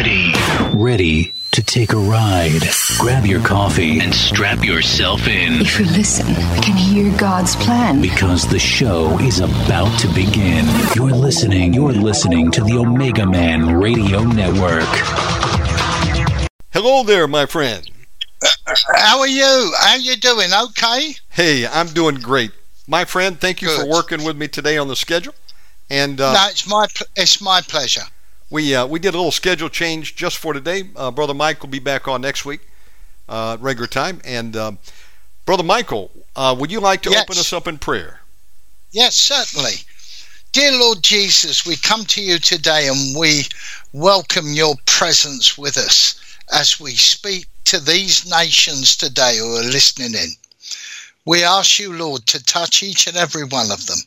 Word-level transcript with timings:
ready. 0.00 0.32
Ready 0.72 1.34
to 1.50 1.62
take 1.62 1.92
a 1.92 1.96
ride. 1.96 2.62
Grab 2.98 3.26
your 3.26 3.42
coffee 3.42 4.00
and 4.00 4.14
strap 4.14 4.64
yourself 4.64 5.28
in. 5.28 5.60
If 5.60 5.78
you 5.78 5.84
listen, 5.84 6.26
we 6.28 6.60
can 6.62 6.74
hear 6.74 7.14
God's 7.18 7.54
plan. 7.56 8.00
Because 8.00 8.48
the 8.48 8.58
show 8.58 9.18
is 9.18 9.40
about 9.40 9.98
to 10.00 10.08
begin. 10.14 10.64
You're 10.94 11.10
listening, 11.10 11.74
you're 11.74 11.92
listening 11.92 12.50
to 12.52 12.64
the 12.64 12.78
Omega 12.78 13.26
Man 13.26 13.78
Radio 13.78 14.24
Network. 14.24 14.88
Hello 16.72 17.02
there, 17.02 17.28
my 17.28 17.44
friend. 17.44 17.86
How 18.94 19.18
are 19.20 19.28
you? 19.28 19.72
How 19.80 19.96
you 19.96 20.16
doing? 20.16 20.48
Okay? 20.68 21.14
Hey, 21.28 21.66
I'm 21.66 21.88
doing 21.88 22.14
great. 22.14 22.52
My 22.88 23.04
friend, 23.04 23.38
thank 23.38 23.60
you 23.60 23.68
Good. 23.68 23.82
for 23.82 23.90
working 23.90 24.24
with 24.24 24.38
me 24.38 24.48
today 24.48 24.78
on 24.78 24.88
the 24.88 24.96
schedule. 24.96 25.34
And 25.90 26.22
uh, 26.22 26.32
no, 26.32 26.48
it's 26.48 26.66
my 26.66 26.86
it's 27.16 27.42
my 27.42 27.60
pleasure. 27.60 28.04
We 28.50 28.74
uh, 28.74 28.86
we 28.86 28.98
did 28.98 29.14
a 29.14 29.16
little 29.16 29.30
schedule 29.30 29.68
change 29.68 30.16
just 30.16 30.38
for 30.38 30.52
today. 30.52 30.84
Uh, 30.96 31.10
Brother 31.12 31.34
Mike 31.34 31.62
will 31.62 31.70
be 31.70 31.78
back 31.78 32.08
on 32.08 32.20
next 32.20 32.44
week, 32.44 32.60
uh, 33.28 33.56
regular 33.60 33.86
time. 33.86 34.20
And 34.24 34.56
um, 34.56 34.78
Brother 35.46 35.62
Michael, 35.62 36.10
uh, 36.34 36.54
would 36.58 36.70
you 36.72 36.80
like 36.80 37.02
to 37.02 37.10
Yes. 37.10 37.22
open 37.22 37.38
us 37.38 37.52
up 37.52 37.68
in 37.68 37.78
prayer? 37.78 38.20
Yes, 38.90 39.14
certainly. 39.14 39.74
Dear 40.52 40.72
Lord 40.72 41.00
Jesus, 41.02 41.64
we 41.64 41.76
come 41.76 42.04
to 42.06 42.20
you 42.20 42.40
today 42.40 42.88
and 42.88 43.16
we 43.16 43.44
welcome 43.92 44.52
your 44.52 44.74
presence 44.86 45.56
with 45.56 45.76
us 45.76 46.16
as 46.52 46.80
we 46.80 46.90
speak 46.96 47.46
to 47.66 47.78
these 47.78 48.28
nations 48.28 48.96
today 48.96 49.36
who 49.38 49.54
are 49.54 49.62
listening 49.62 50.14
in. 50.14 50.30
We 51.24 51.44
ask 51.44 51.78
you, 51.78 51.92
Lord, 51.92 52.26
to 52.26 52.42
touch 52.42 52.82
each 52.82 53.06
and 53.06 53.16
every 53.16 53.44
one 53.44 53.70
of 53.70 53.86
them, 53.86 53.98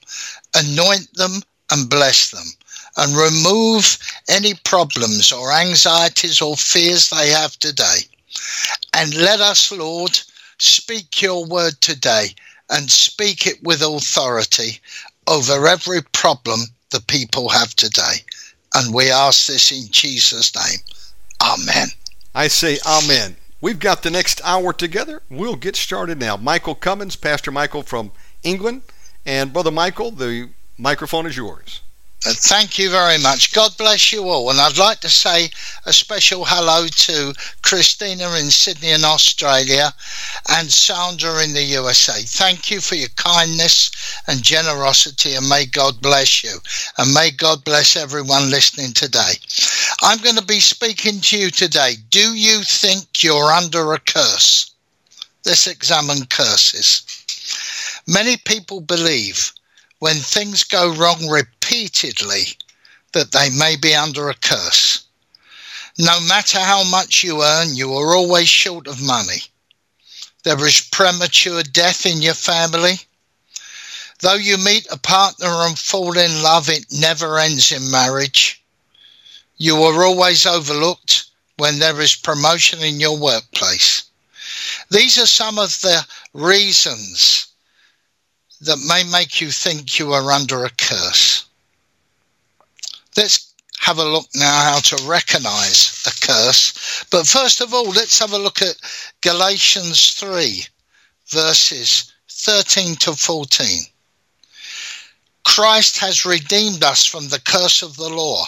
anoint 0.54 1.14
them 1.14 1.42
and 1.72 1.90
bless 1.90 2.32
them, 2.32 2.44
and 2.98 3.16
remove 3.16 3.98
any 4.30 4.54
problems 4.64 5.32
or 5.32 5.52
anxieties 5.52 6.42
or 6.42 6.56
fears 6.56 7.10
they 7.10 7.30
have 7.30 7.58
today. 7.60 8.00
And 8.94 9.14
let 9.16 9.40
us, 9.42 9.72
Lord, 9.72 10.20
speak 10.58 11.22
your 11.22 11.46
word 11.46 11.80
today 11.82 12.36
and 12.70 12.90
speak 12.90 13.48
it 13.48 13.62
with 13.64 13.82
authority 13.82 14.80
over 15.28 15.68
every 15.68 16.02
problem 16.12 16.62
the 16.92 17.02
people 17.02 17.50
have 17.50 17.76
today. 17.76 18.24
And 18.76 18.94
we 18.94 19.12
ask 19.12 19.48
this 19.48 19.72
in 19.72 19.88
Jesus' 19.92 20.56
name. 20.56 20.80
Amen. 21.42 21.88
I 22.34 22.48
say 22.48 22.80
Amen. 22.86 23.36
We've 23.62 23.80
got 23.80 24.04
the 24.04 24.10
next 24.10 24.42
hour 24.44 24.74
together. 24.74 25.22
We'll 25.30 25.56
get 25.56 25.76
started 25.76 26.20
now. 26.20 26.36
Michael 26.36 26.76
Cummins, 26.76 27.16
Pastor 27.16 27.52
Michael 27.52 27.84
from 27.84 28.12
England, 28.44 28.82
and 29.26 29.54
Brother 29.54 29.72
Michael, 29.72 30.12
the 30.12 30.50
microphone 30.78 31.26
is 31.26 31.38
yours. 31.38 31.80
Thank 32.26 32.80
you 32.80 32.90
very 32.90 33.18
much. 33.18 33.52
God 33.52 33.76
bless 33.78 34.14
you 34.14 34.30
all. 34.30 34.50
And 34.50 34.58
I'd 34.58 34.78
like 34.78 35.02
to 35.02 35.10
say 35.10 35.50
a 35.86 35.92
special 35.92 36.46
hello 36.46 36.88
to 36.88 37.34
Christina 37.64 38.32
in 38.36 38.50
Sydney 38.50 38.92
in 38.92 39.04
Australia 39.04 39.94
and 40.50 40.72
Sandra 40.72 41.44
in 41.44 41.52
the 41.52 41.64
USA. 41.64 42.22
Thank 42.22 42.72
you 42.72 42.80
for 42.80 42.96
your 42.96 43.10
kindness 43.18 43.92
and 44.28 44.42
generosity, 44.42 45.34
and 45.34 45.50
may 45.50 45.66
God 45.66 46.00
bless 46.00 46.46
you. 46.46 46.60
And 46.98 47.14
may 47.14 47.30
God 47.30 47.66
bless 47.66 47.98
everyone 47.98 48.50
listening 48.50 48.94
today. 48.94 49.34
I'm 50.02 50.20
going 50.20 50.38
to 50.38 50.46
be 50.46 50.62
speaking 50.62 51.20
to 51.20 51.38
you 51.38 51.52
today. 51.52 51.96
Do 52.10 52.34
you 52.36 52.64
think 52.64 53.22
you're 53.22 53.52
under 53.52 53.92
a 53.92 54.00
curse? 54.00 54.72
Let's 55.46 55.68
examine 55.68 56.26
curses. 56.28 57.04
Many 58.08 58.38
people 58.38 58.80
believe 58.80 59.52
when 60.04 60.18
things 60.18 60.66
go 60.66 60.94
wrong 60.94 61.30
repeatedly 61.30 62.44
that 63.14 63.32
they 63.32 63.50
may 63.58 63.78
be 63.78 63.96
under 63.96 64.28
a 64.28 64.34
curse. 64.34 65.06
No 65.98 66.20
matter 66.28 66.60
how 66.60 66.84
much 66.84 67.24
you 67.24 67.42
earn, 67.42 67.74
you 67.74 67.94
are 67.94 68.14
always 68.14 68.50
short 68.50 68.86
of 68.86 69.02
money. 69.02 69.44
There 70.44 70.68
is 70.68 70.90
premature 70.92 71.64
death 71.64 72.06
in 72.06 72.22
your 72.22 72.34
family. 72.34 72.96
Though 74.20 74.34
you 74.34 74.58
meet 74.58 74.86
a 74.92 74.98
partner 74.98 75.48
and 75.48 75.80
fall 75.80 76.18
in 76.18 76.44
love, 76.44 76.68
it 76.68 76.86
never 76.92 77.40
ends 77.40 77.72
in 77.72 77.90
marriage. 77.90 78.62
You 79.56 79.82
are 79.84 80.04
always 80.04 80.46
overlooked 80.46 81.28
when 81.56 81.80
there 81.80 82.02
is 82.02 82.14
promotion 82.14 82.82
in 82.82 83.00
your 83.00 83.18
workplace. 83.18 84.04
These 84.92 85.18
are 85.18 85.28
some 85.28 85.58
of 85.58 85.80
the 85.80 86.06
reasons 86.34 87.53
that 88.66 88.80
may 88.88 89.04
make 89.12 89.42
you 89.42 89.52
think 89.52 90.00
you 90.00 90.14
are 90.14 90.32
under 90.32 90.64
a 90.64 90.70
curse. 90.70 91.46
Let's 93.18 93.54
have 93.80 93.98
a 93.98 94.06
look 94.06 94.28
now 94.34 94.72
how 94.72 94.80
to 94.80 95.04
recognize 95.06 96.02
a 96.08 96.26
curse. 96.26 97.06
But 97.12 97.28
first 97.28 97.62
of 97.62 97.74
all, 97.74 97.90
let's 97.90 98.20
have 98.20 98.32
a 98.32 98.38
look 98.38 98.62
at 98.62 98.76
Galatians 99.22 100.12
3, 100.14 100.66
verses 101.28 102.14
13 102.30 102.96
to 102.98 103.14
14. 103.14 103.82
Christ 105.44 105.98
has 106.00 106.26
redeemed 106.26 106.84
us 106.84 107.06
from 107.06 107.28
the 107.28 107.42
curse 107.42 107.82
of 107.82 107.98
the 107.98 108.10
law, 108.10 108.46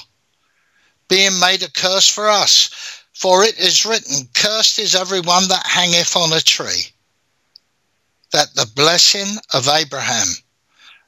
being 1.10 1.38
made 1.40 1.62
a 1.64 1.72
curse 1.72 2.10
for 2.10 2.30
us. 2.30 2.70
For 3.14 3.44
it 3.44 3.60
is 3.60 3.86
written, 3.86 4.30
Cursed 4.34 4.80
is 4.80 4.96
everyone 4.96 5.48
that 5.50 5.68
hangeth 5.68 6.16
on 6.16 6.34
a 6.34 6.42
tree 6.42 6.95
that 8.32 8.54
the 8.56 8.70
blessing 8.76 9.38
of 9.54 9.68
Abraham 9.68 10.28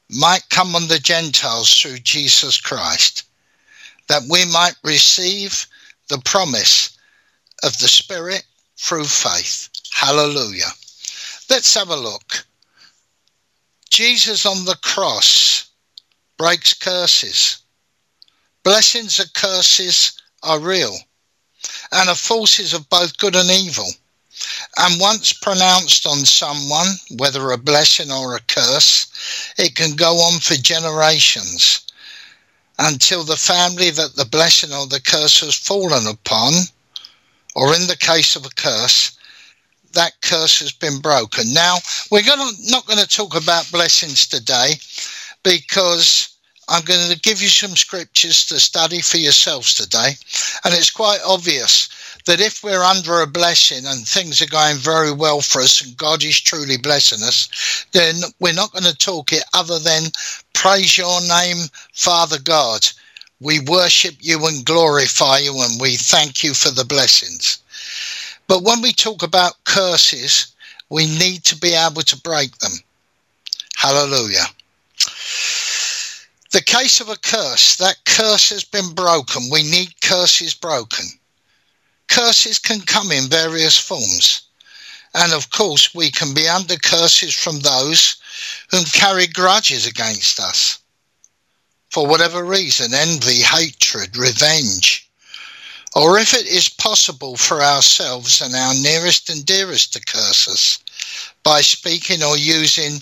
might 0.09 0.49
come 0.49 0.75
on 0.75 0.87
the 0.87 0.99
Gentiles 0.99 1.73
through 1.73 1.99
Jesus 1.99 2.59
Christ, 2.59 3.23
that 4.07 4.23
we 4.29 4.45
might 4.45 4.75
receive 4.83 5.65
the 6.09 6.19
promise 6.19 6.97
of 7.63 7.77
the 7.79 7.87
Spirit 7.87 8.43
through 8.77 9.05
faith. 9.05 9.69
Hallelujah. 9.91 10.71
Let's 11.49 11.73
have 11.73 11.89
a 11.89 11.95
look. 11.95 12.45
Jesus 13.89 14.45
on 14.45 14.65
the 14.65 14.77
cross 14.83 15.69
breaks 16.37 16.73
curses. 16.73 17.57
Blessings 18.63 19.19
and 19.19 19.33
curses 19.33 20.13
are 20.43 20.59
real 20.59 20.95
and 21.91 22.09
are 22.09 22.15
forces 22.15 22.73
of 22.73 22.89
both 22.89 23.17
good 23.17 23.35
and 23.35 23.49
evil 23.49 23.89
and 24.77 24.99
once 24.99 25.33
pronounced 25.33 26.05
on 26.05 26.25
someone, 26.25 26.87
whether 27.17 27.51
a 27.51 27.57
blessing 27.57 28.11
or 28.11 28.35
a 28.35 28.41
curse, 28.41 29.07
it 29.57 29.75
can 29.75 29.95
go 29.95 30.15
on 30.15 30.39
for 30.39 30.55
generations 30.55 31.85
until 32.79 33.23
the 33.23 33.37
family 33.37 33.89
that 33.89 34.15
the 34.15 34.25
blessing 34.25 34.71
or 34.71 34.85
the 34.85 35.01
curse 35.01 35.39
has 35.39 35.55
fallen 35.55 36.05
upon, 36.07 36.53
or 37.55 37.73
in 37.73 37.87
the 37.87 37.97
case 37.97 38.35
of 38.35 38.45
a 38.45 38.49
curse, 38.49 39.17
that 39.93 40.21
curse 40.21 40.59
has 40.59 40.71
been 40.71 40.99
broken. 40.99 41.51
Now, 41.53 41.77
we're 42.11 42.21
gonna, 42.21 42.51
not 42.65 42.85
going 42.85 42.99
to 42.99 43.07
talk 43.07 43.35
about 43.35 43.71
blessings 43.71 44.27
today 44.27 44.73
because 45.43 46.37
I'm 46.69 46.83
going 46.83 47.09
to 47.09 47.19
give 47.19 47.41
you 47.41 47.47
some 47.47 47.75
scriptures 47.75 48.45
to 48.47 48.59
study 48.59 49.01
for 49.01 49.17
yourselves 49.17 49.73
today. 49.73 50.11
And 50.65 50.73
it's 50.73 50.91
quite 50.91 51.19
obvious 51.25 51.89
that 52.27 52.41
if 52.41 52.63
we're 52.63 52.83
under 52.83 53.21
a 53.21 53.27
blessing 53.27 53.85
and 53.85 54.07
things 54.07 54.41
are 54.41 54.47
going 54.47 54.75
very 54.75 55.11
well 55.11 55.41
for 55.41 55.61
us 55.61 55.81
and 55.81 55.97
God 55.97 56.23
is 56.23 56.39
truly 56.39 56.77
blessing 56.77 57.23
us, 57.23 57.85
then 57.93 58.15
we're 58.39 58.53
not 58.53 58.71
going 58.71 58.83
to 58.83 58.95
talk 58.95 59.33
it 59.33 59.43
other 59.53 59.79
than 59.79 60.03
praise 60.53 60.97
your 60.97 61.19
name, 61.21 61.57
Father 61.93 62.37
God. 62.39 62.87
We 63.39 63.59
worship 63.61 64.15
you 64.19 64.45
and 64.45 64.65
glorify 64.65 65.39
you 65.39 65.59
and 65.61 65.81
we 65.81 65.95
thank 65.95 66.43
you 66.43 66.53
for 66.53 66.69
the 66.69 66.85
blessings. 66.85 67.59
But 68.47 68.63
when 68.63 68.81
we 68.81 68.93
talk 68.93 69.23
about 69.23 69.63
curses, 69.63 70.53
we 70.89 71.05
need 71.05 71.43
to 71.45 71.57
be 71.57 71.73
able 71.73 72.01
to 72.03 72.21
break 72.21 72.57
them. 72.59 72.73
Hallelujah. 73.75 74.45
The 76.51 76.63
case 76.65 76.99
of 76.99 77.09
a 77.09 77.17
curse, 77.17 77.75
that 77.77 78.03
curse 78.05 78.49
has 78.49 78.63
been 78.63 78.93
broken. 78.93 79.49
We 79.51 79.63
need 79.63 80.01
curses 80.01 80.53
broken. 80.53 81.05
Curses 82.07 82.59
can 82.59 82.81
come 82.81 83.11
in 83.11 83.29
various 83.29 83.77
forms. 83.77 84.41
And 85.13 85.33
of 85.33 85.49
course, 85.49 85.93
we 85.95 86.11
can 86.11 86.33
be 86.33 86.47
under 86.47 86.75
curses 86.75 87.33
from 87.33 87.59
those 87.59 88.17
who 88.69 88.83
carry 88.85 89.27
grudges 89.27 89.85
against 89.85 90.39
us 90.39 90.79
for 91.89 92.05
whatever 92.05 92.43
reason 92.43 92.93
envy, 92.93 93.41
hatred, 93.41 94.15
revenge. 94.17 95.09
Or 95.95 96.19
if 96.19 96.33
it 96.33 96.45
is 96.45 96.69
possible 96.69 97.37
for 97.37 97.63
ourselves 97.63 98.41
and 98.41 98.53
our 98.53 98.73
nearest 98.75 99.29
and 99.29 99.45
dearest 99.45 99.93
to 99.93 100.01
curse 100.01 100.47
us 100.47 100.79
by 101.43 101.61
speaking 101.61 102.21
or 102.23 102.37
using 102.37 103.01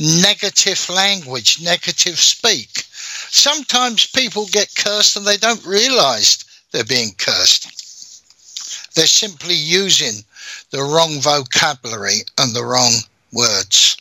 negative 0.00 0.88
language, 0.88 1.60
negative 1.60 2.18
speak. 2.18 2.84
Sometimes 3.30 4.06
people 4.06 4.46
get 4.46 4.74
cursed 4.74 5.16
and 5.16 5.26
they 5.26 5.36
don't 5.36 5.64
realize 5.64 6.44
they're 6.72 6.84
being 6.84 7.14
cursed. 7.18 7.68
They're 8.94 9.06
simply 9.06 9.54
using 9.54 10.24
the 10.70 10.82
wrong 10.82 11.20
vocabulary 11.20 12.20
and 12.38 12.54
the 12.54 12.64
wrong 12.64 12.92
words. 13.32 13.96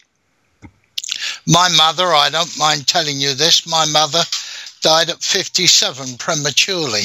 My 1.45 1.69
mother, 1.69 2.07
I 2.07 2.29
don't 2.29 2.57
mind 2.57 2.87
telling 2.87 3.19
you 3.19 3.33
this, 3.33 3.67
my 3.67 3.85
mother 3.85 4.23
died 4.81 5.09
at 5.09 5.21
57 5.21 6.17
prematurely. 6.17 7.03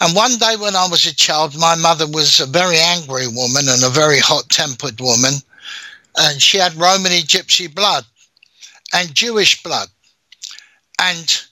And 0.00 0.16
one 0.16 0.38
day 0.38 0.56
when 0.56 0.76
I 0.76 0.86
was 0.88 1.04
a 1.06 1.14
child, 1.14 1.58
my 1.58 1.74
mother 1.74 2.06
was 2.06 2.40
a 2.40 2.46
very 2.46 2.78
angry 2.78 3.28
woman 3.28 3.68
and 3.68 3.82
a 3.82 3.90
very 3.90 4.18
hot 4.18 4.48
tempered 4.48 5.00
woman. 5.00 5.34
And 6.16 6.40
she 6.40 6.56
had 6.56 6.74
Romany 6.74 7.20
gypsy 7.20 7.72
blood 7.72 8.04
and 8.94 9.14
Jewish 9.14 9.62
blood. 9.62 9.88
And 10.98 11.42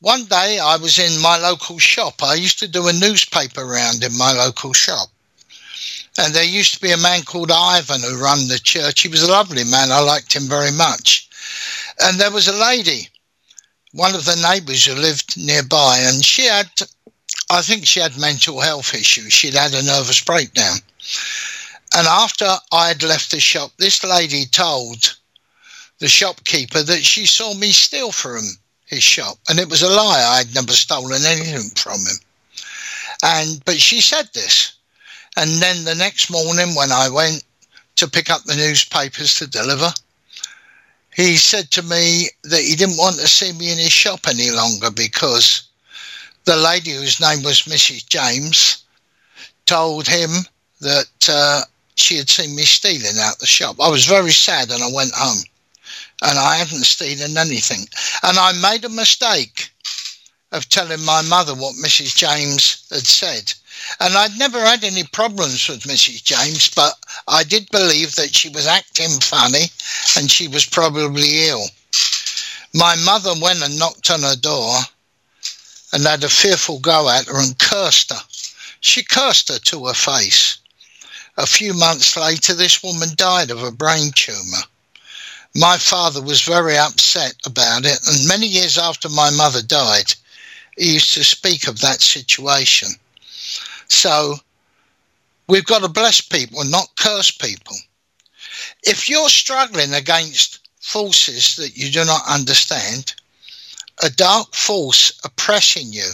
one 0.00 0.24
day 0.26 0.58
I 0.58 0.76
was 0.76 0.98
in 0.98 1.20
my 1.20 1.38
local 1.38 1.78
shop. 1.78 2.22
I 2.22 2.34
used 2.34 2.58
to 2.60 2.68
do 2.68 2.88
a 2.88 2.92
newspaper 2.92 3.64
round 3.64 4.04
in 4.04 4.16
my 4.16 4.32
local 4.32 4.72
shop. 4.72 5.08
And 6.18 6.34
there 6.34 6.44
used 6.44 6.74
to 6.74 6.80
be 6.80 6.92
a 6.92 6.96
man 6.96 7.22
called 7.22 7.50
Ivan 7.50 8.00
who 8.00 8.22
ran 8.22 8.48
the 8.48 8.58
church. 8.58 9.02
He 9.02 9.08
was 9.08 9.22
a 9.22 9.30
lovely 9.30 9.64
man. 9.64 9.92
I 9.92 10.00
liked 10.00 10.32
him 10.32 10.44
very 10.44 10.70
much. 10.70 11.28
And 12.00 12.18
there 12.18 12.30
was 12.30 12.48
a 12.48 12.56
lady, 12.56 13.08
one 13.92 14.14
of 14.14 14.24
the 14.24 14.36
neighbours 14.36 14.84
who 14.84 14.94
lived 14.94 15.36
nearby, 15.36 15.98
and 16.00 16.24
she 16.24 16.44
had, 16.44 16.70
I 17.50 17.62
think 17.62 17.86
she 17.86 18.00
had 18.00 18.18
mental 18.18 18.60
health 18.60 18.94
issues. 18.94 19.32
She'd 19.32 19.54
had 19.54 19.74
a 19.74 19.82
nervous 19.82 20.22
breakdown. 20.22 20.76
And 21.94 22.06
after 22.06 22.56
I 22.72 22.88
had 22.88 23.02
left 23.02 23.30
the 23.30 23.40
shop, 23.40 23.72
this 23.78 24.04
lady 24.04 24.44
told 24.46 25.16
the 25.98 26.08
shopkeeper 26.08 26.82
that 26.82 27.04
she 27.04 27.24
saw 27.24 27.54
me 27.54 27.72
steal 27.72 28.12
from 28.12 28.42
his 28.86 29.02
shop. 29.02 29.38
And 29.48 29.58
it 29.58 29.68
was 29.68 29.82
a 29.82 29.88
lie. 29.88 30.38
I'd 30.38 30.54
never 30.54 30.72
stolen 30.72 31.24
anything 31.26 31.70
from 31.76 32.00
him. 32.00 32.16
And 33.22 33.64
but 33.64 33.80
she 33.80 34.00
said 34.00 34.30
this. 34.32 34.72
And 35.36 35.50
then 35.60 35.84
the 35.84 35.94
next 35.94 36.30
morning 36.30 36.74
when 36.74 36.92
I 36.92 37.10
went 37.10 37.44
to 37.96 38.08
pick 38.08 38.30
up 38.30 38.44
the 38.44 38.56
newspapers 38.56 39.34
to 39.34 39.46
deliver, 39.46 39.92
he 41.14 41.36
said 41.36 41.70
to 41.72 41.82
me 41.82 42.28
that 42.44 42.62
he 42.62 42.76
didn't 42.76 42.98
want 42.98 43.16
to 43.16 43.28
see 43.28 43.52
me 43.52 43.72
in 43.72 43.78
his 43.78 43.92
shop 43.92 44.20
any 44.28 44.50
longer 44.50 44.90
because 44.90 45.68
the 46.44 46.56
lady 46.56 46.92
whose 46.92 47.20
name 47.20 47.42
was 47.42 47.62
Mrs. 47.62 48.06
James 48.08 48.84
told 49.66 50.06
him 50.06 50.30
that 50.80 51.28
uh, 51.28 51.62
she 51.96 52.16
had 52.16 52.28
seen 52.28 52.54
me 52.54 52.62
stealing 52.62 53.18
out 53.18 53.38
the 53.38 53.46
shop. 53.46 53.76
I 53.80 53.88
was 53.88 54.06
very 54.06 54.30
sad 54.30 54.70
and 54.70 54.82
I 54.82 54.92
went 54.92 55.12
home 55.14 55.42
and 56.22 56.38
I 56.38 56.56
hadn't 56.56 56.84
stolen 56.84 57.36
anything. 57.36 57.86
And 58.22 58.38
I 58.38 58.52
made 58.52 58.84
a 58.84 58.88
mistake 58.88 59.70
of 60.52 60.68
telling 60.68 61.04
my 61.04 61.22
mother 61.22 61.54
what 61.54 61.74
Mrs. 61.76 62.16
James 62.16 62.86
had 62.90 63.06
said. 63.06 63.52
And 64.00 64.16
I'd 64.16 64.38
never 64.38 64.60
had 64.60 64.84
any 64.84 65.04
problems 65.04 65.68
with 65.68 65.82
Mrs. 65.82 66.24
James, 66.24 66.70
but 66.74 66.94
I 67.28 67.44
did 67.44 67.70
believe 67.70 68.14
that 68.14 68.34
she 68.34 68.48
was 68.48 68.66
acting 68.66 69.20
funny 69.20 69.70
and 70.16 70.30
she 70.30 70.48
was 70.48 70.64
probably 70.64 71.48
ill. 71.48 71.66
My 72.74 72.96
mother 72.96 73.34
went 73.40 73.62
and 73.62 73.78
knocked 73.78 74.10
on 74.10 74.22
her 74.22 74.36
door 74.36 74.78
and 75.92 76.04
had 76.04 76.24
a 76.24 76.28
fearful 76.28 76.78
go 76.78 77.08
at 77.10 77.26
her 77.26 77.38
and 77.38 77.58
cursed 77.58 78.12
her. 78.12 78.22
She 78.80 79.02
cursed 79.02 79.48
her 79.48 79.58
to 79.58 79.86
her 79.86 79.94
face. 79.94 80.58
A 81.36 81.46
few 81.46 81.74
months 81.74 82.16
later, 82.16 82.54
this 82.54 82.82
woman 82.82 83.10
died 83.16 83.50
of 83.50 83.62
a 83.62 83.70
brain 83.70 84.10
tumour 84.12 84.62
my 85.58 85.78
father 85.78 86.20
was 86.20 86.42
very 86.42 86.76
upset 86.76 87.34
about 87.46 87.84
it. 87.84 87.98
And 88.06 88.28
many 88.28 88.46
years 88.46 88.76
after 88.76 89.08
my 89.08 89.30
mother 89.30 89.62
died, 89.62 90.14
he 90.76 90.94
used 90.94 91.14
to 91.14 91.24
speak 91.24 91.66
of 91.66 91.80
that 91.80 92.00
situation. 92.02 92.88
So 93.88 94.36
we've 95.48 95.64
got 95.64 95.82
to 95.82 95.88
bless 95.88 96.20
people, 96.20 96.64
not 96.64 96.88
curse 96.98 97.30
people. 97.30 97.76
If 98.82 99.08
you're 99.08 99.28
struggling 99.28 99.94
against 99.94 100.68
forces 100.80 101.56
that 101.56 101.76
you 101.76 101.90
do 101.90 102.04
not 102.04 102.22
understand, 102.28 103.14
a 104.02 104.10
dark 104.10 104.54
force 104.54 105.18
oppressing 105.24 105.92
you 105.92 106.10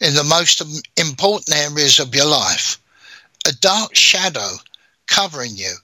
in 0.00 0.14
the 0.14 0.24
most 0.24 0.62
important 0.96 1.56
areas 1.56 1.98
of 1.98 2.14
your 2.14 2.26
life, 2.26 2.80
a 3.46 3.52
dark 3.52 3.94
shadow 3.94 4.52
covering 5.06 5.54
you, 5.54 5.74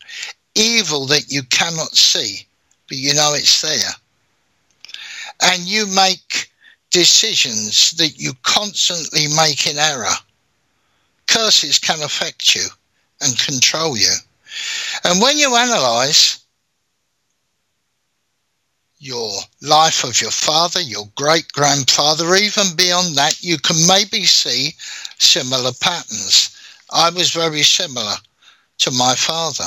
evil 0.55 1.07
that 1.07 1.31
you 1.31 1.43
cannot 1.45 1.95
see, 1.97 2.47
but 2.89 2.99
you 2.99 3.15
know 3.15 3.33
it's 3.35 3.63
there. 3.63 3.93
And 5.43 5.63
you 5.63 5.87
make 5.95 6.51
decisions 6.91 7.93
that 7.93 8.19
you 8.19 8.33
constantly 8.43 9.27
make 9.37 9.67
in 9.67 9.79
error. 9.79 10.15
Curses 11.27 11.79
can 11.79 12.03
affect 12.03 12.55
you 12.55 12.67
and 13.21 13.39
control 13.39 13.97
you. 13.97 14.13
And 15.05 15.21
when 15.21 15.39
you 15.39 15.55
analyze 15.55 16.41
your 18.99 19.33
life 19.63 20.05
of 20.05 20.21
your 20.21 20.31
father, 20.31 20.81
your 20.81 21.09
great 21.17 21.51
grandfather, 21.53 22.35
even 22.35 22.77
beyond 22.77 23.17
that, 23.17 23.43
you 23.43 23.57
can 23.59 23.77
maybe 23.89 24.25
see 24.25 24.75
similar 25.19 25.73
patterns. 25.81 26.57
I 26.93 27.09
was 27.11 27.31
very 27.31 27.63
similar 27.63 28.17
to 28.79 28.91
my 28.91 29.15
father. 29.15 29.65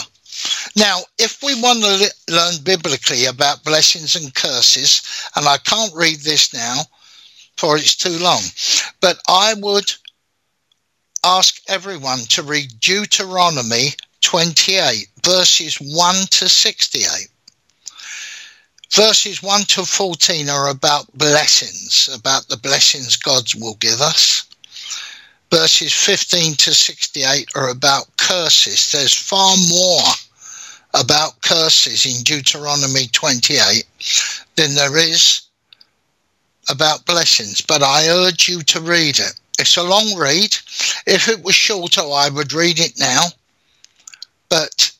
Now, 0.76 1.02
if 1.20 1.44
we 1.44 1.60
want 1.62 1.84
to 1.84 1.98
le- 1.98 2.36
learn 2.36 2.64
biblically 2.64 3.26
about 3.26 3.64
blessings 3.64 4.16
and 4.16 4.34
curses, 4.34 5.02
and 5.36 5.48
I 5.48 5.58
can't 5.58 5.94
read 5.94 6.22
this 6.22 6.54
now 6.54 6.82
for 7.58 7.78
it's 7.78 7.96
too 7.96 8.18
long, 8.18 8.42
but 9.00 9.20
I 9.28 9.54
would 9.54 9.92
ask 11.24 11.62
everyone 11.68 12.20
to 12.30 12.44
read 12.44 12.80
Deuteronomy 12.80 13.90
28, 14.22 15.08
verses 15.24 15.76
1 15.76 16.16
to 16.32 16.50
68. 16.50 17.28
Verses 18.92 19.42
1 19.42 19.62
to 19.62 19.86
14 19.86 20.50
are 20.50 20.70
about 20.70 21.06
blessings, 21.18 22.10
about 22.14 22.48
the 22.48 22.58
blessings 22.58 23.16
God 23.16 23.44
will 23.56 23.76
give 23.76 24.02
us. 24.02 24.46
Verses 25.52 25.94
15 25.94 26.56
to 26.56 26.74
68 26.74 27.48
are 27.56 27.70
about 27.70 28.06
curses. 28.18 28.92
There's 28.92 29.14
far 29.14 29.56
more 29.70 30.04
about 30.94 31.42
curses 31.42 32.06
in 32.06 32.24
Deuteronomy 32.24 33.08
28 33.12 33.86
than 34.56 34.76
there 34.76 34.98
is 34.98 35.42
about 36.70 37.06
blessings, 37.06 37.62
but 37.62 37.84
I 37.84 38.08
urge 38.10 38.48
you 38.48 38.62
to 38.62 38.82
read 38.82 39.20
it. 39.20 39.40
It's 39.60 39.78
a 39.78 39.84
long 39.84 40.16
read. 40.18 40.56
If 41.06 41.28
it 41.28 41.44
was 41.44 41.56
shorter, 41.56 42.02
I 42.02 42.30
would 42.30 42.54
read 42.54 42.80
it 42.80 43.00
now, 43.00 43.24
but 44.50 44.92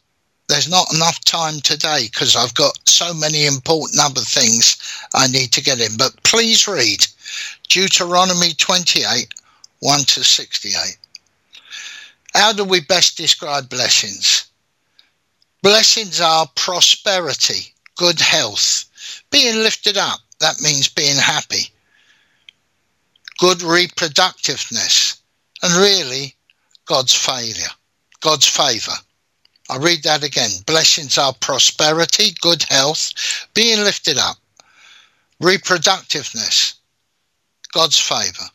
there's 0.48 0.70
not 0.70 0.94
enough 0.94 1.24
time 1.24 1.60
today 1.62 2.10
because 2.12 2.36
I've 2.36 2.54
got 2.54 2.78
so 2.88 3.14
many 3.14 3.46
important 3.46 4.00
other 4.00 4.22
things 4.22 4.78
I 5.14 5.28
need 5.28 5.52
to 5.54 5.64
get 5.64 5.80
in. 5.80 5.98
But 5.98 6.22
please 6.24 6.68
read 6.68 7.06
Deuteronomy 7.70 8.54
28 8.54 9.34
1 9.80 10.00
to 10.00 10.24
68. 10.24 10.98
How 12.34 12.54
do 12.54 12.64
we 12.64 12.82
best 12.82 13.18
describe 13.18 13.70
blessings? 13.70 14.46
Blessings 15.64 16.20
are 16.20 16.46
prosperity, 16.56 17.74
good 17.96 18.20
health, 18.20 18.84
being 19.32 19.56
lifted 19.56 19.96
up. 19.96 20.20
That 20.42 20.60
means 20.60 20.90
being 20.90 21.16
happy. 21.16 21.72
Good 23.38 23.60
reproductiveness. 23.60 25.22
And 25.62 25.74
really, 25.76 26.36
God's 26.86 27.16
failure, 27.16 27.72
God's 28.20 28.46
favor. 28.46 28.92
I 29.70 29.78
read 29.78 30.04
that 30.04 30.22
again. 30.22 30.52
Blessings 30.66 31.18
are 31.18 31.34
prosperity, 31.34 32.36
good 32.42 32.64
health, 32.64 33.14
being 33.54 33.80
lifted 33.86 34.18
up, 34.18 34.36
reproductiveness, 35.42 36.74
God's 37.72 37.98
favor. 37.98 38.50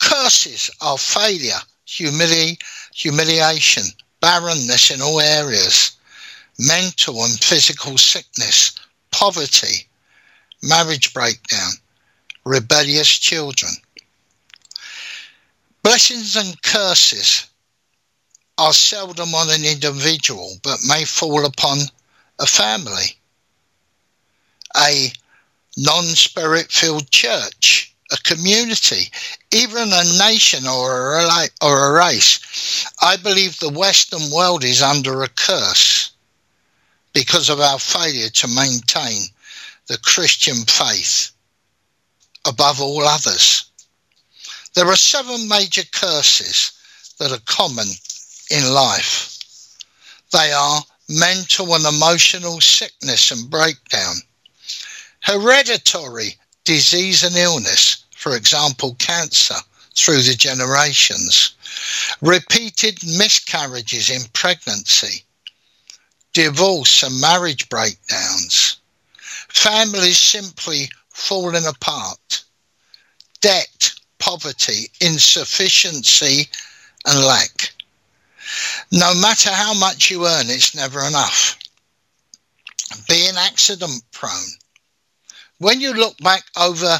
Curses 0.00 0.72
are 0.80 0.98
failure, 0.98 1.60
humili- 1.86 2.60
humiliation, 2.92 3.84
barrenness 4.20 4.90
in 4.90 5.00
all 5.00 5.20
areas, 5.20 5.92
mental 6.58 7.24
and 7.24 7.38
physical 7.42 7.96
sickness, 7.98 8.72
poverty, 9.10 9.88
marriage 10.62 11.12
breakdown, 11.14 11.72
rebellious 12.44 13.08
children. 13.08 13.72
Blessings 15.82 16.36
and 16.36 16.60
curses 16.62 17.46
are 18.58 18.72
seldom 18.72 19.34
on 19.34 19.50
an 19.50 19.64
individual, 19.64 20.56
but 20.62 20.78
may 20.86 21.04
fall 21.04 21.44
upon 21.44 21.78
a 22.38 22.46
family, 22.46 23.16
a 24.76 25.12
non 25.76 26.04
spirit 26.04 26.70
filled 26.70 27.10
church, 27.10 27.92
a 28.12 28.16
community, 28.18 29.10
even 29.52 29.92
a 29.92 30.18
nation 30.18 30.66
or 30.66 31.16
a, 31.16 31.48
or 31.62 31.88
a 31.88 31.98
race. 31.98 32.86
I 33.00 33.16
believe 33.16 33.58
the 33.58 33.70
Western 33.70 34.30
world 34.30 34.62
is 34.64 34.82
under 34.82 35.22
a 35.22 35.28
curse 35.28 36.11
because 37.12 37.50
of 37.50 37.60
our 37.60 37.78
failure 37.78 38.28
to 38.28 38.48
maintain 38.48 39.22
the 39.86 39.98
Christian 39.98 40.56
faith 40.66 41.30
above 42.46 42.80
all 42.80 43.02
others. 43.02 43.70
There 44.74 44.86
are 44.86 44.96
seven 44.96 45.48
major 45.48 45.82
curses 45.92 46.72
that 47.18 47.32
are 47.32 47.42
common 47.44 47.88
in 48.50 48.72
life. 48.72 49.38
They 50.32 50.52
are 50.52 50.82
mental 51.08 51.74
and 51.74 51.84
emotional 51.84 52.60
sickness 52.60 53.30
and 53.30 53.50
breakdown, 53.50 54.16
hereditary 55.20 56.36
disease 56.64 57.22
and 57.22 57.36
illness, 57.36 58.04
for 58.16 58.36
example, 58.36 58.94
cancer, 58.94 59.56
through 59.94 60.22
the 60.22 60.34
generations, 60.34 61.54
repeated 62.22 62.98
miscarriages 63.04 64.08
in 64.10 64.22
pregnancy, 64.32 65.24
divorce 66.32 67.02
and 67.02 67.20
marriage 67.20 67.68
breakdowns, 67.68 68.78
families 69.48 70.18
simply 70.18 70.88
falling 71.10 71.66
apart, 71.66 72.44
debt, 73.40 73.92
poverty, 74.18 74.88
insufficiency, 75.00 76.48
and 77.06 77.24
lack. 77.24 77.72
No 78.90 79.14
matter 79.14 79.50
how 79.50 79.74
much 79.74 80.10
you 80.10 80.26
earn, 80.26 80.46
it's 80.48 80.74
never 80.74 81.04
enough. 81.04 81.58
Being 83.08 83.36
accident 83.36 84.02
prone. 84.12 84.58
When 85.58 85.80
you 85.80 85.92
look 85.94 86.18
back 86.18 86.44
over 86.58 86.98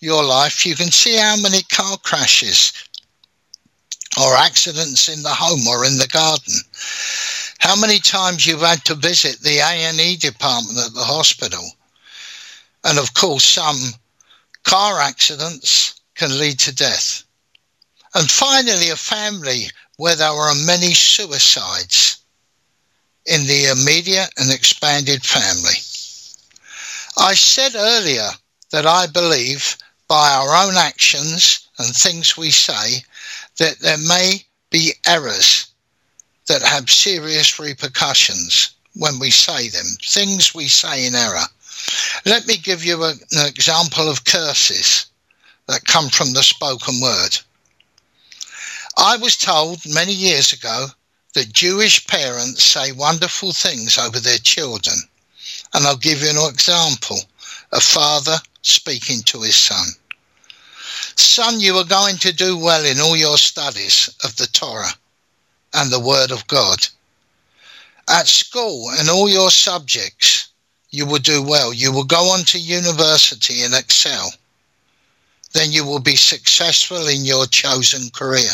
your 0.00 0.24
life, 0.24 0.64
you 0.64 0.74
can 0.74 0.90
see 0.90 1.16
how 1.16 1.36
many 1.36 1.62
car 1.70 1.96
crashes 1.98 2.72
or 4.20 4.36
accidents 4.36 5.08
in 5.08 5.22
the 5.22 5.32
home 5.32 5.66
or 5.66 5.84
in 5.84 5.98
the 5.98 6.08
garden. 6.08 6.54
How 7.58 7.74
many 7.74 7.98
times 7.98 8.46
you've 8.46 8.60
had 8.60 8.84
to 8.86 8.94
visit 8.94 9.40
the 9.40 9.58
A&E 9.58 10.16
department 10.16 10.78
at 10.78 10.94
the 10.94 11.04
hospital. 11.04 11.64
And 12.84 12.98
of 12.98 13.14
course, 13.14 13.44
some 13.44 13.76
car 14.62 15.00
accidents 15.00 16.00
can 16.14 16.38
lead 16.38 16.58
to 16.60 16.74
death. 16.74 17.24
And 18.14 18.30
finally, 18.30 18.90
a 18.90 18.96
family 18.96 19.66
where 19.96 20.16
there 20.16 20.30
are 20.30 20.54
many 20.54 20.94
suicides 20.94 22.18
in 23.26 23.46
the 23.46 23.66
immediate 23.66 24.30
and 24.38 24.50
expanded 24.50 25.24
family. 25.24 25.78
I 27.18 27.34
said 27.34 27.74
earlier 27.74 28.30
that 28.70 28.86
I 28.86 29.06
believe 29.06 29.76
by 30.06 30.30
our 30.30 30.66
own 30.66 30.76
actions 30.76 31.68
and 31.78 31.94
things 31.94 32.36
we 32.36 32.50
say 32.50 33.04
that 33.58 33.80
there 33.80 33.98
may 33.98 34.44
be 34.70 34.94
errors 35.06 35.67
that 36.48 36.62
have 36.62 36.90
serious 36.90 37.58
repercussions 37.58 38.70
when 38.94 39.18
we 39.18 39.30
say 39.30 39.68
them, 39.68 39.86
things 40.02 40.54
we 40.54 40.66
say 40.66 41.06
in 41.06 41.14
error. 41.14 41.44
Let 42.24 42.46
me 42.46 42.56
give 42.56 42.84
you 42.84 43.04
a, 43.04 43.10
an 43.10 43.46
example 43.46 44.08
of 44.08 44.24
curses 44.24 45.06
that 45.66 45.84
come 45.84 46.08
from 46.08 46.32
the 46.32 46.42
spoken 46.42 47.00
word. 47.00 47.38
I 48.96 49.16
was 49.18 49.36
told 49.36 49.80
many 49.86 50.12
years 50.12 50.52
ago 50.52 50.86
that 51.34 51.52
Jewish 51.52 52.06
parents 52.06 52.64
say 52.64 52.92
wonderful 52.92 53.52
things 53.52 53.98
over 53.98 54.18
their 54.18 54.38
children. 54.38 54.96
And 55.74 55.86
I'll 55.86 55.96
give 55.96 56.22
you 56.22 56.30
an 56.30 56.50
example 56.50 57.18
a 57.70 57.80
father 57.80 58.38
speaking 58.62 59.22
to 59.24 59.42
his 59.42 59.56
son. 59.56 59.86
Son, 61.16 61.60
you 61.60 61.76
are 61.76 61.84
going 61.84 62.16
to 62.16 62.32
do 62.32 62.56
well 62.56 62.84
in 62.84 62.98
all 63.00 63.16
your 63.16 63.36
studies 63.36 64.08
of 64.24 64.34
the 64.36 64.46
Torah 64.46 64.94
and 65.74 65.90
the 65.90 66.00
Word 66.00 66.30
of 66.30 66.46
God. 66.46 66.86
At 68.08 68.26
school 68.26 68.90
and 68.98 69.08
all 69.08 69.28
your 69.28 69.50
subjects, 69.50 70.48
you 70.90 71.04
will 71.06 71.18
do 71.18 71.42
well. 71.42 71.72
You 71.72 71.92
will 71.92 72.04
go 72.04 72.30
on 72.30 72.44
to 72.46 72.58
university 72.58 73.62
and 73.62 73.74
excel. 73.74 74.30
Then 75.52 75.72
you 75.72 75.84
will 75.84 76.00
be 76.00 76.16
successful 76.16 77.08
in 77.08 77.24
your 77.24 77.46
chosen 77.46 78.10
career. 78.10 78.50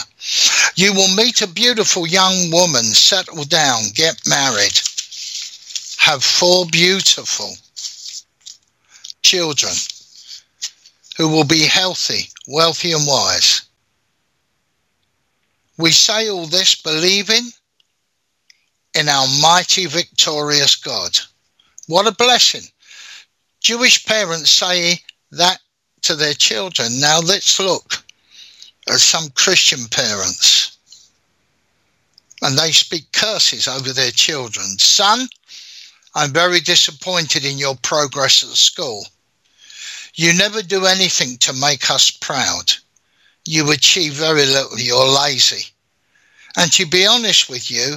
You 0.76 0.92
will 0.92 1.14
meet 1.14 1.42
a 1.42 1.48
beautiful 1.48 2.06
young 2.06 2.50
woman, 2.50 2.84
settle 2.84 3.44
down, 3.44 3.90
get 3.94 4.20
married, 4.26 4.78
have 5.98 6.22
four 6.22 6.66
beautiful 6.66 7.56
children 9.22 9.72
who 11.16 11.28
will 11.28 11.44
be 11.44 11.62
healthy, 11.62 12.28
wealthy, 12.46 12.92
and 12.92 13.06
wise. 13.06 13.62
We 15.76 15.90
say 15.90 16.28
all 16.28 16.46
this 16.46 16.74
believing 16.76 17.50
in 18.94 19.08
our 19.08 19.26
mighty, 19.40 19.86
victorious 19.86 20.76
God. 20.76 21.18
What 21.88 22.06
a 22.06 22.12
blessing. 22.12 22.62
Jewish 23.60 24.04
parents 24.04 24.50
say 24.50 25.00
that 25.32 25.58
to 26.02 26.14
their 26.14 26.34
children. 26.34 27.00
Now 27.00 27.20
let's 27.20 27.58
look 27.58 28.04
at 28.88 29.00
some 29.00 29.30
Christian 29.30 29.86
parents. 29.90 30.78
And 32.42 32.58
they 32.58 32.72
speak 32.72 33.10
curses 33.12 33.66
over 33.66 33.92
their 33.92 34.10
children. 34.10 34.78
Son, 34.78 35.26
I'm 36.14 36.32
very 36.32 36.60
disappointed 36.60 37.44
in 37.44 37.58
your 37.58 37.74
progress 37.76 38.42
at 38.44 38.50
school. 38.50 39.06
You 40.14 40.34
never 40.34 40.62
do 40.62 40.86
anything 40.86 41.38
to 41.38 41.52
make 41.54 41.90
us 41.90 42.10
proud 42.10 42.72
you 43.46 43.70
achieve 43.70 44.14
very 44.14 44.46
little. 44.46 44.78
You're 44.78 45.06
lazy. 45.06 45.66
And 46.56 46.72
to 46.72 46.86
be 46.86 47.06
honest 47.06 47.50
with 47.50 47.70
you, 47.70 47.96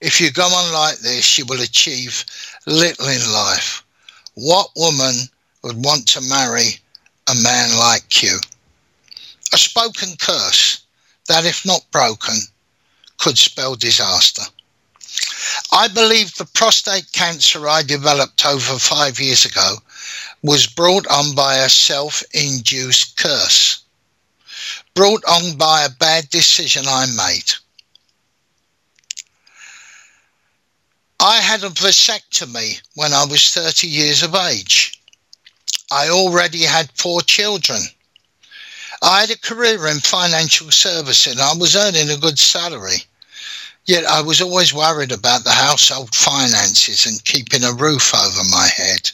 if 0.00 0.20
you 0.20 0.30
go 0.30 0.46
on 0.46 0.72
like 0.72 0.98
this, 0.98 1.36
you 1.36 1.44
will 1.46 1.60
achieve 1.60 2.24
little 2.66 3.08
in 3.08 3.32
life. 3.32 3.84
What 4.34 4.70
woman 4.76 5.14
would 5.62 5.84
want 5.84 6.06
to 6.08 6.20
marry 6.20 6.78
a 7.26 7.34
man 7.42 7.76
like 7.76 8.22
you? 8.22 8.38
A 9.52 9.58
spoken 9.58 10.10
curse 10.18 10.84
that, 11.26 11.44
if 11.44 11.66
not 11.66 11.90
broken, 11.90 12.36
could 13.18 13.36
spell 13.36 13.74
disaster. 13.74 14.42
I 15.72 15.88
believe 15.88 16.34
the 16.34 16.44
prostate 16.54 17.10
cancer 17.12 17.68
I 17.68 17.82
developed 17.82 18.46
over 18.46 18.78
five 18.78 19.18
years 19.18 19.44
ago 19.44 19.76
was 20.42 20.66
brought 20.66 21.06
on 21.08 21.34
by 21.34 21.56
a 21.56 21.68
self 21.68 22.22
induced 22.32 23.16
curse 23.16 23.82
brought 24.98 25.24
on 25.26 25.56
by 25.56 25.84
a 25.84 25.90
bad 25.90 26.28
decision 26.28 26.82
I 26.88 27.06
made. 27.16 27.52
I 31.20 31.36
had 31.36 31.62
a 31.62 31.68
vasectomy 31.68 32.80
when 32.96 33.12
I 33.12 33.24
was 33.24 33.54
30 33.54 33.86
years 33.86 34.24
of 34.24 34.34
age. 34.34 35.00
I 35.92 36.08
already 36.08 36.64
had 36.64 36.90
four 36.96 37.20
children. 37.20 37.80
I 39.00 39.20
had 39.20 39.30
a 39.30 39.38
career 39.38 39.86
in 39.86 40.00
financial 40.00 40.72
services. 40.72 41.34
And 41.34 41.40
I 41.40 41.54
was 41.54 41.76
earning 41.76 42.10
a 42.10 42.16
good 42.16 42.40
salary. 42.40 43.04
Yet 43.86 44.04
I 44.04 44.20
was 44.20 44.40
always 44.40 44.74
worried 44.74 45.12
about 45.12 45.44
the 45.44 45.52
household 45.52 46.12
finances 46.12 47.06
and 47.06 47.24
keeping 47.24 47.62
a 47.62 47.72
roof 47.72 48.12
over 48.12 48.42
my 48.50 48.66
head. 48.66 49.12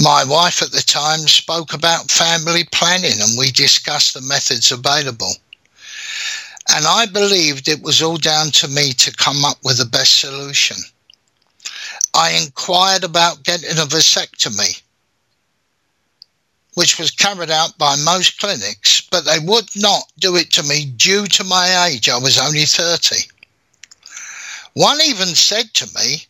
My 0.00 0.22
wife 0.22 0.62
at 0.62 0.70
the 0.70 0.80
time 0.80 1.26
spoke 1.26 1.74
about 1.74 2.08
family 2.08 2.62
planning 2.70 3.20
and 3.20 3.36
we 3.36 3.50
discussed 3.50 4.14
the 4.14 4.20
methods 4.20 4.70
available. 4.70 5.32
And 6.68 6.86
I 6.86 7.06
believed 7.06 7.66
it 7.66 7.82
was 7.82 8.00
all 8.00 8.16
down 8.16 8.52
to 8.52 8.68
me 8.68 8.92
to 8.92 9.10
come 9.10 9.44
up 9.44 9.56
with 9.64 9.78
the 9.78 9.86
best 9.86 10.20
solution. 10.20 10.76
I 12.14 12.30
inquired 12.30 13.02
about 13.02 13.42
getting 13.42 13.70
a 13.70 13.86
vasectomy, 13.86 14.80
which 16.74 16.96
was 16.96 17.10
carried 17.10 17.50
out 17.50 17.76
by 17.76 17.96
most 17.96 18.38
clinics, 18.38 19.00
but 19.00 19.24
they 19.24 19.40
would 19.40 19.68
not 19.74 20.04
do 20.20 20.36
it 20.36 20.52
to 20.52 20.62
me 20.62 20.84
due 20.84 21.26
to 21.26 21.42
my 21.42 21.86
age. 21.86 22.08
I 22.08 22.18
was 22.18 22.38
only 22.38 22.66
30. 22.66 23.16
One 24.74 25.00
even 25.00 25.34
said 25.34 25.74
to 25.74 25.88
me, 25.96 26.26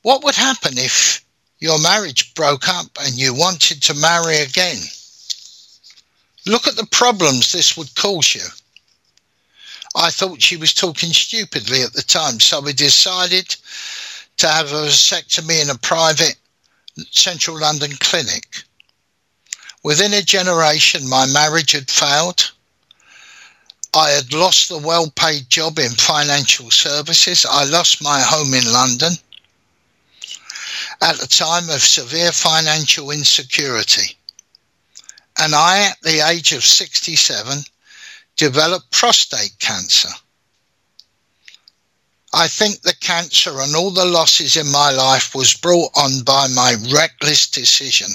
What 0.00 0.24
would 0.24 0.36
happen 0.36 0.78
if 0.78 1.22
your 1.60 1.78
marriage 1.78 2.34
broke 2.34 2.68
up 2.68 2.86
and 3.02 3.14
you 3.14 3.34
wanted 3.34 3.82
to 3.82 3.94
marry 3.94 4.38
again. 4.38 4.78
Look 6.46 6.66
at 6.66 6.76
the 6.76 6.88
problems 6.90 7.52
this 7.52 7.76
would 7.76 7.94
cause 7.94 8.34
you. 8.34 8.46
I 9.94 10.10
thought 10.10 10.42
she 10.42 10.56
was 10.56 10.72
talking 10.72 11.12
stupidly 11.12 11.82
at 11.82 11.92
the 11.92 12.02
time, 12.02 12.40
so 12.40 12.60
we 12.60 12.72
decided 12.72 13.54
to 14.38 14.48
have 14.48 14.72
a 14.72 14.86
vasectomy 14.86 15.62
in 15.62 15.68
a 15.68 15.78
private 15.78 16.36
central 17.10 17.60
London 17.60 17.92
clinic. 18.00 18.44
Within 19.82 20.14
a 20.14 20.22
generation, 20.22 21.08
my 21.08 21.26
marriage 21.26 21.72
had 21.72 21.90
failed. 21.90 22.52
I 23.92 24.10
had 24.10 24.32
lost 24.32 24.68
the 24.68 24.78
well 24.78 25.10
paid 25.10 25.50
job 25.50 25.78
in 25.78 25.90
financial 25.90 26.70
services. 26.70 27.44
I 27.44 27.64
lost 27.64 28.02
my 28.02 28.20
home 28.20 28.54
in 28.54 28.72
London 28.72 29.12
at 31.02 31.22
a 31.22 31.28
time 31.28 31.68
of 31.70 31.80
severe 31.80 32.32
financial 32.32 33.10
insecurity. 33.10 34.16
And 35.38 35.54
I, 35.54 35.88
at 35.90 36.00
the 36.02 36.20
age 36.28 36.52
of 36.52 36.64
67, 36.64 37.64
developed 38.36 38.90
prostate 38.90 39.58
cancer. 39.58 40.10
I 42.32 42.46
think 42.46 42.82
the 42.82 42.94
cancer 43.00 43.60
and 43.60 43.74
all 43.74 43.90
the 43.90 44.04
losses 44.04 44.56
in 44.56 44.70
my 44.70 44.90
life 44.90 45.34
was 45.34 45.54
brought 45.54 45.90
on 45.96 46.22
by 46.22 46.46
my 46.48 46.76
reckless 46.92 47.48
decision 47.48 48.08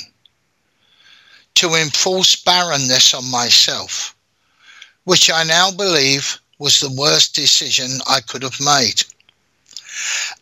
to 1.56 1.74
enforce 1.74 2.36
barrenness 2.36 3.13
on 3.13 3.30
myself, 3.30 4.15
which 5.04 5.30
I 5.30 5.44
now 5.44 5.72
believe 5.72 6.39
was 6.60 6.80
the 6.80 6.92
worst 6.92 7.36
decision 7.36 8.00
I 8.08 8.22
could 8.22 8.44
have 8.44 8.60
made. 8.62 9.04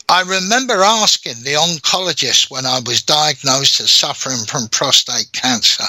I 0.09 0.21
remember 0.21 0.83
asking 0.83 1.43
the 1.43 1.53
oncologist 1.53 2.51
when 2.51 2.65
I 2.65 2.79
was 2.79 3.01
diagnosed 3.01 3.79
as 3.79 3.91
suffering 3.91 4.45
from 4.45 4.67
prostate 4.67 5.31
cancer, 5.31 5.85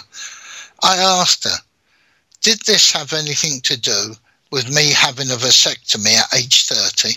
I 0.83 0.97
asked 0.97 1.45
her, 1.45 1.59
Did 2.41 2.61
this 2.67 2.93
have 2.93 3.13
anything 3.13 3.61
to 3.63 3.77
do 3.77 4.17
with 4.51 4.69
me 4.69 4.93
having 4.93 5.31
a 5.31 5.37
vasectomy 5.37 6.15
at 6.15 6.35
age 6.35 6.67
30? 6.67 7.17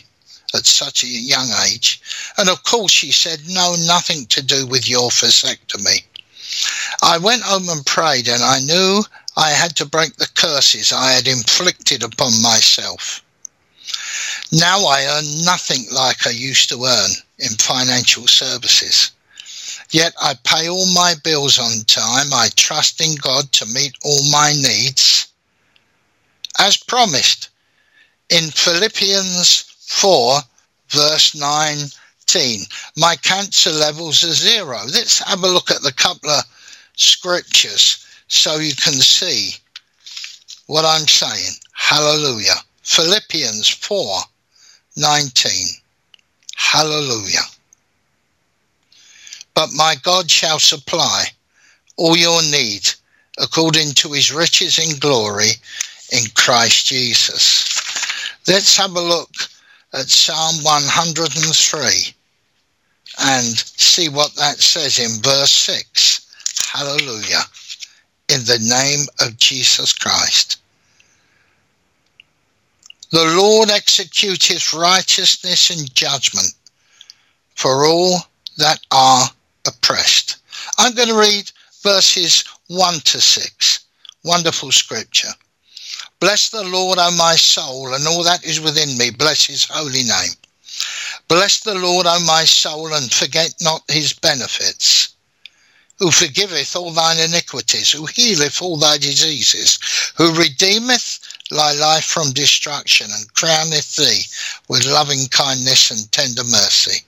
at 0.54 0.66
such 0.66 1.04
a 1.04 1.08
young 1.08 1.50
age. 1.66 2.02
And 2.38 2.50
of 2.50 2.64
course, 2.64 2.92
she 2.92 3.12
said, 3.12 3.42
No, 3.48 3.76
nothing 3.76 4.26
to 4.28 4.42
do 4.42 4.66
with 4.66 4.88
your 4.88 5.10
vasectomy. 5.10 6.04
I 7.04 7.18
went 7.18 7.44
home 7.44 7.70
and 7.70 7.86
prayed, 7.86 8.28
and 8.28 8.42
I 8.42 8.60
knew 8.60 9.04
I 9.36 9.50
had 9.50 9.76
to 9.78 9.86
break 9.86 10.16
the 10.16 10.30
curses 10.36 10.94
I 10.94 11.12
had 11.12 11.28
inflicted 11.28 12.02
upon 12.02 12.42
myself. 12.42 13.22
Now 14.52 14.86
I 14.86 15.06
earn 15.06 15.44
nothing 15.44 15.86
like 15.92 16.26
I 16.26 16.30
used 16.30 16.70
to 16.70 16.86
earn 16.86 17.12
in 17.40 17.50
financial 17.58 18.28
services. 18.28 19.12
Yet 19.92 20.14
I 20.22 20.36
pay 20.44 20.70
all 20.70 20.86
my 20.94 21.16
bills 21.24 21.60
on 21.60 21.84
time. 21.86 22.34
I 22.34 22.50
trust 22.56 23.02
in 23.02 23.16
God 23.16 23.52
to 23.54 23.66
meet 23.66 23.98
all 24.04 24.30
my 24.32 24.54
needs. 24.54 25.28
As 26.60 26.78
promised 26.78 27.50
in 28.30 28.50
Philippians 28.52 29.62
4, 29.88 30.40
verse 30.90 31.36
19. 31.36 32.62
My 32.96 33.16
cancer 33.18 33.72
levels 33.72 34.24
are 34.24 34.34
zero. 34.34 34.80
Let's 34.86 35.20
have 35.20 35.44
a 35.44 35.48
look 35.48 35.72
at 35.72 35.82
the 35.82 35.94
couple 35.94 36.30
of 36.30 36.44
scriptures 36.96 38.06
so 38.28 38.58
you 38.58 38.76
can 38.76 38.94
see 38.94 39.56
what 40.68 40.86
I'm 40.86 41.08
saying. 41.08 41.54
Hallelujah. 41.74 42.56
Philippians 42.84 43.68
4 43.70 44.20
19. 44.98 45.52
Hallelujah. 46.56 47.46
But 49.54 49.70
my 49.74 49.96
God 50.04 50.30
shall 50.30 50.60
supply 50.60 51.26
all 51.96 52.18
your 52.18 52.42
need 52.44 52.90
according 53.38 53.92
to 53.94 54.12
his 54.12 54.32
riches 54.34 54.80
in 54.80 54.98
glory 55.00 55.52
in 56.12 56.24
Christ 56.36 56.88
Jesus. 56.88 57.66
Let's 58.48 58.76
have 58.78 58.96
a 58.96 59.02
look 59.02 59.30
at 59.94 60.10
Psalm 60.10 60.64
103 60.64 62.14
and 63.20 63.46
see 63.46 64.10
what 64.10 64.34
that 64.36 64.58
says 64.60 65.00
in 65.00 65.22
verse 65.22 65.52
6. 65.52 66.70
Hallelujah. 66.72 67.42
In 68.30 68.42
the 68.42 68.60
name 68.60 69.06
of 69.22 69.38
Jesus 69.38 69.94
Christ. 69.94 70.62
The 73.12 73.24
Lord 73.24 73.70
executeth 73.70 74.74
righteousness 74.74 75.70
and 75.70 75.94
judgment 75.96 76.54
for 77.56 77.86
all 77.86 78.20
that 78.58 78.80
are 78.92 79.30
oppressed. 79.66 80.38
I'm 80.78 80.94
going 80.94 81.08
to 81.08 81.20
read 81.20 81.50
verses 81.84 82.44
1 82.68 83.00
to 83.00 83.22
6. 83.22 83.80
Wonderful 84.26 84.72
scripture. 84.74 85.32
Bless 86.20 86.50
the 86.50 86.64
Lord, 86.64 86.98
O 87.00 87.12
my 87.12 87.36
soul, 87.36 87.94
and 87.94 88.06
all 88.08 88.24
that 88.24 88.44
is 88.44 88.60
within 88.60 88.98
me. 88.98 89.12
Bless 89.12 89.46
his 89.46 89.66
holy 89.66 90.04
name. 90.04 90.34
Bless 91.30 91.62
the 91.62 91.76
Lord, 91.76 92.08
O 92.08 92.20
my 92.26 92.44
soul, 92.44 92.94
and 92.94 93.12
forget 93.12 93.54
not 93.62 93.84
his 93.90 94.12
benefits. 94.12 95.16
Who 96.00 96.12
forgiveth 96.12 96.76
all 96.76 96.92
thine 96.92 97.20
iniquities, 97.20 97.92
who 97.92 98.06
healeth 98.06 98.62
all 98.62 98.78
thy 98.78 98.98
diseases, 98.98 99.80
who 100.16 100.34
redeemeth 100.36 101.20
thy 101.50 101.74
life 101.74 102.06
from 102.06 102.32
destruction, 102.32 103.08
and 103.12 103.34
crowneth 103.34 103.96
thee 103.96 104.24
with 104.68 104.86
loving 104.86 105.28
kindness 105.30 105.92
and 105.92 106.12
tender 106.12 106.44
mercy, 106.44 107.06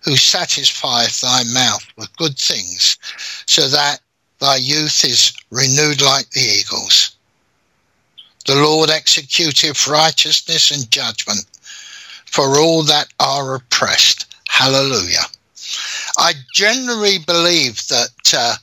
who 0.00 0.16
satisfieth 0.16 1.20
thy 1.20 1.42
mouth 1.52 1.84
with 1.96 2.16
good 2.16 2.38
things, 2.38 2.98
so 3.46 3.68
that 3.68 4.00
thy 4.38 4.56
youth 4.56 5.04
is 5.04 5.32
renewed 5.50 6.02
like 6.02 6.28
the 6.30 6.40
eagles. 6.40 7.16
The 8.46 8.56
Lord 8.56 8.90
executeth 8.90 9.86
righteousness 9.86 10.70
and 10.72 10.90
judgment 10.90 11.46
for 12.26 12.58
all 12.58 12.82
that 12.84 13.12
are 13.20 13.54
oppressed. 13.54 14.26
Hallelujah. 14.48 15.26
I 16.18 16.32
generally 16.52 17.18
believe 17.18 17.86
that 17.88 18.34
uh, 18.36 18.54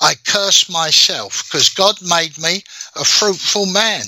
I 0.00 0.14
curse 0.26 0.70
myself 0.70 1.44
because 1.44 1.68
God 1.68 1.96
made 2.02 2.38
me 2.38 2.62
a 2.94 3.04
fruitful 3.04 3.66
man. 3.66 4.04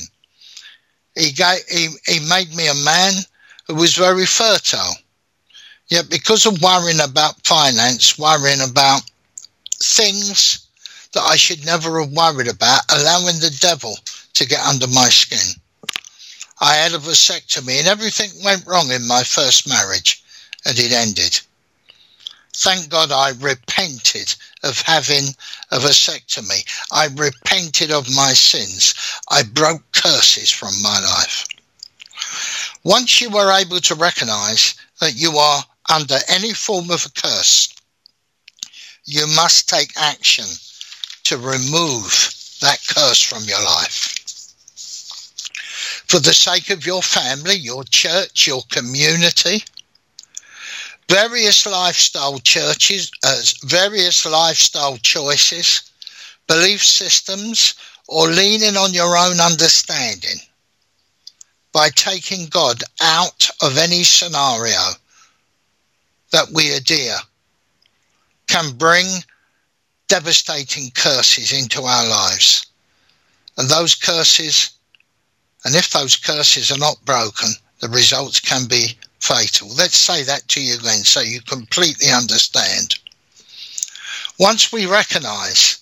He, 1.19 1.35
he, 1.69 1.89
he 2.07 2.29
made 2.29 2.55
me 2.55 2.69
a 2.69 2.85
man 2.85 3.13
who 3.67 3.75
was 3.75 3.97
very 3.97 4.25
fertile. 4.25 4.95
Yet 5.89 6.09
because 6.11 6.47
of 6.47 6.63
worrying 6.63 7.01
about 7.01 7.47
finance, 7.47 8.19
worrying 8.19 8.61
about 8.61 9.03
things 9.83 10.67
that 11.13 11.23
I 11.23 11.37
should 11.37 11.65
never 11.65 12.01
have 12.01 12.13
worried 12.13 12.49
about, 12.49 12.83
allowing 12.91 13.41
the 13.41 13.57
devil 13.61 13.97
to 14.35 14.47
get 14.47 14.61
under 14.61 14.87
my 14.87 15.09
skin. 15.09 15.61
I 16.61 16.75
had 16.75 16.93
a 16.93 16.99
vasectomy 16.99 17.79
and 17.79 17.89
everything 17.89 18.31
went 18.45 18.67
wrong 18.67 18.91
in 18.91 19.07
my 19.07 19.23
first 19.23 19.69
marriage 19.69 20.23
and 20.67 20.79
it 20.79 20.93
ended. 20.93 21.41
Thank 22.55 22.91
God 22.91 23.11
I 23.11 23.31
repented 23.41 24.35
of 24.63 24.81
having 24.83 25.35
a 25.71 25.79
vasectomy. 25.79 26.65
I 26.93 27.09
repented 27.15 27.91
of 27.91 28.15
my 28.15 28.33
sins. 28.33 28.95
I 29.31 29.43
broke 29.43 29.83
curses 29.93 30.51
from 30.51 30.81
my 30.83 31.01
life. 31.01 31.47
Once 32.85 33.21
you 33.21 33.37
are 33.37 33.61
able 33.61 33.81
to 33.81 33.95
recognize 33.95 34.75
that 35.01 35.15
you 35.15 35.37
are 35.37 35.63
under 35.91 36.19
any 36.29 36.53
form 36.53 36.91
of 36.91 37.07
a 37.07 37.21
curse, 37.21 37.75
you 39.05 39.27
must 39.29 39.69
take 39.69 39.93
action 39.97 40.47
to 41.25 41.39
remove 41.39 42.35
that 42.61 42.79
curse 42.89 43.23
from 43.23 43.45
your 43.45 43.63
life 43.63 44.19
for 46.09 46.19
the 46.21 46.33
sake 46.33 46.71
of 46.71 46.87
your 46.87 47.03
family, 47.03 47.55
your 47.55 47.85
church, 47.85 48.47
your 48.47 48.63
community. 48.71 49.63
Various 51.11 51.67
lifestyle 51.67 52.39
churches, 52.41 53.11
uh, 53.25 53.41
various 53.65 54.27
lifestyle 54.27 54.97
choices, 54.99 55.91
belief 56.47 56.85
systems, 56.85 57.75
or 58.09 58.29
leaning 58.29 58.77
on 58.77 58.93
your 58.93 59.17
own 59.17 59.41
understanding 59.41 60.39
by 61.73 61.89
taking 61.91 62.47
God 62.47 62.83
out 63.01 63.49
of 63.63 63.79
any 63.79 64.03
scenario 64.03 64.93
that 66.31 66.49
we 66.53 66.73
adhere 66.73 67.19
can 68.47 68.77
bring 68.77 69.07
devastating 70.09 70.91
curses 70.91 71.53
into 71.53 71.83
our 71.83 72.09
lives. 72.09 72.67
And 73.57 73.69
those 73.69 73.95
curses 73.95 74.71
and 75.65 75.75
if 75.75 75.91
those 75.91 76.17
curses 76.17 76.71
are 76.71 76.79
not 76.79 77.05
broken, 77.05 77.51
the 77.81 77.89
results 77.89 78.41
can 78.41 78.67
be 78.67 78.97
fatal. 79.21 79.69
Let's 79.69 79.97
say 79.97 80.23
that 80.25 80.47
to 80.49 80.61
you 80.61 80.77
then 80.77 81.05
so 81.05 81.21
you 81.21 81.41
completely 81.41 82.11
understand. 82.11 82.95
Once 84.39 84.73
we 84.73 84.87
recognize 84.87 85.79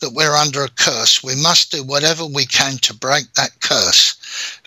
that 0.00 0.12
we're 0.12 0.34
under 0.34 0.64
a 0.64 0.68
curse, 0.68 1.22
we 1.22 1.34
must 1.36 1.70
do 1.70 1.82
whatever 1.82 2.26
we 2.26 2.44
can 2.44 2.76
to 2.78 2.92
break 2.92 3.32
that 3.34 3.60
curse 3.60 4.14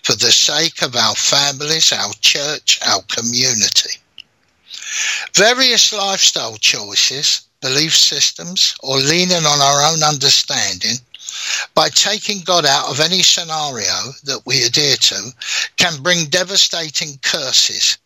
for 0.02 0.14
the 0.14 0.32
sake 0.32 0.82
of 0.82 0.96
our 0.96 1.14
families, 1.14 1.92
our 1.92 2.12
church, 2.20 2.78
our 2.86 3.02
community. 3.02 3.98
Various 5.34 5.92
lifestyle 5.92 6.56
choices, 6.56 7.42
belief 7.60 7.94
systems, 7.94 8.74
or 8.80 8.96
leaning 8.96 9.44
on 9.44 9.60
our 9.60 9.92
own 9.92 10.02
understanding 10.02 10.98
by 11.74 11.88
taking 11.88 12.40
God 12.40 12.66
out 12.66 12.90
of 12.90 13.00
any 13.00 13.22
scenario 13.22 14.12
that 14.24 14.42
we 14.46 14.62
adhere 14.62 14.96
to 14.96 15.30
can 15.76 16.02
bring 16.02 16.26
devastating 16.26 17.18
curses 17.22 17.98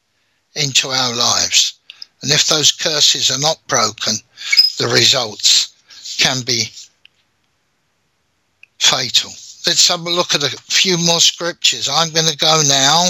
into 0.54 0.88
our 0.88 1.14
lives. 1.14 1.74
And 2.22 2.30
if 2.30 2.46
those 2.46 2.70
curses 2.70 3.30
are 3.30 3.40
not 3.40 3.58
broken, 3.66 4.14
the 4.78 4.88
results 4.88 5.74
can 6.18 6.42
be 6.44 6.70
fatal. 8.78 9.30
Let's 9.66 9.88
have 9.88 10.00
a 10.00 10.10
look 10.10 10.34
at 10.34 10.42
a 10.42 10.50
few 10.50 10.98
more 10.98 11.20
scriptures. 11.20 11.88
I'm 11.88 12.10
going 12.10 12.26
to 12.26 12.36
go 12.36 12.62
now 12.66 13.06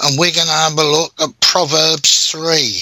and 0.00 0.18
we're 0.18 0.32
going 0.32 0.46
to 0.46 0.52
have 0.52 0.78
a 0.78 0.84
look 0.84 1.12
at 1.20 1.40
Proverbs 1.40 2.30
3. 2.30 2.80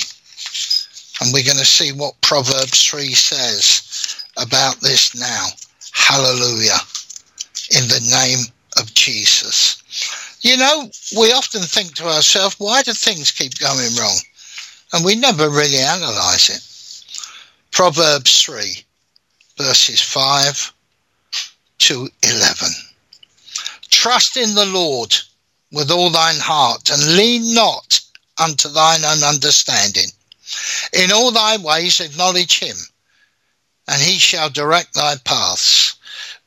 And 1.21 1.35
we're 1.35 1.45
going 1.45 1.59
to 1.59 1.67
see 1.67 1.93
what 1.93 2.21
Proverbs 2.23 2.87
3 2.87 3.13
says 3.13 4.25
about 4.37 4.81
this 4.81 5.15
now. 5.19 5.47
Hallelujah. 5.93 6.79
In 7.77 7.89
the 7.89 8.01
name 8.11 8.41
of 8.79 8.93
Jesus. 8.95 9.83
You 10.43 10.57
know, 10.57 10.91
we 11.19 11.33
often 11.33 11.63
think 11.63 11.95
to 11.97 12.09
ourselves, 12.09 12.57
why 12.59 12.83
do 12.83 12.93
things 12.93 13.31
keep 13.31 13.59
going 13.59 13.95
wrong? 13.99 14.17
And 14.93 15.05
we 15.05 15.15
never 15.15 15.51
really 15.51 15.79
analyze 15.79 16.49
it. 16.49 16.63
Proverbs 17.71 18.43
3, 18.43 18.85
verses 19.57 20.01
5 20.01 20.73
to 21.79 22.09
11. 22.23 22.69
Trust 23.91 24.37
in 24.37 24.55
the 24.55 24.67
Lord 24.67 25.15
with 25.73 25.91
all 25.91 26.11
thine 26.11 26.39
heart 26.39 26.91
and 26.91 27.17
lean 27.17 27.55
not 27.55 28.01
unto 28.39 28.69
thine 28.69 29.05
own 29.05 29.23
understanding. 29.23 30.11
In 30.93 31.13
all 31.13 31.31
thy 31.31 31.57
ways 31.59 32.01
acknowledge 32.01 32.59
him, 32.59 32.77
and 33.91 34.01
he 34.01 34.19
shall 34.19 34.49
direct 34.49 34.95
thy 34.95 35.17
paths. 35.25 35.97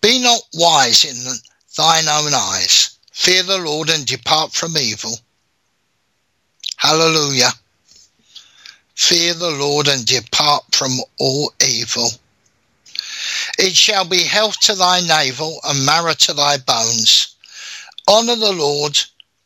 Be 0.01 0.17
not 0.19 0.41
wise 0.53 1.03
in 1.03 1.17
thine 1.75 2.07
own 2.07 2.33
eyes. 2.33 2.97
Fear 3.11 3.43
the 3.43 3.57
Lord 3.57 3.89
and 3.89 4.05
depart 4.05 4.53
from 4.53 4.77
evil. 4.77 5.19
Hallelujah. 6.77 7.51
Fear 8.95 9.33
the 9.33 9.51
Lord 9.51 9.89
and 9.89 10.05
depart 10.05 10.63
from 10.73 10.93
all 11.19 11.51
evil. 11.65 12.09
It 13.59 13.75
shall 13.75 14.05
be 14.05 14.23
health 14.23 14.59
to 14.61 14.75
thy 14.75 15.01
navel 15.01 15.59
and 15.65 15.85
marrow 15.85 16.13
to 16.13 16.33
thy 16.33 16.57
bones. 16.57 17.35
Honour 18.07 18.37
the 18.37 18.53
Lord 18.53 18.97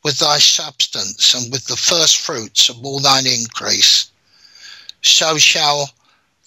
with 0.04 0.18
thy 0.18 0.38
substance 0.38 1.34
and 1.34 1.50
with 1.50 1.66
the 1.66 1.76
first 1.76 2.18
fruits 2.18 2.68
of 2.68 2.84
all 2.84 3.00
thine 3.00 3.26
increase. 3.26 4.10
So 5.02 5.36
shall 5.38 5.90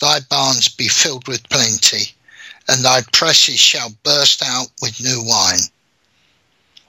thy 0.02 0.20
barns 0.30 0.68
be 0.68 0.90
filled 0.90 1.28
with 1.28 1.48
plenty, 1.50 2.14
and 2.68 2.84
thy 2.84 3.02
presses 3.14 3.60
shall 3.60 3.94
burst 4.04 4.44
out 4.46 4.68
with 4.82 5.02
new 5.02 5.24
wine. 5.24 5.62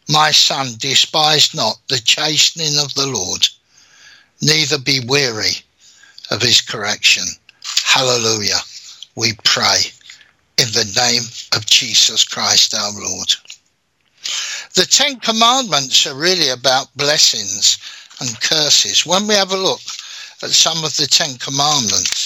My 0.08 0.32
son, 0.32 0.74
despise 0.78 1.54
not 1.54 1.80
the 1.88 2.00
chastening 2.00 2.76
of 2.78 2.92
the 2.94 3.06
Lord, 3.06 3.46
neither 4.40 4.78
be 4.78 5.00
weary 5.06 5.62
of 6.30 6.42
his 6.42 6.60
correction. 6.60 7.24
Hallelujah. 7.84 8.58
We 9.14 9.34
pray 9.44 9.78
in 10.58 10.68
the 10.72 10.92
name 10.96 11.22
of 11.54 11.66
Jesus 11.66 12.24
Christ 12.24 12.74
our 12.74 12.92
Lord. 12.92 13.34
The 14.74 14.86
Ten 14.86 15.20
Commandments 15.20 16.06
are 16.06 16.14
really 16.14 16.48
about 16.48 16.96
blessings 16.96 17.78
and 18.20 18.40
curses. 18.40 19.04
When 19.04 19.26
we 19.26 19.34
have 19.34 19.52
a 19.52 19.56
look 19.56 19.80
at 20.42 20.50
some 20.50 20.84
of 20.84 20.96
the 20.96 21.06
Ten 21.06 21.36
Commandments, 21.36 22.21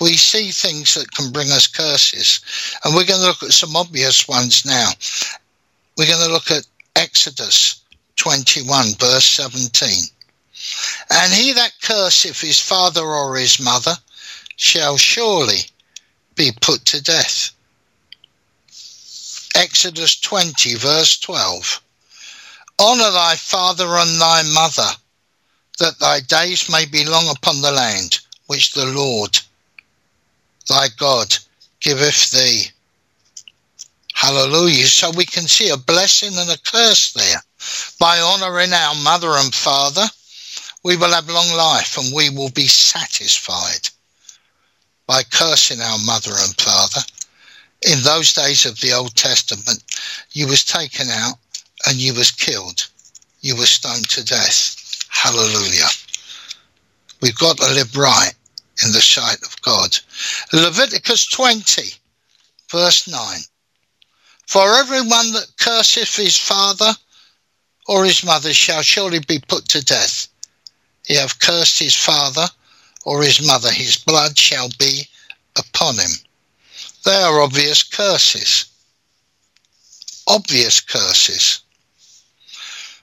we 0.00 0.14
see 0.14 0.50
things 0.50 0.94
that 0.94 1.12
can 1.12 1.32
bring 1.32 1.50
us 1.50 1.66
curses. 1.66 2.40
And 2.84 2.94
we're 2.94 3.06
going 3.06 3.20
to 3.20 3.26
look 3.26 3.42
at 3.42 3.52
some 3.52 3.74
obvious 3.76 4.28
ones 4.28 4.64
now. 4.64 4.90
We're 5.96 6.06
going 6.06 6.24
to 6.24 6.32
look 6.32 6.50
at 6.50 6.66
Exodus 6.96 7.82
21, 8.16 8.94
verse 8.98 9.24
17. 9.24 10.04
And 11.10 11.32
he 11.32 11.52
that 11.52 11.72
curseth 11.82 12.40
his 12.40 12.60
father 12.60 13.02
or 13.02 13.36
his 13.36 13.60
mother 13.60 13.94
shall 14.56 14.96
surely 14.96 15.60
be 16.34 16.52
put 16.60 16.84
to 16.86 17.02
death. 17.02 17.50
Exodus 19.54 20.18
20, 20.20 20.74
verse 20.76 21.18
12. 21.18 21.82
Honour 22.80 23.10
thy 23.10 23.34
father 23.34 23.86
and 23.96 24.20
thy 24.20 24.42
mother, 24.54 24.90
that 25.78 25.98
thy 25.98 26.20
days 26.20 26.70
may 26.70 26.86
be 26.86 27.04
long 27.04 27.28
upon 27.28 27.60
the 27.60 27.72
land 27.72 28.20
which 28.46 28.72
the 28.72 28.86
Lord 28.86 29.40
thy 30.68 30.88
God 30.96 31.34
giveth 31.80 32.30
thee. 32.30 32.66
Hallelujah. 34.14 34.86
So 34.86 35.10
we 35.10 35.24
can 35.24 35.46
see 35.46 35.70
a 35.70 35.76
blessing 35.76 36.36
and 36.36 36.50
a 36.50 36.58
curse 36.58 37.12
there. 37.12 37.42
By 38.00 38.20
honouring 38.20 38.72
our 38.72 38.94
mother 38.96 39.30
and 39.32 39.54
father, 39.54 40.06
we 40.84 40.96
will 40.96 41.12
have 41.12 41.28
long 41.28 41.50
life 41.56 41.96
and 41.96 42.14
we 42.14 42.30
will 42.30 42.50
be 42.50 42.66
satisfied. 42.66 43.88
By 45.06 45.22
cursing 45.22 45.80
our 45.80 45.98
mother 46.04 46.32
and 46.32 46.54
father, 46.60 47.00
in 47.86 48.02
those 48.02 48.32
days 48.32 48.66
of 48.66 48.80
the 48.80 48.92
Old 48.92 49.14
Testament, 49.14 49.82
you 50.32 50.48
was 50.48 50.64
taken 50.64 51.08
out 51.10 51.36
and 51.86 51.96
you 51.96 52.12
was 52.14 52.30
killed. 52.30 52.88
You 53.40 53.56
were 53.56 53.66
stoned 53.66 54.08
to 54.10 54.24
death. 54.24 55.06
Hallelujah. 55.08 55.88
We've 57.20 57.38
got 57.38 57.56
to 57.58 57.72
live 57.72 57.96
right 57.96 58.32
in 58.84 58.92
the 58.92 59.00
sight 59.00 59.42
of 59.42 59.60
God. 59.62 59.96
Leviticus 60.52 61.26
20, 61.26 61.92
verse 62.70 63.08
9. 63.08 63.38
For 64.46 64.74
everyone 64.76 65.32
that 65.32 65.52
curseth 65.58 66.16
his 66.16 66.38
father 66.38 66.92
or 67.86 68.04
his 68.04 68.24
mother 68.24 68.54
shall 68.54 68.82
surely 68.82 69.18
be 69.18 69.38
put 69.38 69.68
to 69.68 69.84
death. 69.84 70.28
He 71.06 71.14
have 71.14 71.38
cursed 71.38 71.78
his 71.78 71.94
father 71.94 72.46
or 73.04 73.22
his 73.22 73.46
mother, 73.46 73.70
his 73.70 73.96
blood 73.96 74.38
shall 74.38 74.68
be 74.78 75.08
upon 75.56 75.96
him. 75.96 76.10
They 77.04 77.22
are 77.22 77.40
obvious 77.40 77.82
curses. 77.82 78.66
Obvious 80.26 80.80
curses. 80.80 81.60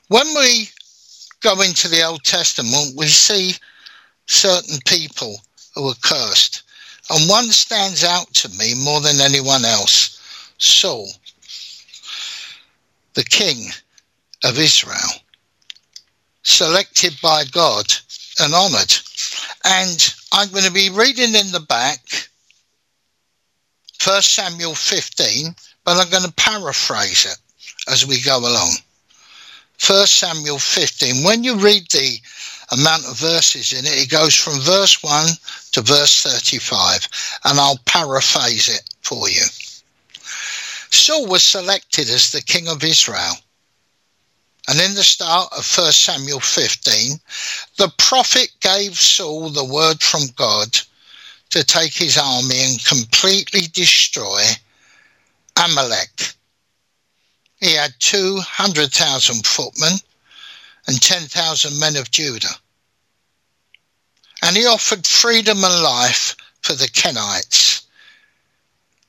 When 0.07 0.27
we 0.35 0.69
go 1.41 1.59
into 1.61 1.87
the 1.87 2.03
Old 2.03 2.23
Testament, 2.23 2.95
we 2.95 3.07
see 3.07 3.55
certain 4.27 4.79
people 4.85 5.39
who 5.75 5.89
are 5.89 5.95
cursed. 6.01 6.63
And 7.09 7.29
one 7.29 7.51
stands 7.51 8.03
out 8.03 8.33
to 8.35 8.49
me 8.57 8.73
more 8.73 9.01
than 9.01 9.21
anyone 9.21 9.63
else 9.63 10.19
Saul 10.57 11.07
the 13.15 13.23
king 13.23 13.69
of 14.43 14.59
Israel, 14.59 15.11
selected 16.43 17.15
by 17.21 17.43
God 17.51 17.85
and 18.39 18.53
honored. 18.53 18.93
And 19.63 20.15
I'm 20.33 20.49
going 20.51 20.65
to 20.65 20.71
be 20.71 20.89
reading 20.89 21.33
in 21.33 21.51
the 21.51 21.65
back 21.67 21.99
1 24.05 24.21
Samuel 24.21 24.75
15, 24.75 25.55
but 25.83 25.97
I'm 25.97 26.09
going 26.11 26.23
to 26.23 26.33
paraphrase 26.33 27.25
it 27.25 27.91
as 27.91 28.05
we 28.05 28.21
go 28.21 28.37
along. 28.39 28.71
1 29.85 30.07
Samuel 30.07 30.59
15, 30.59 31.23
when 31.23 31.43
you 31.43 31.55
read 31.55 31.89
the 31.91 32.19
amount 32.71 33.05
of 33.05 33.17
verses 33.19 33.73
in 33.73 33.85
it, 33.85 34.03
it 34.03 34.09
goes 34.09 34.33
from 34.33 34.59
verse 34.61 35.03
1 35.03 35.27
to 35.73 35.81
verse 35.81 36.23
35, 36.23 37.07
and 37.45 37.59
I'll 37.59 37.79
paraphrase 37.85 38.69
it 38.69 38.81
for 39.01 39.29
you. 39.29 39.43
Saul 40.89 41.27
was 41.27 41.43
selected 41.43 42.09
as 42.09 42.31
the 42.31 42.41
king 42.41 42.67
of 42.67 42.83
Israel. 42.83 43.33
And 44.67 44.79
in 44.79 44.95
the 44.95 45.03
start 45.03 45.49
of 45.51 45.77
1 45.77 45.91
Samuel 45.91 46.39
15, 46.39 47.19
the 47.77 47.93
prophet 47.97 48.49
gave 48.61 48.97
Saul 48.97 49.49
the 49.49 49.63
word 49.63 50.01
from 50.01 50.21
God 50.35 50.75
to 51.51 51.63
take 51.63 51.93
his 51.93 52.17
army 52.17 52.59
and 52.59 52.83
completely 52.83 53.67
destroy 53.73 54.41
Amalek. 55.57 56.33
He 57.65 57.73
had 57.73 57.95
200,000 57.97 59.47
footmen 59.47 59.93
and 60.85 61.01
10,000 61.01 61.79
men 61.79 61.95
of 61.95 62.11
Judah. 62.11 62.55
And 64.43 64.55
he 64.55 64.67
offered 64.67 65.07
freedom 65.07 65.63
and 65.63 65.81
life 65.81 66.35
for 66.61 66.73
the 66.73 66.87
Kenites 66.87 67.87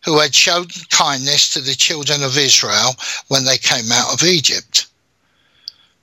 who 0.07 0.19
had 0.19 0.35
shown 0.35 0.69
kindness 0.89 1.51
to 1.51 1.61
the 1.61 1.75
children 1.75 2.23
of 2.23 2.39
Israel 2.39 2.97
when 3.29 3.45
they 3.45 3.59
came 3.59 3.93
out 3.93 4.15
of 4.15 4.27
Egypt. 4.27 4.87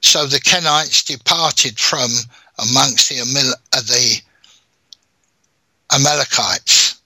So 0.01 0.27
the 0.27 0.39
Kenites 0.39 1.03
departed 1.03 1.79
from 1.79 2.11
amongst 2.59 3.09
the, 3.09 3.55
uh, 3.71 3.81
the 3.81 4.21
Amalekites. 5.91 7.01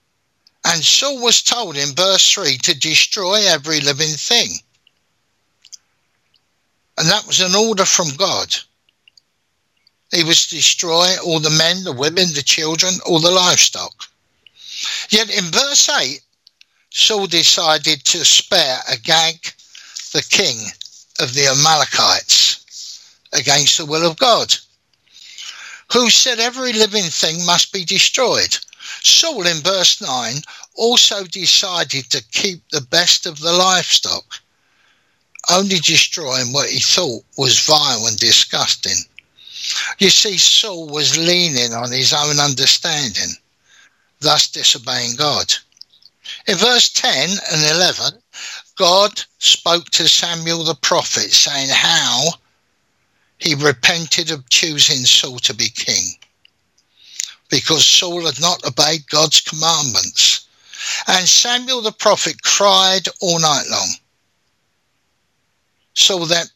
And 0.65 0.83
Saul 0.83 1.21
was 1.21 1.41
told 1.41 1.77
in 1.77 1.95
verse 1.95 2.33
3 2.33 2.57
to 2.57 2.77
destroy 2.77 3.47
every 3.47 3.79
living 3.79 4.09
thing. 4.09 4.59
And 6.97 7.07
that 7.07 7.27
was 7.27 7.39
an 7.39 7.55
order 7.55 7.85
from 7.85 8.15
God. 8.15 8.55
He 10.11 10.23
was 10.23 10.47
to 10.47 10.55
destroy 10.55 11.17
all 11.23 11.39
the 11.39 11.49
men, 11.49 11.83
the 11.83 11.91
women, 11.91 12.33
the 12.33 12.41
children, 12.41 12.93
all 13.05 13.19
the 13.19 13.31
livestock. 13.31 14.05
Yet 15.09 15.29
in 15.29 15.45
verse 15.45 15.89
8, 15.89 16.21
Saul 16.89 17.27
decided 17.27 18.03
to 18.05 18.25
spare 18.25 18.81
Agag, 18.89 19.53
the 20.13 20.25
king 20.29 20.57
of 21.19 21.33
the 21.33 21.47
Amalekites, 21.47 22.99
against 23.33 23.77
the 23.77 23.85
will 23.85 24.09
of 24.09 24.17
God, 24.17 24.55
who 25.91 26.09
said 26.09 26.39
every 26.39 26.73
living 26.73 27.03
thing 27.03 27.45
must 27.45 27.71
be 27.73 27.85
destroyed. 27.85 28.57
Saul, 29.03 29.45
in 29.45 29.57
verse 29.57 30.01
9, 30.01 30.41
also 30.75 31.23
decided 31.25 32.09
to 32.09 32.23
keep 32.31 32.67
the 32.69 32.81
best 32.81 33.25
of 33.25 33.39
the 33.39 33.51
livestock, 33.51 34.41
only 35.51 35.79
destroying 35.79 36.51
what 36.53 36.69
he 36.69 36.79
thought 36.79 37.23
was 37.37 37.65
vile 37.65 38.07
and 38.07 38.17
disgusting. 38.17 38.97
You 39.99 40.09
see, 40.09 40.37
Saul 40.37 40.87
was 40.87 41.17
leaning 41.17 41.73
on 41.73 41.91
his 41.91 42.13
own 42.13 42.39
understanding, 42.39 43.35
thus 44.19 44.47
disobeying 44.49 45.15
God. 45.15 45.53
In 46.47 46.57
verse 46.57 46.89
10 46.89 47.29
and 47.51 47.75
11, 47.75 48.21
God 48.75 49.21
spoke 49.39 49.89
to 49.91 50.07
Samuel 50.07 50.63
the 50.63 50.75
prophet, 50.75 51.31
saying 51.31 51.69
how 51.71 52.25
he 53.39 53.55
repented 53.55 54.31
of 54.31 54.49
choosing 54.49 55.05
Saul 55.05 55.39
to 55.39 55.53
be 55.53 55.69
king 55.69 56.17
because 57.49 57.85
Saul 57.85 58.25
had 58.25 58.41
not 58.41 58.65
obeyed 58.65 59.07
God's 59.07 59.41
commandments. 59.41 60.47
And 61.07 61.27
Samuel 61.27 61.81
the 61.81 61.91
prophet 61.91 62.41
cried 62.43 63.07
all 63.21 63.39
night 63.39 63.65
long. 63.69 63.89
Saul 65.97 66.27
then 66.27 66.47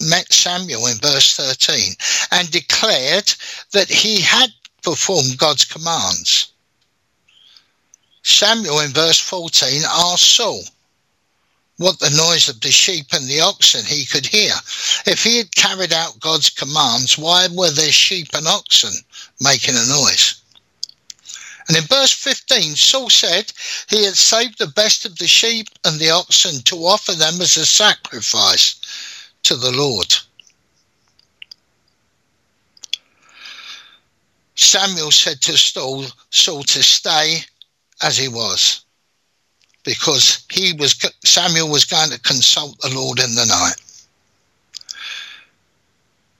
met 0.00 0.32
Samuel 0.32 0.86
in 0.86 0.98
verse 0.98 1.36
13 1.36 1.94
and 2.32 2.50
declared 2.50 3.32
that 3.72 3.88
he 3.88 4.20
had 4.20 4.52
performed 4.82 5.38
God's 5.38 5.64
commands. 5.64 6.48
Samuel 8.22 8.80
in 8.80 8.90
verse 8.90 9.20
14 9.20 9.82
asked 9.84 10.34
Saul, 10.34 10.64
what 11.76 11.98
the 11.98 12.10
noise 12.10 12.48
of 12.48 12.60
the 12.60 12.70
sheep 12.70 13.06
and 13.12 13.26
the 13.26 13.40
oxen 13.40 13.86
he 13.86 14.04
could 14.04 14.26
hear. 14.26 14.52
If 15.06 15.22
he 15.24 15.38
had 15.38 15.54
carried 15.54 15.94
out 15.94 16.20
God's 16.20 16.50
commands, 16.50 17.16
why 17.16 17.48
were 17.50 17.70
there 17.70 17.90
sheep 17.90 18.28
and 18.34 18.46
oxen 18.46 18.92
making 19.40 19.76
a 19.76 19.86
noise? 19.86 20.39
And 21.70 21.76
in 21.76 21.84
verse 21.84 22.10
15, 22.10 22.74
Saul 22.74 23.08
said 23.10 23.52
he 23.88 24.04
had 24.04 24.16
saved 24.16 24.58
the 24.58 24.66
best 24.66 25.06
of 25.06 25.16
the 25.18 25.28
sheep 25.28 25.68
and 25.84 26.00
the 26.00 26.10
oxen 26.10 26.62
to 26.62 26.74
offer 26.78 27.12
them 27.12 27.40
as 27.40 27.56
a 27.56 27.64
sacrifice 27.64 28.74
to 29.44 29.54
the 29.54 29.70
Lord. 29.70 30.12
Samuel 34.56 35.12
said 35.12 35.40
to 35.42 35.56
Saul, 35.56 36.06
Saul 36.30 36.64
to 36.64 36.82
stay 36.82 37.44
as 38.02 38.18
he 38.18 38.26
was 38.26 38.84
because 39.84 40.44
he 40.50 40.72
was 40.72 40.98
Samuel 41.24 41.68
was 41.68 41.84
going 41.84 42.10
to 42.10 42.20
consult 42.22 42.80
the 42.80 42.92
Lord 42.92 43.20
in 43.20 43.36
the 43.36 43.46
night. 43.46 43.76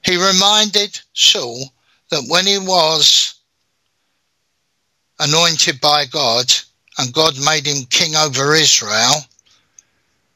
He 0.04 0.16
reminded 0.16 1.00
Saul 1.12 1.72
that 2.10 2.24
when 2.26 2.48
he 2.48 2.58
was 2.58 3.39
anointed 5.20 5.80
by 5.80 6.06
God 6.06 6.52
and 6.98 7.12
God 7.12 7.34
made 7.44 7.66
him 7.66 7.84
king 7.90 8.16
over 8.16 8.54
Israel 8.54 9.14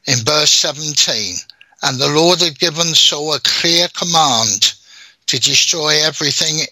in 0.07 0.19
verse 0.19 0.51
17 0.51 1.35
and 1.83 1.99
the 1.99 2.09
Lord 2.09 2.39
had 2.39 2.59
given 2.59 2.93
Saul 2.93 3.33
a 3.33 3.39
clear 3.39 3.87
command 3.89 4.75
to 5.27 5.39
destroy 5.39 6.01
everything 6.03 6.65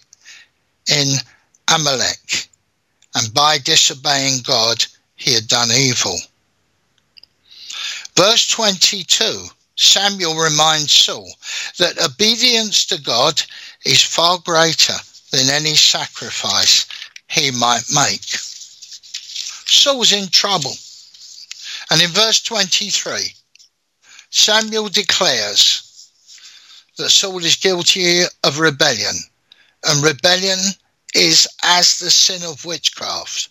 in 0.88 1.16
Amalek 1.68 2.48
and 3.16 3.34
by 3.34 3.58
disobeying 3.58 4.40
God 4.42 4.84
he 5.16 5.34
had 5.34 5.48
done 5.48 5.70
evil. 5.72 6.16
Verse 8.16 8.48
22 8.48 9.46
Samuel 9.76 10.36
reminds 10.36 10.92
Saul 10.92 11.28
that 11.78 11.98
obedience 11.98 12.86
to 12.86 13.00
God 13.00 13.42
is 13.84 14.00
far 14.00 14.38
greater 14.38 14.94
than 15.32 15.50
any 15.50 15.74
sacrifice 15.74 16.86
he 17.34 17.50
might 17.50 17.82
make. 17.92 18.22
Saul's 19.66 20.12
in 20.12 20.28
trouble. 20.28 20.72
And 21.90 22.00
in 22.00 22.10
verse 22.10 22.40
23, 22.42 23.34
Samuel 24.30 24.88
declares 24.88 26.10
that 26.96 27.10
Saul 27.10 27.44
is 27.44 27.56
guilty 27.56 28.22
of 28.44 28.60
rebellion, 28.60 29.16
and 29.84 30.04
rebellion 30.04 30.58
is 31.14 31.48
as 31.64 31.98
the 31.98 32.10
sin 32.10 32.42
of 32.44 32.64
witchcraft. 32.64 33.48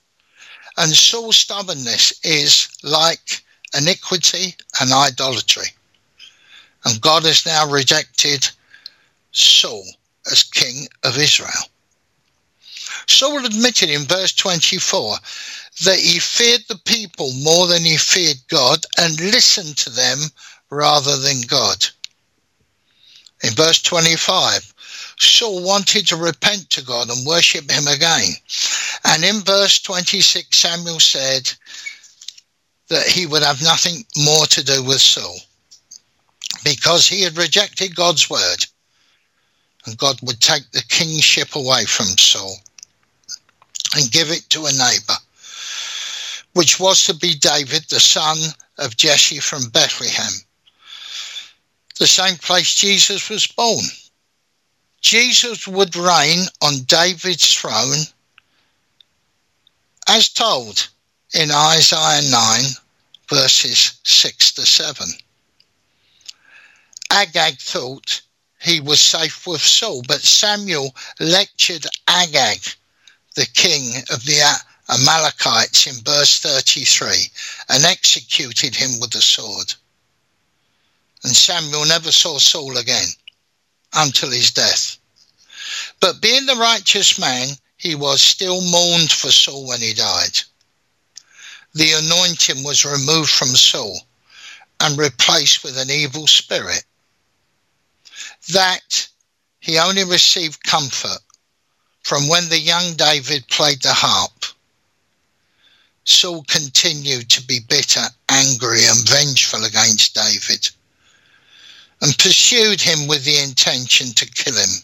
And 0.77 0.93
Saul's 0.93 1.37
stubbornness 1.37 2.13
is 2.23 2.69
like 2.83 3.43
iniquity 3.77 4.55
and 4.79 4.93
idolatry. 4.93 5.67
And 6.85 7.01
God 7.01 7.23
has 7.23 7.45
now 7.45 7.69
rejected 7.69 8.49
Saul 9.33 9.85
as 10.31 10.43
king 10.43 10.87
of 11.03 11.17
Israel. 11.17 11.69
Saul 13.07 13.45
admitted 13.45 13.89
in 13.89 14.03
verse 14.03 14.33
24 14.33 15.17
that 15.83 15.99
he 15.99 16.19
feared 16.19 16.61
the 16.67 16.79
people 16.85 17.31
more 17.33 17.67
than 17.67 17.83
he 17.83 17.97
feared 17.97 18.37
God 18.47 18.85
and 18.97 19.19
listened 19.19 19.77
to 19.77 19.89
them 19.89 20.19
rather 20.69 21.17
than 21.17 21.41
God. 21.41 21.85
In 23.43 23.53
verse 23.53 23.81
25, 23.81 24.73
Saul 25.19 25.63
wanted 25.63 26.07
to 26.07 26.15
repent 26.15 26.69
to 26.71 26.81
God 26.81 27.09
and 27.09 27.25
worship 27.25 27.69
him 27.69 27.87
again. 27.87 28.35
And 29.03 29.23
in 29.23 29.41
verse 29.41 29.79
26, 29.81 30.57
Samuel 30.57 30.99
said 30.99 31.51
that 32.87 33.07
he 33.07 33.25
would 33.25 33.43
have 33.43 33.61
nothing 33.61 34.05
more 34.17 34.45
to 34.47 34.63
do 34.63 34.83
with 34.83 35.01
Saul 35.01 35.37
because 36.63 37.07
he 37.07 37.21
had 37.21 37.37
rejected 37.37 37.95
God's 37.95 38.29
word 38.29 38.65
and 39.85 39.97
God 39.97 40.19
would 40.21 40.39
take 40.39 40.71
the 40.71 40.83
kingship 40.87 41.55
away 41.55 41.85
from 41.85 42.05
Saul 42.05 42.55
and 43.95 44.11
give 44.11 44.31
it 44.31 44.49
to 44.49 44.65
a 44.65 44.71
neighbor, 44.71 45.17
which 46.53 46.79
was 46.79 47.05
to 47.05 47.13
be 47.13 47.35
David, 47.35 47.83
the 47.89 47.99
son 47.99 48.37
of 48.77 48.97
Jesse 48.97 49.39
from 49.39 49.69
Bethlehem, 49.69 50.33
the 51.99 52.07
same 52.07 52.37
place 52.37 52.73
Jesus 52.75 53.29
was 53.29 53.47
born. 53.47 53.85
Jesus 55.01 55.67
would 55.67 55.95
reign 55.95 56.45
on 56.61 56.83
David's 56.85 57.53
throne 57.53 58.05
as 60.07 60.29
told 60.29 60.87
in 61.33 61.51
Isaiah 61.51 62.29
9, 62.29 62.63
verses 63.29 63.99
6 64.03 64.51
to 64.53 64.65
7. 64.65 65.07
Agag 67.11 67.59
thought 67.59 68.21
he 68.61 68.79
was 68.79 69.01
safe 69.01 69.45
with 69.45 69.61
Saul, 69.61 70.03
but 70.07 70.21
Samuel 70.21 70.95
lectured 71.19 71.85
Agag 72.07 72.59
the 73.35 73.45
king 73.53 73.97
of 74.11 74.23
the 74.25 74.41
Amalekites 74.89 75.87
in 75.87 76.03
verse 76.03 76.39
33 76.39 77.29
and 77.69 77.85
executed 77.85 78.75
him 78.75 78.99
with 78.99 79.11
the 79.11 79.21
sword. 79.21 79.73
And 81.23 81.35
Samuel 81.35 81.85
never 81.85 82.11
saw 82.11 82.37
Saul 82.37 82.77
again 82.77 83.07
until 83.93 84.31
his 84.31 84.51
death. 84.51 84.97
But 85.99 86.21
being 86.21 86.45
the 86.45 86.55
righteous 86.55 87.17
man, 87.17 87.49
he 87.77 87.95
was 87.95 88.21
still 88.21 88.61
mourned 88.61 89.11
for 89.11 89.31
Saul 89.31 89.67
when 89.67 89.79
he 89.79 89.93
died. 89.93 90.39
The 91.73 91.93
anointing 91.93 92.63
was 92.63 92.85
removed 92.85 93.31
from 93.31 93.55
Saul 93.55 93.99
and 94.79 94.97
replaced 94.97 95.63
with 95.63 95.77
an 95.77 95.89
evil 95.89 96.27
spirit. 96.27 96.83
That 98.49 99.07
he 99.59 99.79
only 99.79 100.03
received 100.03 100.63
comfort 100.63 101.19
from 102.03 102.27
when 102.27 102.49
the 102.49 102.59
young 102.59 102.93
David 102.95 103.47
played 103.47 103.81
the 103.81 103.93
harp, 103.93 104.45
Saul 106.03 106.43
continued 106.43 107.29
to 107.29 107.41
be 107.43 107.61
bitter, 107.61 108.03
angry, 108.27 108.83
and 108.85 109.07
vengeful 109.07 109.63
against 109.63 110.13
David 110.13 110.69
and 112.01 112.17
pursued 112.17 112.81
him 112.81 113.07
with 113.07 113.23
the 113.23 113.39
intention 113.39 114.07
to 114.15 114.25
kill 114.25 114.55
him. 114.55 114.83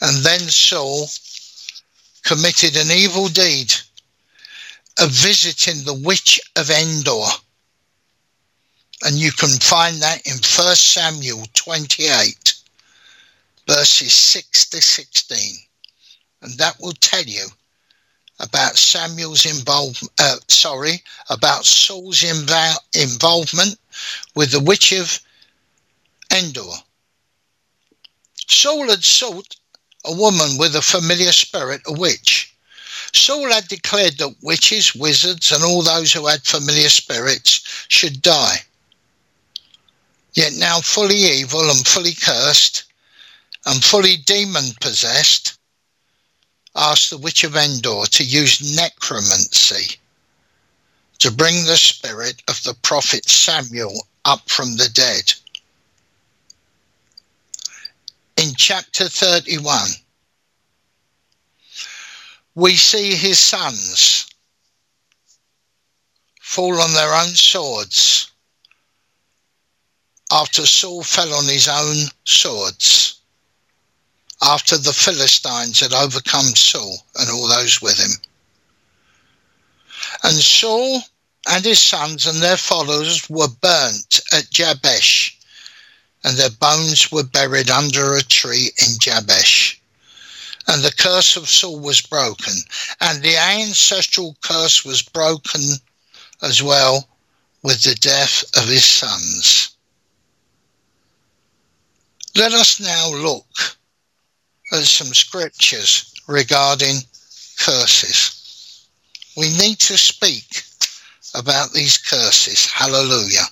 And 0.00 0.24
then 0.24 0.38
Saul 0.38 1.08
committed 2.22 2.76
an 2.76 2.92
evil 2.92 3.26
deed 3.26 3.74
of 5.00 5.10
visiting 5.10 5.82
the 5.82 6.00
witch 6.06 6.40
of 6.54 6.70
Endor. 6.70 7.26
And 9.02 9.16
you 9.16 9.32
can 9.32 9.58
find 9.58 10.00
that 10.00 10.24
in 10.26 10.34
1 10.34 10.42
Samuel 10.76 11.44
28, 11.54 12.54
verses 13.66 14.12
6 14.12 14.66
to 14.70 14.80
16 14.80 15.67
and 16.42 16.52
that 16.58 16.76
will 16.80 16.92
tell 16.92 17.24
you 17.24 17.46
about 18.40 18.76
Samuel's 18.76 19.44
involvement, 19.44 20.12
uh, 20.18 20.36
sorry, 20.48 21.02
about 21.28 21.64
Saul's 21.64 22.20
inv- 22.20 22.76
involvement 22.94 23.78
with 24.34 24.52
the 24.52 24.60
witch 24.60 24.92
of 24.92 25.20
Endor. 26.32 26.76
Saul 28.46 28.88
had 28.88 29.04
sought 29.04 29.56
a 30.04 30.12
woman 30.12 30.56
with 30.56 30.76
a 30.76 30.82
familiar 30.82 31.32
spirit, 31.32 31.82
a 31.86 31.92
witch. 31.92 32.54
Saul 33.12 33.50
had 33.50 33.68
declared 33.68 34.18
that 34.18 34.36
witches, 34.42 34.94
wizards, 34.94 35.50
and 35.50 35.64
all 35.64 35.82
those 35.82 36.12
who 36.12 36.26
had 36.26 36.44
familiar 36.44 36.88
spirits 36.88 37.86
should 37.88 38.22
die. 38.22 38.58
Yet 40.34 40.52
now, 40.54 40.80
fully 40.80 41.16
evil 41.16 41.68
and 41.68 41.86
fully 41.86 42.14
cursed 42.14 42.84
and 43.66 43.84
fully 43.84 44.16
demon 44.18 44.72
possessed, 44.80 45.57
asked 46.74 47.10
the 47.10 47.18
Witch 47.18 47.44
of 47.44 47.56
Endor 47.56 48.04
to 48.06 48.24
use 48.24 48.76
necromancy 48.76 49.96
to 51.18 51.30
bring 51.30 51.64
the 51.64 51.76
spirit 51.76 52.42
of 52.48 52.62
the 52.62 52.74
prophet 52.74 53.28
Samuel 53.28 54.06
up 54.24 54.48
from 54.48 54.76
the 54.76 54.88
dead. 54.88 55.32
In 58.36 58.54
chapter 58.56 59.08
31, 59.08 59.88
we 62.54 62.76
see 62.76 63.14
his 63.14 63.38
sons 63.38 64.26
fall 66.40 66.80
on 66.80 66.92
their 66.94 67.14
own 67.14 67.34
swords 67.34 68.30
after 70.30 70.66
Saul 70.66 71.02
fell 71.02 71.32
on 71.34 71.44
his 71.44 71.68
own 71.68 71.96
swords 72.24 73.17
after 74.42 74.76
the 74.76 74.92
Philistines 74.92 75.80
had 75.80 75.92
overcome 75.92 76.54
Saul 76.54 77.04
and 77.16 77.30
all 77.30 77.48
those 77.48 77.82
with 77.82 77.98
him. 77.98 78.10
And 80.22 80.36
Saul 80.36 81.02
and 81.48 81.64
his 81.64 81.80
sons 81.80 82.26
and 82.26 82.40
their 82.40 82.56
followers 82.56 83.28
were 83.28 83.48
burnt 83.48 84.20
at 84.32 84.50
Jabesh, 84.50 85.36
and 86.24 86.36
their 86.36 86.50
bones 86.50 87.10
were 87.10 87.24
buried 87.24 87.70
under 87.70 88.14
a 88.14 88.22
tree 88.22 88.70
in 88.78 88.98
Jabesh. 88.98 89.80
And 90.66 90.82
the 90.84 90.92
curse 90.92 91.36
of 91.36 91.48
Saul 91.48 91.80
was 91.80 92.00
broken, 92.02 92.54
and 93.00 93.22
the 93.22 93.36
ancestral 93.36 94.36
curse 94.42 94.84
was 94.84 95.02
broken 95.02 95.62
as 96.42 96.62
well 96.62 97.08
with 97.62 97.82
the 97.82 97.94
death 97.94 98.44
of 98.56 98.68
his 98.68 98.84
sons. 98.84 99.70
Let 102.36 102.52
us 102.52 102.78
now 102.78 103.08
look 103.10 103.77
at 104.72 104.84
some 104.84 105.14
scriptures 105.14 106.14
regarding 106.26 106.96
curses. 107.58 108.86
We 109.36 109.50
need 109.50 109.78
to 109.80 109.96
speak 109.96 110.62
about 111.34 111.72
these 111.72 111.96
curses. 111.96 112.66
Hallelujah. 112.70 113.44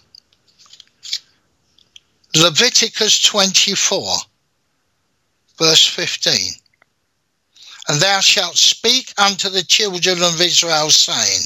Leviticus 2.34 3.22
24, 3.22 4.16
verse 5.58 5.86
15. 5.86 6.52
And 7.88 8.00
thou 8.00 8.20
shalt 8.20 8.56
speak 8.56 9.12
unto 9.18 9.48
the 9.48 9.62
children 9.62 10.22
of 10.22 10.40
Israel, 10.40 10.90
saying, 10.90 11.42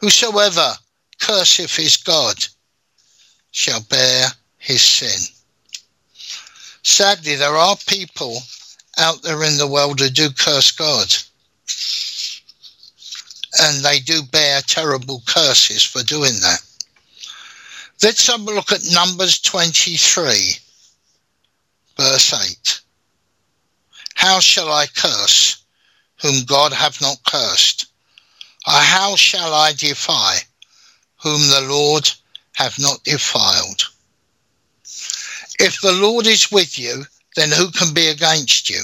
Whosoever 0.00 0.74
curseth 1.20 1.74
his 1.74 1.96
God 1.96 2.36
shall 3.50 3.80
bear 3.80 4.28
his 4.58 4.82
sin. 4.82 5.37
Sadly, 6.88 7.36
there 7.36 7.54
are 7.54 7.76
people 7.86 8.40
out 8.96 9.22
there 9.22 9.44
in 9.44 9.58
the 9.58 9.68
world 9.68 10.00
who 10.00 10.08
do 10.08 10.30
curse 10.30 10.70
God. 10.70 11.14
And 13.60 13.84
they 13.84 14.00
do 14.00 14.22
bear 14.22 14.62
terrible 14.62 15.22
curses 15.26 15.84
for 15.84 16.02
doing 16.02 16.32
that. 16.40 16.60
Let's 18.02 18.26
have 18.26 18.40
a 18.40 18.44
look 18.44 18.72
at 18.72 18.80
Numbers 18.90 19.38
23, 19.38 20.56
verse 21.98 22.50
8. 22.50 22.80
How 24.14 24.40
shall 24.40 24.72
I 24.72 24.86
curse 24.86 25.62
whom 26.22 26.44
God 26.46 26.72
hath 26.72 27.02
not 27.02 27.22
cursed? 27.24 27.86
Or 28.66 28.72
how 28.72 29.14
shall 29.14 29.52
I 29.52 29.72
defy 29.74 30.38
whom 31.22 31.42
the 31.48 31.66
Lord 31.68 32.10
hath 32.54 32.80
not 32.80 33.04
defiled? 33.04 33.84
If 35.58 35.80
the 35.80 35.92
Lord 35.92 36.26
is 36.26 36.52
with 36.52 36.78
you, 36.78 37.04
then 37.36 37.50
who 37.50 37.70
can 37.70 37.92
be 37.92 38.08
against 38.08 38.70
you? 38.70 38.82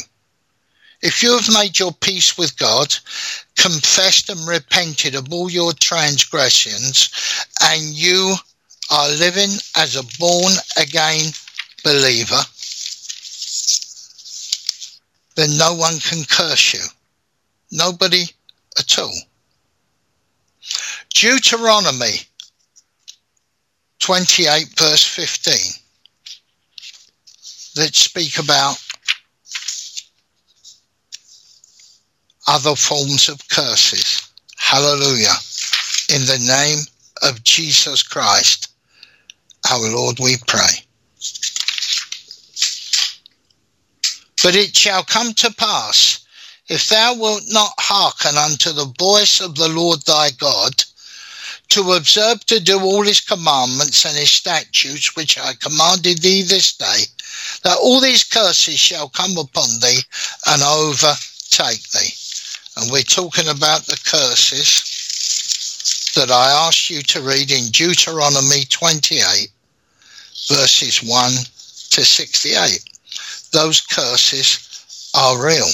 If 1.03 1.23
you 1.23 1.37
have 1.37 1.53
made 1.53 1.79
your 1.79 1.93
peace 1.93 2.39
with 2.39 2.57
God, 2.57 2.95
confessed 3.57 4.31
and 4.31 4.47
repented 4.49 5.15
of 5.15 5.33
all 5.33 5.51
your 5.51 5.73
transgressions, 5.75 7.11
and 7.63 7.83
you 7.83 8.35
are 8.91 9.09
living 9.11 9.51
as 9.77 9.97
a 9.97 10.19
born 10.19 10.53
again 10.79 11.33
believer, 11.85 12.41
then 15.37 15.57
no 15.59 15.75
one 15.75 15.99
can 15.99 16.25
curse 16.25 16.75
you. 16.75 16.85
Nobody 17.71 18.25
at 18.79 18.99
all. 18.99 19.15
Deuteronomy 21.15 22.21
28 24.01 24.69
verse 24.79 25.05
15. 25.05 25.84
Let's 27.77 27.99
speak 27.99 28.39
about 28.39 28.77
other 32.47 32.77
forms 32.77 33.29
of 33.29 33.49
curses. 33.49 34.31
Hallelujah. 34.57 35.35
In 36.15 36.27
the 36.27 36.39
name 36.47 36.79
of 37.23 37.43
Jesus 37.43 38.03
Christ, 38.03 38.69
our 39.71 39.89
Lord, 39.89 40.19
we 40.21 40.37
pray. 40.47 40.85
But 44.43 44.55
it 44.55 44.77
shall 44.77 45.03
come 45.03 45.33
to 45.35 45.53
pass, 45.55 46.25
if 46.69 46.89
thou 46.89 47.15
wilt 47.15 47.45
not 47.49 47.73
hearken 47.79 48.37
unto 48.37 48.73
the 48.73 48.93
voice 48.99 49.41
of 49.41 49.57
the 49.57 49.69
Lord 49.69 50.03
thy 50.03 50.31
God, 50.31 50.85
to 51.71 51.93
observe 51.93 52.45
to 52.47 52.61
do 52.61 52.79
all 52.81 53.03
his 53.03 53.21
commandments 53.21 54.05
and 54.05 54.17
his 54.17 54.31
statutes 54.31 55.17
which 55.17 55.39
I 55.39 55.55
commanded 55.55 56.19
thee 56.19 56.43
this 56.43 56.75
day, 56.75 57.05
that 57.63 57.79
all 57.81 58.01
these 58.01 58.25
curses 58.25 58.79
shall 58.79 59.09
come 59.09 59.37
upon 59.39 59.69
thee 59.81 60.01
and 60.47 60.63
overtake 60.63 61.89
thee. 61.91 62.13
And 62.77 62.91
we're 62.91 63.03
talking 63.03 63.49
about 63.49 63.87
the 63.87 64.01
curses 64.05 64.93
that 66.17 66.31
I 66.31 66.67
asked 66.67 66.91
you 66.91 67.03
to 67.03 67.23
read 67.23 67.51
in 67.51 67.71
Deuteronomy 67.71 68.65
28, 68.69 69.49
verses 70.49 71.03
1 71.03 71.33
to 71.91 72.05
68. 72.05 72.85
Those 73.53 73.81
curses 73.81 75.11
are 75.15 75.45
real. 75.45 75.69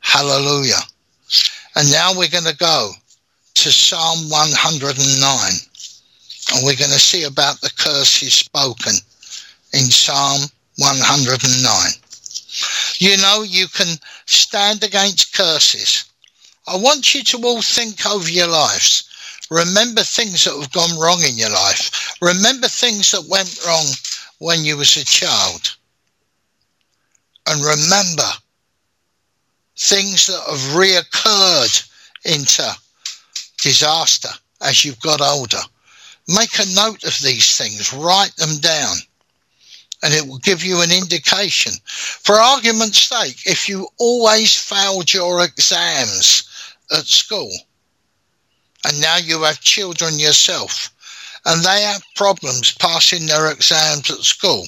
Hallelujah. 0.00 0.80
And 1.76 1.90
now 1.90 2.12
we're 2.16 2.28
going 2.28 2.44
to 2.44 2.56
go 2.56 2.92
to 3.54 3.72
Psalm 3.72 4.28
109. 4.28 5.52
And 6.52 6.64
we're 6.64 6.76
going 6.76 6.90
to 6.90 6.98
see 6.98 7.24
about 7.24 7.60
the 7.60 7.72
curses 7.78 8.34
spoken 8.34 8.92
in 9.72 9.84
Psalm 9.84 10.42
109. 10.82 11.92
You 12.98 13.16
know, 13.18 13.42
you 13.42 13.68
can 13.68 13.96
stand 14.26 14.82
against 14.82 15.32
curses. 15.34 16.04
I 16.66 16.76
want 16.76 17.14
you 17.14 17.22
to 17.24 17.38
all 17.44 17.62
think 17.62 18.04
over 18.06 18.28
your 18.28 18.48
lives. 18.48 19.08
Remember 19.50 20.02
things 20.02 20.44
that 20.44 20.56
have 20.58 20.72
gone 20.72 20.98
wrong 20.98 21.22
in 21.22 21.36
your 21.36 21.50
life. 21.50 22.16
Remember 22.20 22.68
things 22.68 23.10
that 23.12 23.28
went 23.28 23.64
wrong 23.66 23.86
when 24.38 24.64
you 24.64 24.76
was 24.76 24.96
a 24.96 25.04
child. 25.04 25.76
And 27.46 27.60
remember 27.60 28.30
things 29.76 30.26
that 30.26 30.42
have 30.48 30.76
reoccurred 30.76 31.88
into 32.24 32.76
disaster 33.58 34.30
as 34.60 34.84
you've 34.84 35.00
got 35.00 35.20
older. 35.20 35.60
Make 36.28 36.58
a 36.58 36.74
note 36.74 37.04
of 37.04 37.18
these 37.20 37.56
things, 37.56 37.92
write 37.92 38.34
them 38.36 38.58
down, 38.58 38.96
and 40.02 40.12
it 40.12 40.26
will 40.26 40.38
give 40.38 40.64
you 40.64 40.82
an 40.82 40.90
indication. 40.90 41.72
For 41.84 42.34
argument's 42.34 42.98
sake, 42.98 43.46
if 43.46 43.68
you 43.68 43.88
always 43.98 44.56
failed 44.56 45.12
your 45.12 45.44
exams 45.44 46.48
at 46.90 47.06
school, 47.06 47.52
and 48.84 49.00
now 49.00 49.16
you 49.16 49.42
have 49.42 49.60
children 49.60 50.18
yourself, 50.18 50.90
and 51.46 51.62
they 51.64 51.82
have 51.82 52.02
problems 52.16 52.72
passing 52.72 53.26
their 53.26 53.50
exams 53.50 54.10
at 54.10 54.18
school, 54.18 54.66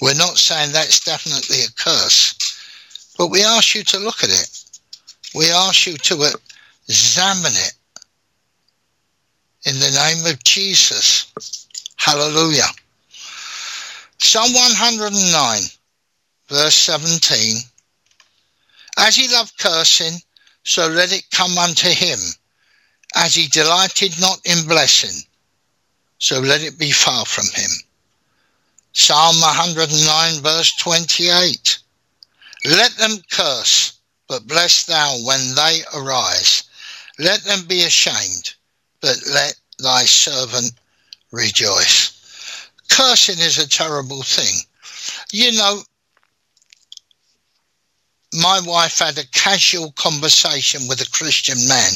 we're 0.00 0.14
not 0.14 0.36
saying 0.38 0.72
that's 0.72 1.04
definitely 1.04 1.58
a 1.62 1.72
curse, 1.76 2.34
but 3.18 3.28
we 3.28 3.44
ask 3.44 3.74
you 3.74 3.84
to 3.84 3.98
look 3.98 4.24
at 4.24 4.30
it. 4.30 4.64
We 5.34 5.50
ask 5.50 5.86
you 5.86 5.96
to 5.96 6.26
examine 6.88 7.52
it 7.54 7.72
in 9.64 9.78
the 9.78 9.90
name 9.90 10.26
of 10.26 10.42
Jesus. 10.42 11.68
Hallelujah. 11.96 12.66
Psalm 14.24 14.52
109, 14.52 15.62
verse 16.46 16.74
17. 16.76 17.56
As 18.96 19.16
he 19.16 19.26
loved 19.26 19.58
cursing, 19.58 20.22
so 20.62 20.86
let 20.86 21.12
it 21.12 21.28
come 21.32 21.58
unto 21.58 21.88
him. 21.88 22.20
As 23.16 23.34
he 23.34 23.48
delighted 23.48 24.18
not 24.20 24.40
in 24.44 24.68
blessing, 24.68 25.26
so 26.18 26.38
let 26.38 26.62
it 26.62 26.78
be 26.78 26.92
far 26.92 27.26
from 27.26 27.46
him. 27.52 27.70
Psalm 28.92 29.34
109, 29.40 30.40
verse 30.40 30.72
28. 30.76 31.78
Let 32.64 32.92
them 32.92 33.18
curse, 33.28 33.94
but 34.28 34.46
bless 34.46 34.84
thou 34.84 35.18
when 35.26 35.56
they 35.56 35.82
arise. 35.94 36.62
Let 37.18 37.42
them 37.42 37.66
be 37.66 37.82
ashamed, 37.82 38.54
but 39.00 39.16
let 39.26 39.56
thy 39.80 40.04
servant 40.04 40.72
rejoice. 41.32 42.21
Cursing 42.92 43.38
is 43.38 43.58
a 43.58 43.68
terrible 43.68 44.22
thing. 44.22 44.54
You 45.32 45.52
know, 45.52 45.80
my 48.40 48.60
wife 48.64 48.98
had 48.98 49.18
a 49.18 49.26
casual 49.28 49.92
conversation 49.92 50.88
with 50.88 51.00
a 51.00 51.10
Christian 51.10 51.56
man 51.68 51.92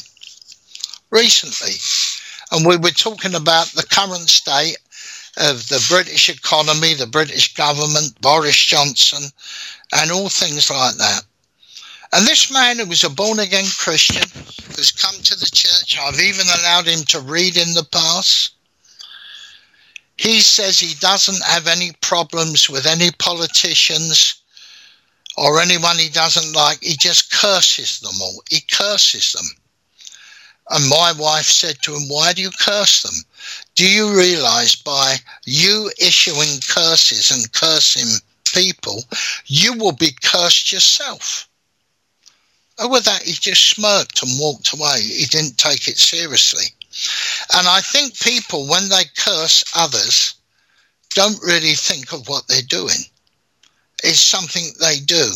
recently, 1.11 1.74
and 2.51 2.66
we 2.66 2.76
were 2.76 2.90
talking 2.90 3.34
about 3.34 3.66
the 3.68 3.86
current 3.90 4.28
state 4.28 4.78
of 5.36 5.68
the 5.68 5.84
British 5.88 6.30
economy, 6.30 6.94
the 6.94 7.07
British 7.07 7.55
government, 7.55 8.18
Boris 8.22 8.57
Johnson, 8.57 9.30
and 9.94 10.11
all 10.11 10.30
things 10.30 10.70
like 10.70 10.97
that. 10.97 11.22
And 12.12 12.26
this 12.26 12.51
man 12.51 12.78
who 12.78 12.86
was 12.86 13.05
a 13.05 13.11
born 13.11 13.38
again 13.38 13.66
Christian 13.76 14.28
has 14.76 14.92
come 14.92 15.20
to 15.22 15.36
the 15.36 15.51
church. 15.53 15.99
I've 16.01 16.20
even 16.20 16.47
allowed 16.47 16.86
him 16.86 17.05
to 17.09 17.20
read 17.20 17.57
in 17.57 17.74
the 17.74 17.86
past. 17.92 18.55
He 20.16 20.40
says 20.40 20.78
he 20.78 20.94
doesn't 20.94 21.44
have 21.44 21.66
any 21.66 21.92
problems 22.00 22.70
with 22.70 22.86
any 22.86 23.10
politicians 23.12 24.42
or 25.36 25.60
anyone 25.60 25.98
he 25.98 26.08
doesn't 26.08 26.54
like. 26.54 26.82
He 26.82 26.96
just 26.96 27.30
curses 27.30 28.00
them 28.00 28.14
all. 28.20 28.42
He 28.48 28.60
curses 28.60 29.32
them. 29.32 29.46
And 30.70 30.88
my 30.88 31.12
wife 31.12 31.46
said 31.46 31.80
to 31.82 31.94
him, 31.94 32.08
Why 32.08 32.32
do 32.32 32.42
you 32.42 32.50
curse 32.50 33.02
them? 33.02 33.14
Do 33.74 33.88
you 33.88 34.16
realize 34.16 34.74
by 34.74 35.16
you 35.44 35.92
issuing 36.00 36.60
curses 36.66 37.30
and 37.30 37.52
cursing 37.52 38.20
people, 38.52 39.04
you 39.44 39.74
will 39.74 39.92
be 39.92 40.10
cursed 40.24 40.72
yourself? 40.72 41.48
Oh, 42.78 42.84
and 42.84 42.92
with 42.92 43.04
that, 43.04 43.22
he 43.22 43.32
just 43.32 43.70
smirked 43.70 44.22
and 44.22 44.40
walked 44.40 44.72
away. 44.72 45.00
He 45.00 45.26
didn't 45.26 45.56
take 45.56 45.88
it 45.88 45.98
seriously. 45.98 46.66
And 47.55 47.66
I 47.68 47.80
think 47.80 48.18
people, 48.20 48.66
when 48.68 48.88
they 48.88 49.05
curse 49.16 49.64
others, 49.74 50.34
don't 51.14 51.42
really 51.42 51.74
think 51.74 52.12
of 52.12 52.28
what 52.28 52.47
they're 52.49 52.62
doing. 52.62 53.05
It's 54.03 54.20
something 54.20 54.64
they 54.80 54.99
do. 54.99 55.30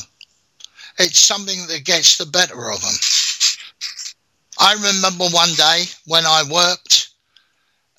It's 0.99 1.21
something 1.21 1.67
that 1.69 1.85
gets 1.85 2.19
the 2.19 2.27
better 2.27 2.71
of 2.71 2.81
them. 2.81 2.95
I 4.59 4.75
remember 4.75 5.25
one 5.35 5.55
day 5.55 5.85
when 6.07 6.27
I 6.27 6.43
worked 6.51 7.11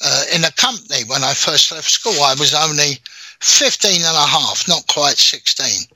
uh, 0.03 0.23
in 0.33 0.43
a 0.43 0.51
company 0.51 1.03
when 1.05 1.23
I 1.23 1.33
first 1.33 1.71
left 1.71 1.89
school. 1.89 2.21
I 2.23 2.35
was 2.39 2.53
only 2.53 2.97
15 3.41 3.95
and 3.95 4.17
a 4.17 4.27
half, 4.27 4.67
not 4.67 4.85
quite 4.87 5.17
16. 5.17 5.87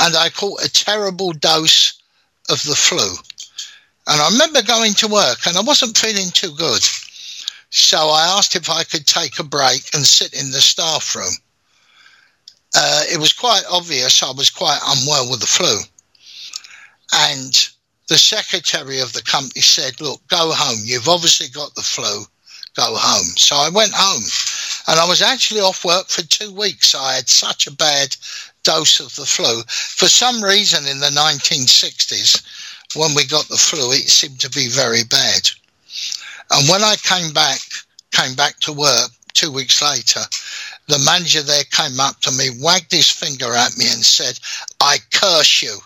And 0.00 0.16
I 0.16 0.30
caught 0.30 0.64
a 0.64 0.72
terrible 0.72 1.32
dose 1.32 2.00
of 2.48 2.62
the 2.64 2.74
flu. 2.74 3.14
And 4.08 4.22
I 4.22 4.28
remember 4.30 4.62
going 4.62 4.94
to 4.94 5.08
work 5.08 5.46
and 5.46 5.56
I 5.56 5.60
wasn't 5.60 5.98
feeling 5.98 6.30
too 6.32 6.52
good. 6.56 6.82
So 7.70 8.08
I 8.08 8.36
asked 8.38 8.56
if 8.56 8.70
I 8.70 8.82
could 8.84 9.06
take 9.06 9.38
a 9.38 9.44
break 9.44 9.82
and 9.92 10.04
sit 10.06 10.32
in 10.32 10.50
the 10.50 10.62
staff 10.62 11.14
room. 11.14 11.34
Uh, 12.74 13.02
it 13.12 13.18
was 13.18 13.34
quite 13.34 13.64
obvious 13.70 14.22
I 14.22 14.32
was 14.32 14.48
quite 14.48 14.80
unwell 14.86 15.30
with 15.30 15.40
the 15.40 15.46
flu. 15.46 15.78
And 17.12 17.68
the 18.08 18.16
secretary 18.16 19.00
of 19.00 19.12
the 19.12 19.22
company 19.22 19.60
said, 19.60 20.00
Look, 20.00 20.26
go 20.28 20.52
home. 20.52 20.78
You've 20.84 21.08
obviously 21.08 21.48
got 21.48 21.74
the 21.74 21.82
flu. 21.82 22.24
Go 22.76 22.96
home. 22.96 23.36
So 23.36 23.56
I 23.56 23.68
went 23.68 23.92
home 23.94 24.24
and 24.88 24.98
I 24.98 25.06
was 25.06 25.20
actually 25.20 25.60
off 25.60 25.84
work 25.84 26.08
for 26.08 26.22
two 26.22 26.52
weeks. 26.52 26.94
I 26.94 27.16
had 27.16 27.28
such 27.28 27.66
a 27.66 27.72
bad 27.72 28.16
dose 28.62 29.00
of 29.00 29.14
the 29.16 29.26
flu. 29.26 29.62
For 29.66 30.08
some 30.08 30.42
reason 30.42 30.86
in 30.86 31.00
the 31.00 31.08
1960s, 31.08 32.42
when 32.94 33.14
we 33.14 33.26
got 33.26 33.48
the 33.48 33.56
flu, 33.56 33.92
it 33.92 34.08
seemed 34.08 34.40
to 34.40 34.50
be 34.50 34.68
very 34.68 35.04
bad. 35.04 35.48
And 36.50 36.68
when 36.68 36.82
I 36.82 36.96
came 36.96 37.32
back, 37.32 37.58
came 38.12 38.34
back 38.34 38.58
to 38.60 38.72
work 38.72 39.10
two 39.34 39.52
weeks 39.52 39.82
later, 39.82 40.20
the 40.88 40.98
manager 40.98 41.42
there 41.42 41.64
came 41.70 42.00
up 42.00 42.20
to 42.20 42.32
me, 42.32 42.48
wagged 42.60 42.92
his 42.92 43.10
finger 43.10 43.52
at 43.54 43.76
me, 43.76 43.84
and 43.86 44.04
said, 44.04 44.38
I 44.80 44.98
curse 45.12 45.62
you 45.62 45.78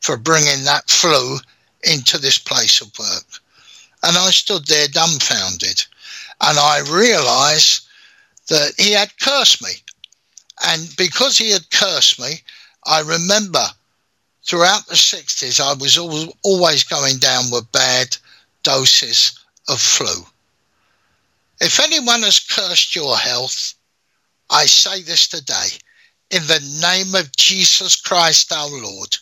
for 0.00 0.16
bringing 0.16 0.64
that 0.64 0.90
flu 0.90 1.38
into 1.84 2.18
this 2.18 2.38
place 2.38 2.80
of 2.80 2.96
work. 2.98 3.24
And 4.02 4.16
I 4.16 4.30
stood 4.30 4.66
there 4.66 4.88
dumbfounded. 4.88 5.84
And 6.40 6.58
I 6.58 6.80
realized 6.90 7.86
that 8.48 8.72
he 8.76 8.92
had 8.92 9.18
cursed 9.20 9.62
me. 9.62 9.70
And 10.66 10.94
because 10.96 11.38
he 11.38 11.50
had 11.50 11.70
cursed 11.70 12.20
me, 12.20 12.42
I 12.84 13.00
remember 13.00 13.64
throughout 14.44 14.86
the 14.86 14.94
60s, 14.94 15.60
I 15.60 15.74
was 15.74 15.98
always 16.42 16.84
going 16.84 17.18
down 17.18 17.50
with 17.50 17.70
bad 17.72 18.16
doses 18.62 19.38
of 19.68 19.80
flu. 19.80 20.24
If 21.60 21.78
anyone 21.80 22.22
has 22.22 22.40
cursed 22.40 22.96
your 22.96 23.16
health, 23.16 23.74
I 24.50 24.66
say 24.66 25.02
this 25.02 25.28
today. 25.28 25.68
In 26.30 26.46
the 26.46 26.78
name 26.80 27.14
of 27.14 27.34
Jesus 27.36 28.00
Christ 28.00 28.52
our 28.52 28.68
Lord, 28.68 29.16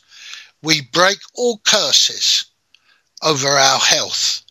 we 0.63 0.83
break 0.93 1.19
all 1.35 1.59
curses 1.65 2.47
over 3.23 3.49
our 3.49 3.79
health. 3.79 4.43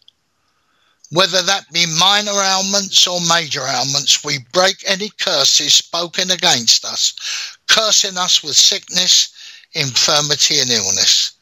Whether 1.11 1.41
that 1.41 1.72
be 1.74 1.86
minor 1.88 2.32
ailments 2.32 3.07
or 3.07 3.20
major 3.22 3.65
ailments, 3.65 4.24
we 4.24 4.39
break 4.51 4.84
any 4.86 5.09
curses 5.20 5.74
spoken 5.74 6.30
against 6.30 6.86
us, 6.86 7.57
cursing 7.67 8.17
us 8.17 8.43
with 8.43 8.55
sickness, 8.55 9.34
infirmity, 9.74 10.59
and 10.59 10.70
illness. 10.70 11.34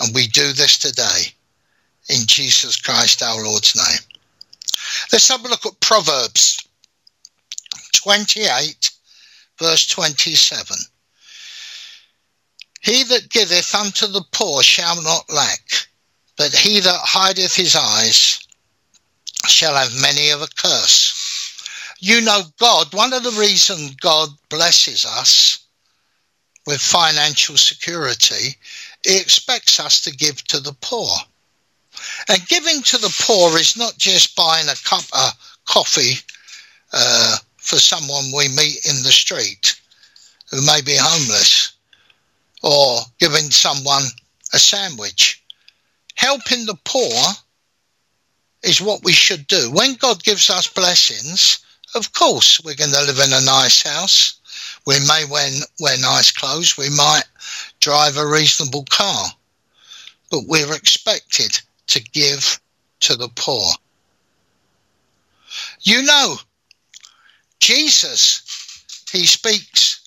And 0.00 0.14
we 0.14 0.26
do 0.28 0.52
this 0.52 0.78
today 0.78 1.32
in 2.08 2.26
Jesus 2.26 2.76
Christ 2.76 3.22
our 3.22 3.42
Lord's 3.42 3.76
name. 3.76 4.18
Let's 5.12 5.28
have 5.28 5.44
a 5.44 5.48
look 5.48 5.66
at 5.66 5.80
Proverbs 5.80 6.58
28, 7.92 8.90
verse 9.58 9.86
27. 9.88 10.76
He 12.80 13.02
that 13.04 13.30
giveth 13.30 13.74
unto 13.74 14.06
the 14.06 14.24
poor 14.32 14.62
shall 14.62 15.02
not 15.02 15.30
lack, 15.30 15.88
but 16.36 16.54
he 16.54 16.80
that 16.80 17.00
hideth 17.02 17.54
his 17.54 17.74
eyes 17.74 18.38
shall 19.46 19.74
have 19.74 20.00
many 20.00 20.30
of 20.30 20.42
a 20.42 20.48
curse. 20.56 21.14
You 22.00 22.20
know, 22.20 22.42
God, 22.58 22.94
one 22.94 23.12
of 23.12 23.24
the 23.24 23.32
reasons 23.32 23.96
God 23.96 24.28
blesses 24.48 25.04
us 25.04 25.58
with 26.68 26.82
financial 26.82 27.56
security, 27.56 28.54
He 29.02 29.18
expects 29.18 29.80
us 29.80 30.02
to 30.02 30.10
give 30.10 30.44
to 30.48 30.60
the 30.60 30.74
poor. 30.82 31.08
And 32.28 32.46
giving 32.46 32.82
to 32.82 32.98
the 32.98 33.14
poor 33.22 33.56
is 33.56 33.74
not 33.74 33.96
just 33.96 34.36
buying 34.36 34.68
a 34.68 34.74
cup 34.84 35.04
of 35.14 35.32
coffee 35.66 36.16
uh, 36.92 37.36
for 37.56 37.76
someone 37.76 38.26
we 38.36 38.48
meet 38.48 38.84
in 38.84 39.02
the 39.02 39.10
street 39.10 39.80
who 40.50 40.60
may 40.66 40.82
be 40.82 40.94
homeless 40.94 41.72
or 42.62 43.00
giving 43.18 43.50
someone 43.50 44.02
a 44.52 44.58
sandwich. 44.58 45.42
Helping 46.16 46.66
the 46.66 46.78
poor 46.84 47.32
is 48.62 48.82
what 48.82 49.02
we 49.04 49.12
should 49.12 49.46
do. 49.46 49.70
When 49.72 49.94
God 49.94 50.22
gives 50.22 50.50
us 50.50 50.66
blessings, 50.66 51.60
of 51.94 52.12
course, 52.12 52.60
we're 52.62 52.74
going 52.74 52.92
to 52.92 53.04
live 53.04 53.20
in 53.20 53.32
a 53.32 53.40
nice 53.40 53.88
house. 53.88 54.37
We 54.88 55.00
may 55.00 55.26
wear, 55.26 55.50
wear 55.80 55.98
nice 55.98 56.30
clothes. 56.30 56.78
We 56.78 56.88
might 56.88 57.24
drive 57.78 58.16
a 58.16 58.26
reasonable 58.26 58.86
car. 58.88 59.26
But 60.30 60.46
we're 60.46 60.74
expected 60.74 61.60
to 61.88 62.00
give 62.00 62.58
to 63.00 63.14
the 63.14 63.28
poor. 63.28 63.70
You 65.82 66.04
know, 66.04 66.36
Jesus, 67.60 68.40
he 69.12 69.26
speaks 69.26 70.00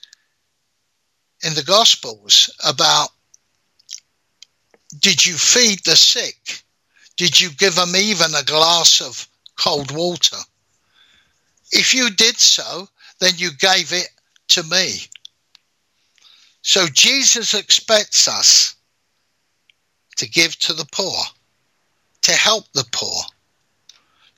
in 1.44 1.54
the 1.54 1.64
Gospels 1.64 2.50
about 2.68 3.10
did 5.00 5.24
you 5.24 5.36
feed 5.36 5.86
the 5.86 5.96
sick? 5.96 6.64
Did 7.18 7.40
you 7.40 7.52
give 7.52 7.76
them 7.76 7.96
even 7.96 8.34
a 8.34 8.42
glass 8.42 9.00
of 9.00 9.28
cold 9.58 9.92
water? 9.92 10.38
If 11.72 11.94
you 11.94 12.10
did 12.10 12.38
so, 12.38 12.90
then 13.20 13.34
you 13.38 13.52
gave 13.60 13.94
it 13.94 14.10
to 14.52 14.64
me. 14.64 15.00
So 16.62 16.88
Jesus 16.88 17.54
expects 17.54 18.28
us 18.28 18.76
to 20.18 20.30
give 20.30 20.58
to 20.60 20.74
the 20.74 20.88
poor, 20.92 21.18
to 22.22 22.32
help 22.32 22.66
the 22.74 22.86
poor, 22.92 23.22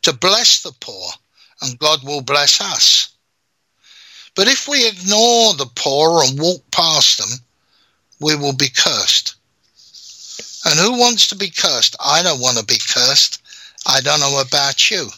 to 0.03 0.14
bless 0.14 0.61
the 0.61 0.74
poor, 0.80 1.09
and 1.61 1.80
God 1.80 2.03
will 2.03 2.22
bless 2.22 2.61
us. 2.61 3.09
But 4.36 4.47
if 4.47 4.68
we 4.68 4.88
ignore 4.88 5.53
the 5.53 5.70
poor 5.76 6.24
and 6.24 6.39
walk 6.39 6.64
past 6.72 7.18
them, 7.18 7.39
we 8.20 8.36
will 8.36 8.55
be 8.55 8.70
cursed. 8.70 9.36
And 10.66 10.80
who 10.80 10.97
wants 10.97 11.28
to 11.28 11.36
be 11.36 11.49
cursed? 11.49 11.95
I 11.99 12.24
don't 12.24 12.39
want 12.39 12.57
to 12.57 12.66
be 12.66 12.80
cursed. 12.93 13.41
I 13.86 13.99
don't 14.01 14.22
know 14.22 14.41
about 14.41 14.89
you. 14.89 15.09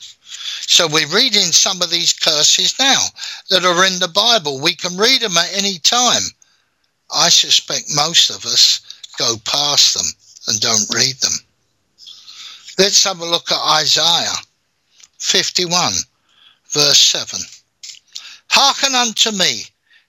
So 0.68 0.88
we're 0.88 1.07
reading 1.07 1.51
some 1.51 1.82
of 1.82 1.89
these 1.89 2.13
curses 2.13 2.78
now 2.80 3.01
that 3.49 3.66
are 3.66 3.86
in 3.86 3.99
the 3.99 4.07
Bible. 4.07 4.59
We 4.59 4.76
can 4.76 4.97
read 4.97 5.22
them 5.22 5.38
at 5.38 5.53
any 5.53 5.78
time. 5.78 6.24
I 7.13 7.30
suspect 7.30 7.86
most 7.95 8.30
of 8.30 8.45
us 8.45 8.82
go 9.18 9.36
past 9.45 9.93
them 9.93 10.05
and 10.47 10.59
don't 10.59 10.93
read 10.93 11.16
them. 11.18 11.34
Let's 12.78 13.03
have 13.03 13.20
a 13.20 13.26
look 13.26 13.51
at 13.51 13.80
Isaiah 13.80 14.36
51, 15.20 15.93
verse 16.72 16.99
7. 16.99 17.39
Hearken 18.49 18.95
unto 18.95 19.32
me, 19.32 19.66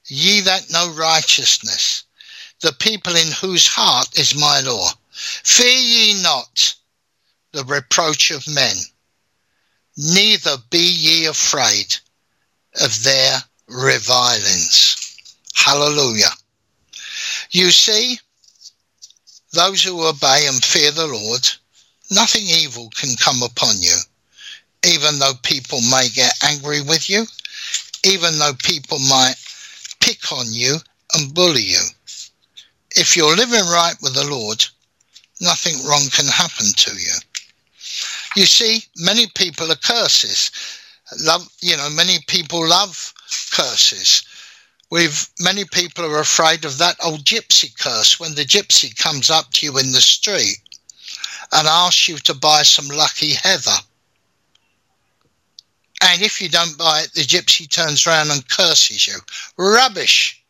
ye 0.06 0.40
that 0.40 0.70
know 0.70 0.90
righteousness, 0.90 2.04
the 2.60 2.72
people 2.72 3.14
in 3.14 3.30
whose 3.32 3.66
heart 3.66 4.18
is 4.18 4.34
my 4.34 4.60
law. 4.60 4.88
Fear 5.10 5.78
ye 5.78 6.22
not 6.22 6.74
the 7.52 7.64
reproach 7.64 8.30
of 8.30 8.46
men, 8.48 8.76
neither 9.96 10.56
be 10.70 10.78
ye 10.78 11.26
afraid 11.26 11.96
of 12.82 13.02
their 13.02 13.38
revilings. 13.68 14.96
Hallelujah. 15.54 16.30
You 17.50 17.70
see, 17.70 18.18
those 19.52 19.82
who 19.82 20.06
obey 20.06 20.46
and 20.46 20.62
fear 20.62 20.90
the 20.90 21.06
Lord, 21.06 21.48
nothing 22.10 22.44
evil 22.44 22.90
can 22.94 23.16
come 23.16 23.42
upon 23.42 23.76
you, 23.80 23.96
even 24.84 25.18
though 25.18 25.34
people 25.42 25.80
may 25.90 26.08
get 26.14 26.32
angry 26.44 26.82
with 26.82 27.08
you, 27.08 27.24
even 28.04 28.38
though 28.38 28.54
people 28.62 28.98
might 28.98 29.34
pick 30.00 30.30
on 30.30 30.46
you 30.50 30.76
and 31.14 31.34
bully 31.34 31.62
you. 31.62 31.82
If 32.94 33.16
you're 33.16 33.36
living 33.36 33.66
right 33.66 33.94
with 34.02 34.14
the 34.14 34.26
Lord, 34.26 34.64
nothing 35.40 35.84
wrong 35.86 36.04
can 36.12 36.26
happen 36.26 36.66
to 36.66 36.92
you. 36.92 37.14
You 38.36 38.44
see, 38.44 38.84
many 38.98 39.26
people 39.34 39.72
are 39.72 39.76
curses. 39.76 40.50
Love, 41.20 41.48
you 41.62 41.74
know, 41.74 41.88
many 41.88 42.18
people 42.26 42.68
love 42.68 43.14
curses. 43.50 44.22
We've 44.90 45.26
many 45.40 45.64
people 45.64 46.04
are 46.04 46.20
afraid 46.20 46.66
of 46.66 46.76
that 46.78 46.96
old 47.02 47.24
gypsy 47.24 47.76
curse 47.78 48.20
when 48.20 48.34
the 48.34 48.44
gypsy 48.44 48.94
comes 48.96 49.30
up 49.30 49.50
to 49.52 49.66
you 49.66 49.78
in 49.78 49.90
the 49.92 50.02
street 50.02 50.58
and 51.52 51.66
asks 51.66 52.08
you 52.08 52.18
to 52.18 52.34
buy 52.34 52.62
some 52.62 52.88
lucky 52.88 53.32
heather. 53.32 53.78
And 56.02 56.20
if 56.20 56.40
you 56.40 56.50
don't 56.50 56.76
buy 56.76 57.00
it, 57.00 57.14
the 57.14 57.22
gypsy 57.22 57.68
turns 57.70 58.06
around 58.06 58.30
and 58.30 58.46
curses 58.50 59.06
you. 59.06 59.14
Rubbish. 59.56 60.42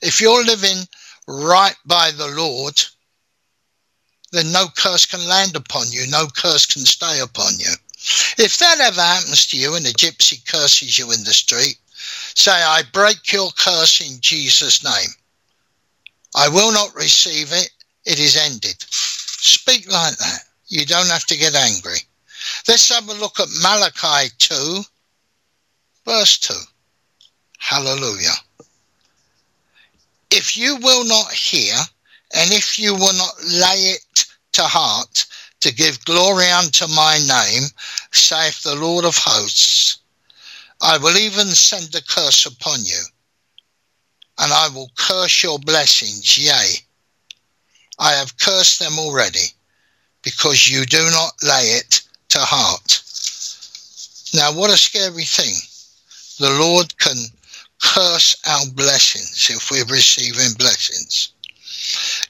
If 0.00 0.18
you're 0.18 0.44
living 0.44 0.88
right 1.28 1.76
by 1.84 2.10
the 2.10 2.28
Lord, 2.28 2.82
then 4.34 4.52
no 4.52 4.66
curse 4.76 5.06
can 5.06 5.26
land 5.28 5.56
upon 5.56 5.90
you, 5.90 6.06
no 6.08 6.26
curse 6.26 6.66
can 6.66 6.84
stay 6.84 7.20
upon 7.20 7.58
you. 7.58 7.72
If 8.36 8.58
that 8.58 8.80
ever 8.80 9.00
happens 9.00 9.46
to 9.46 9.56
you 9.56 9.74
and 9.76 9.86
a 9.86 9.92
gypsy 9.92 10.44
curses 10.50 10.98
you 10.98 11.10
in 11.12 11.24
the 11.24 11.32
street, 11.32 11.78
say, 12.34 12.52
I 12.52 12.82
break 12.92 13.32
your 13.32 13.50
curse 13.52 14.00
in 14.00 14.20
Jesus' 14.20 14.84
name. 14.84 15.10
I 16.34 16.48
will 16.48 16.72
not 16.72 16.94
receive 16.94 17.52
it. 17.52 17.70
It 18.04 18.18
is 18.18 18.36
ended. 18.36 18.76
Speak 18.88 19.90
like 19.90 20.16
that. 20.18 20.40
You 20.68 20.84
don't 20.84 21.08
have 21.08 21.24
to 21.26 21.36
get 21.36 21.54
angry. 21.54 21.98
Let's 22.68 22.88
have 22.90 23.08
a 23.08 23.14
look 23.14 23.40
at 23.40 23.48
Malachi 23.62 24.30
2, 24.38 24.82
verse 26.04 26.38
2. 26.38 26.54
Hallelujah. 27.58 28.34
If 30.30 30.56
you 30.56 30.76
will 30.76 31.04
not 31.06 31.32
hear, 31.32 31.74
and 32.34 32.52
if 32.52 32.78
you 32.78 32.94
will 32.94 33.14
not 33.14 33.34
lay 33.48 33.94
it 33.94 34.26
to 34.52 34.62
heart, 34.62 35.26
to 35.60 35.72
give 35.72 36.04
glory 36.04 36.46
unto 36.50 36.86
my 36.88 37.18
name, 37.26 37.64
saith 38.12 38.62
the 38.62 38.74
Lord 38.74 39.04
of 39.04 39.16
hosts, 39.16 39.98
I 40.82 40.98
will 40.98 41.16
even 41.16 41.46
send 41.46 41.94
a 41.94 42.02
curse 42.02 42.44
upon 42.44 42.84
you, 42.84 43.00
and 44.38 44.52
I 44.52 44.68
will 44.68 44.90
curse 44.96 45.42
your 45.42 45.58
blessings, 45.58 46.36
yea, 46.36 46.80
I 47.98 48.12
have 48.12 48.36
cursed 48.38 48.80
them 48.80 48.98
already, 48.98 49.46
because 50.22 50.68
you 50.68 50.84
do 50.84 51.08
not 51.10 51.32
lay 51.42 51.78
it 51.78 52.02
to 52.30 52.38
heart. 52.40 53.00
Now, 54.34 54.52
what 54.52 54.70
a 54.70 54.76
scary 54.76 55.24
thing. 55.24 55.54
The 56.40 56.58
Lord 56.58 56.98
can 56.98 57.16
curse 57.80 58.36
our 58.46 58.66
blessings 58.74 59.48
if 59.50 59.70
we're 59.70 59.84
receiving 59.84 60.54
blessings. 60.58 61.30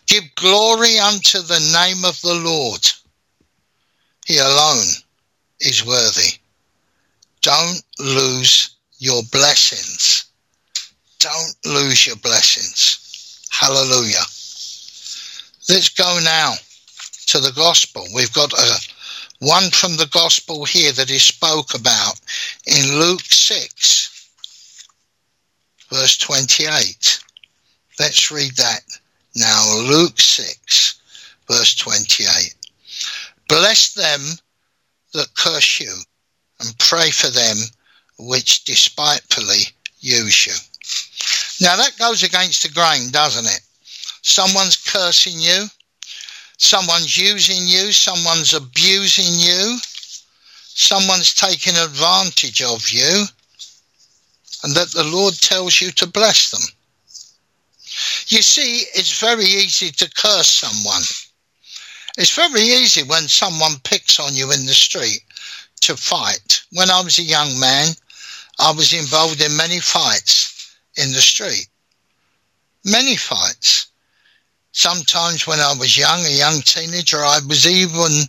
Give 0.06 0.24
glory 0.34 0.98
unto 0.98 1.40
the 1.40 1.60
name 1.72 2.04
of 2.04 2.20
the 2.20 2.34
Lord. 2.34 2.86
He 4.26 4.38
alone 4.38 4.86
is 5.60 5.84
worthy. 5.86 6.38
Don't 7.40 7.82
lose 7.98 8.76
your 8.98 9.22
blessings. 9.32 10.26
Don't 11.18 11.54
lose 11.64 12.06
your 12.06 12.16
blessings. 12.16 13.48
Hallelujah. 13.50 14.24
Let's 15.68 15.88
go 15.88 16.18
now 16.22 16.54
to 17.26 17.40
the 17.40 17.52
gospel. 17.52 18.06
We've 18.14 18.32
got 18.32 18.52
a 18.52 18.80
one 19.40 19.70
from 19.70 19.96
the 19.96 20.08
gospel 20.12 20.64
here 20.64 20.92
that 20.92 21.10
is 21.10 21.22
spoke 21.22 21.74
about 21.74 22.20
in 22.66 22.98
Luke 22.98 23.20
6, 23.20 24.28
verse 25.90 26.18
28. 26.18 27.20
Let's 27.98 28.30
read 28.30 28.56
that 28.56 28.80
now. 29.34 29.76
Luke 29.88 30.20
6, 30.20 31.00
verse 31.48 31.74
28. 31.76 32.54
Bless 33.48 33.94
them 33.94 34.20
that 35.12 35.34
curse 35.36 35.80
you, 35.80 35.94
and 36.60 36.78
pray 36.78 37.10
for 37.10 37.30
them 37.30 37.56
which 38.18 38.64
despitefully 38.64 39.62
use 40.00 40.46
you. 40.46 40.54
Now 41.60 41.76
that 41.76 41.98
goes 41.98 42.22
against 42.22 42.62
the 42.62 42.68
grain, 42.68 43.10
doesn't 43.10 43.46
it? 43.46 43.60
Someone's 44.22 44.76
cursing 44.76 45.38
you, 45.38 45.66
someone's 46.56 47.16
using 47.16 47.66
you, 47.66 47.92
someone's 47.92 48.54
abusing 48.54 49.38
you, 49.38 49.78
someone's 50.74 51.34
taking 51.34 51.76
advantage 51.76 52.62
of 52.62 52.88
you, 52.90 53.24
and 54.62 54.74
that 54.74 54.90
the 54.90 55.04
Lord 55.04 55.34
tells 55.34 55.80
you 55.80 55.90
to 55.92 56.06
bless 56.06 56.50
them. 56.50 56.62
You 58.28 58.42
see, 58.42 58.84
it's 58.94 59.20
very 59.20 59.44
easy 59.44 59.90
to 59.90 60.10
curse 60.10 60.48
someone. 60.48 61.02
It's 62.16 62.34
very 62.34 62.62
easy 62.62 63.02
when 63.02 63.28
someone 63.28 63.80
picks 63.84 64.18
on 64.18 64.34
you 64.34 64.52
in 64.52 64.66
the 64.66 64.74
street 64.74 65.20
to 65.82 65.96
fight. 65.96 66.62
When 66.72 66.90
I 66.90 67.00
was 67.02 67.18
a 67.18 67.22
young 67.22 67.58
man, 67.58 67.88
I 68.58 68.72
was 68.72 68.92
involved 68.92 69.42
in 69.42 69.56
many 69.56 69.80
fights 69.80 70.76
in 70.96 71.12
the 71.12 71.20
street. 71.20 71.66
Many 72.84 73.16
fights. 73.16 73.88
Sometimes 74.72 75.46
when 75.46 75.60
I 75.60 75.74
was 75.74 75.96
young, 75.96 76.24
a 76.24 76.30
young 76.30 76.60
teenager, 76.62 77.24
I 77.24 77.40
was 77.46 77.66
even 77.66 78.28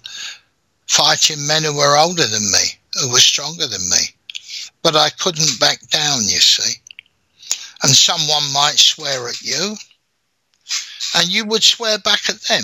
fighting 0.87 1.45
men 1.47 1.63
who 1.63 1.73
were 1.73 1.97
older 1.97 2.27
than 2.27 2.51
me, 2.51 2.65
who 2.99 3.11
were 3.11 3.19
stronger 3.19 3.67
than 3.67 3.89
me. 3.89 4.15
But 4.81 4.95
I 4.95 5.09
couldn't 5.09 5.59
back 5.59 5.87
down, 5.89 6.23
you 6.23 6.39
see. 6.39 6.73
And 7.85 7.95
someone 7.95 8.51
might 8.51 8.79
swear 8.79 9.27
at 9.27 9.43
you, 9.43 9.75
and 11.15 11.27
you 11.27 11.45
would 11.45 11.63
swear 11.63 11.99
back 11.99 12.27
at 12.27 12.41
them. 12.41 12.63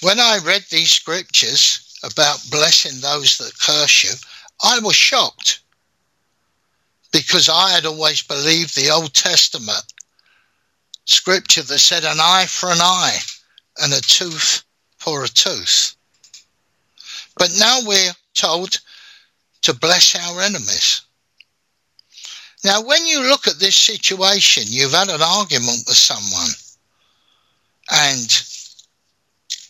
When 0.00 0.18
I 0.18 0.40
read 0.42 0.64
these 0.68 0.90
scriptures 0.90 1.96
about 2.02 2.50
blessing 2.50 3.00
those 3.00 3.38
that 3.38 3.56
curse 3.60 4.02
you, 4.02 4.10
I 4.60 4.80
was 4.80 4.96
shocked 4.96 5.60
because 7.12 7.48
I 7.48 7.70
had 7.70 7.86
always 7.86 8.22
believed 8.22 8.74
the 8.74 8.90
Old 8.90 9.14
Testament 9.14 9.84
scripture 11.04 11.62
that 11.62 11.78
said 11.78 12.02
an 12.02 12.18
eye 12.20 12.46
for 12.48 12.72
an 12.72 12.80
eye 12.80 13.18
and 13.80 13.92
a 13.92 14.00
tooth 14.00 14.64
for 14.96 15.22
a 15.22 15.28
tooth. 15.28 15.94
But 17.36 17.50
now 17.56 17.82
we're 17.84 18.16
told 18.34 18.80
to 19.62 19.74
bless 19.74 20.16
our 20.16 20.40
enemies. 20.40 21.02
Now, 22.64 22.82
when 22.82 23.06
you 23.06 23.22
look 23.22 23.46
at 23.46 23.58
this 23.58 23.76
situation, 23.76 24.64
you've 24.66 24.92
had 24.92 25.08
an 25.08 25.22
argument 25.22 25.84
with 25.86 25.96
someone 25.96 26.50
and 27.90 28.44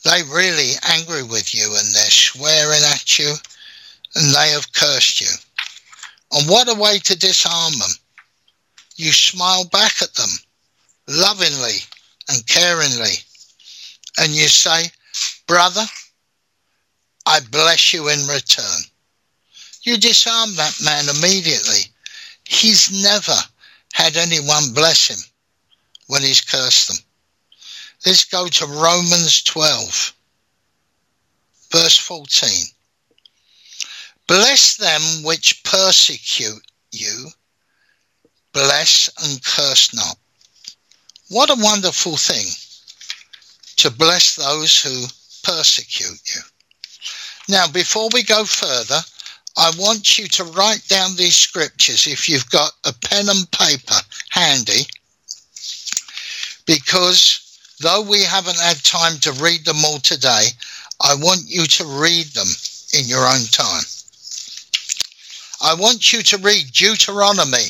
they're 0.05 0.24
really 0.24 0.72
angry 0.89 1.22
with 1.22 1.55
you 1.55 1.66
and 1.66 1.95
they're 1.95 2.11
swearing 2.11 2.82
at 2.84 3.18
you 3.18 3.34
and 4.14 4.34
they 4.34 4.51
have 4.51 4.72
cursed 4.72 5.20
you. 5.20 5.28
And 6.32 6.49
what 6.49 6.68
a 6.68 6.80
way 6.80 6.99
to 6.99 7.18
disarm 7.18 7.72
them. 7.78 7.91
You 8.97 9.12
smile 9.12 9.66
back 9.68 10.03
at 10.03 10.14
them 10.14 10.30
lovingly 11.07 11.78
and 12.28 12.45
caringly 12.47 13.22
and 14.18 14.32
you 14.32 14.49
say, 14.49 14.86
Brother, 15.47 15.84
I 17.26 17.41
bless 17.51 17.93
you 17.93 18.09
in 18.09 18.26
return. 18.26 18.80
You 19.82 19.97
disarm 19.99 20.55
that 20.57 20.74
man 20.84 21.09
immediately. 21.09 21.80
He's 22.49 22.90
never 23.03 23.36
had 23.92 24.16
anyone 24.16 24.72
bless 24.72 25.09
him 25.09 25.18
when 26.07 26.22
he's 26.22 26.40
cursed 26.40 26.88
them. 26.88 26.96
Let's 28.07 28.24
go 28.24 28.49
to 28.49 28.66
Romans 28.66 29.42
12, 29.42 30.14
verse 31.70 31.99
14. 31.99 32.49
Bless 34.26 34.76
them 34.76 35.03
which 35.24 35.62
persecute 35.62 36.62
you, 36.90 37.28
bless 38.55 39.11
and 39.22 39.44
curse 39.44 39.94
not. 39.94 40.16
What 41.28 41.51
a 41.51 41.62
wonderful 41.62 42.16
thing 42.16 42.46
to 43.76 43.90
bless 43.90 44.36
those 44.36 44.82
who 44.82 45.05
persecute 45.42 46.34
you. 46.34 46.40
Now, 47.46 47.68
before 47.68 48.09
we 48.12 48.22
go 48.22 48.46
further, 48.46 49.01
I 49.59 49.72
want 49.76 50.18
you 50.18 50.28
to 50.28 50.44
write 50.44 50.86
down 50.86 51.16
these 51.16 51.34
scriptures 51.34 52.06
if 52.06 52.28
you've 52.28 52.48
got 52.48 52.70
a 52.84 52.92
pen 52.92 53.28
and 53.28 53.50
paper 53.50 53.96
handy, 54.30 54.82
because 56.64 57.74
though 57.80 58.02
we 58.02 58.22
haven't 58.22 58.61
had 58.61 58.76
time 58.84 59.18
to 59.18 59.32
read 59.32 59.64
them 59.64 59.84
all 59.84 59.98
today, 59.98 60.46
I 61.02 61.16
want 61.16 61.42
you 61.46 61.64
to 61.64 61.84
read 62.00 62.26
them 62.26 62.46
in 62.94 63.09
your 63.09 63.26
own 63.26 63.44
time. 63.50 63.82
I 65.61 65.74
want 65.74 66.12
you 66.12 66.22
to 66.22 66.38
read 66.38 66.70
Deuteronomy 66.72 67.66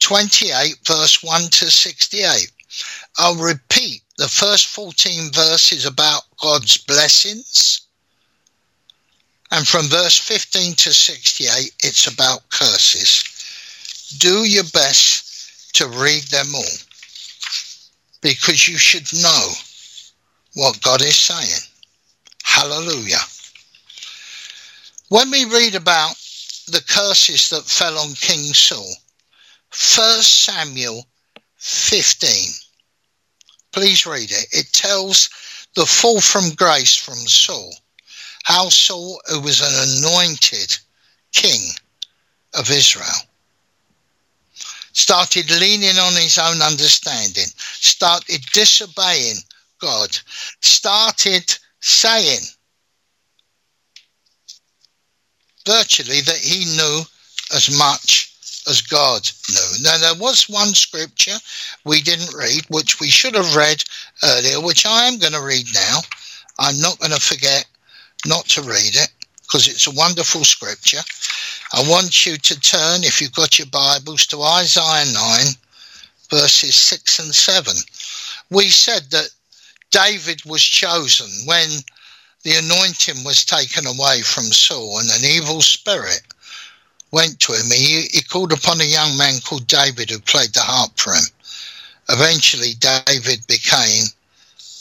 28, 0.00 0.78
verse 0.86 1.22
1 1.22 1.42
to 1.42 1.70
68. 1.70 2.50
I'll 3.18 3.36
repeat 3.36 4.00
the 4.16 4.28
first 4.28 4.68
14 4.68 5.30
verses 5.32 5.84
about 5.84 6.22
God's 6.40 6.78
blessings. 6.78 7.82
And 9.50 9.66
from 9.66 9.86
verse 9.86 10.18
15 10.18 10.74
to 10.74 10.92
68, 10.92 11.72
it's 11.82 12.06
about 12.06 12.48
curses. 12.50 13.24
Do 14.18 14.44
your 14.44 14.64
best 14.64 15.74
to 15.74 15.88
read 15.88 16.22
them 16.24 16.54
all 16.54 16.76
because 18.20 18.68
you 18.68 18.78
should 18.78 19.12
know 19.22 19.48
what 20.54 20.82
God 20.82 21.02
is 21.02 21.16
saying. 21.16 21.62
Hallelujah. 22.44 23.20
When 25.08 25.30
we 25.30 25.44
read 25.44 25.74
about 25.74 26.14
the 26.68 26.82
curses 26.88 27.48
that 27.50 27.64
fell 27.64 27.98
on 27.98 28.14
King 28.14 28.52
Saul, 28.54 28.94
1 29.70 30.22
Samuel 30.22 31.06
15. 31.56 32.30
Please 33.72 34.06
read 34.06 34.30
it. 34.30 34.46
It 34.52 34.72
tells 34.72 35.30
the 35.74 35.86
fall 35.86 36.20
from 36.20 36.50
grace 36.50 36.96
from 36.96 37.16
Saul 37.16 37.72
how 38.44 38.68
Saul, 38.68 39.20
who 39.26 39.40
was 39.40 39.60
an 39.60 40.00
anointed 40.00 40.76
king 41.32 41.60
of 42.58 42.70
Israel, 42.70 43.06
started 44.92 45.50
leaning 45.50 45.98
on 45.98 46.12
his 46.14 46.38
own 46.38 46.60
understanding, 46.62 47.46
started 47.56 48.40
disobeying 48.52 49.36
God, 49.80 50.16
started 50.60 51.56
saying 51.80 52.40
virtually 55.66 56.20
that 56.22 56.36
he 56.36 56.64
knew 56.76 57.02
as 57.54 57.76
much 57.78 58.34
as 58.68 58.82
God 58.82 59.28
knew. 59.48 59.84
Now, 59.84 59.98
there 59.98 60.20
was 60.20 60.48
one 60.48 60.74
scripture 60.74 61.36
we 61.84 62.02
didn't 62.02 62.34
read, 62.34 62.64
which 62.68 63.00
we 63.00 63.08
should 63.08 63.34
have 63.34 63.56
read 63.56 63.82
earlier, 64.24 64.60
which 64.60 64.84
I 64.86 65.06
am 65.06 65.18
going 65.18 65.32
to 65.32 65.42
read 65.42 65.66
now. 65.72 66.00
I'm 66.58 66.78
not 66.80 66.98
going 66.98 67.12
to 67.12 67.20
forget 67.20 67.64
not 68.26 68.46
to 68.46 68.62
read 68.62 68.94
it 68.94 69.08
because 69.42 69.68
it's 69.68 69.86
a 69.86 69.94
wonderful 69.94 70.44
scripture. 70.44 71.00
I 71.72 71.82
want 71.88 72.26
you 72.26 72.36
to 72.36 72.60
turn, 72.60 73.04
if 73.04 73.20
you've 73.20 73.32
got 73.32 73.58
your 73.58 73.68
Bibles, 73.68 74.26
to 74.26 74.42
Isaiah 74.42 75.12
9, 75.12 75.46
verses 76.30 76.74
6 76.74 77.18
and 77.18 77.34
7. 77.34 77.74
We 78.50 78.68
said 78.68 79.10
that 79.10 79.30
David 79.90 80.44
was 80.44 80.62
chosen 80.62 81.28
when 81.46 81.68
the 82.42 82.54
anointing 82.54 83.24
was 83.24 83.44
taken 83.44 83.86
away 83.86 84.22
from 84.22 84.44
Saul 84.44 84.98
and 84.98 85.10
an 85.10 85.24
evil 85.24 85.60
spirit 85.60 86.22
went 87.12 87.40
to 87.40 87.52
him. 87.52 87.66
He, 87.72 88.06
he 88.12 88.22
called 88.22 88.52
upon 88.52 88.80
a 88.80 88.84
young 88.84 89.16
man 89.16 89.40
called 89.40 89.66
David 89.66 90.10
who 90.10 90.20
played 90.20 90.54
the 90.54 90.60
harp 90.60 90.98
for 90.98 91.12
him. 91.12 91.24
Eventually, 92.08 92.74
David 92.78 93.46
became 93.46 94.04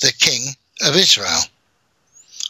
the 0.02 0.14
king 0.20 0.56
of 0.82 0.96
Israel. 0.96 1.42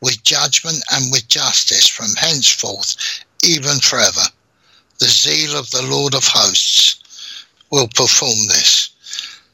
with 0.00 0.22
judgment 0.22 0.82
and 0.92 1.10
with 1.10 1.28
justice 1.28 1.88
from 1.88 2.14
henceforth 2.16 3.24
even 3.44 3.78
forever. 3.80 4.22
The 4.98 5.06
zeal 5.06 5.56
of 5.56 5.70
the 5.70 5.82
Lord 5.82 6.14
of 6.14 6.26
hosts 6.26 7.56
will 7.70 7.88
perform 7.88 8.36
this. 8.48 8.90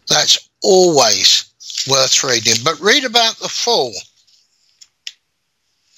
That's 0.09 0.49
always 0.63 1.45
worth 1.89 2.25
reading. 2.25 2.55
But 2.65 2.81
read 2.81 3.05
about 3.05 3.37
the 3.37 3.49
fall 3.49 3.93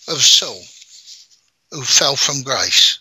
of 0.08 0.22
Saul, 0.22 0.60
who 1.70 1.82
fell 1.82 2.16
from 2.16 2.42
grace. 2.42 2.98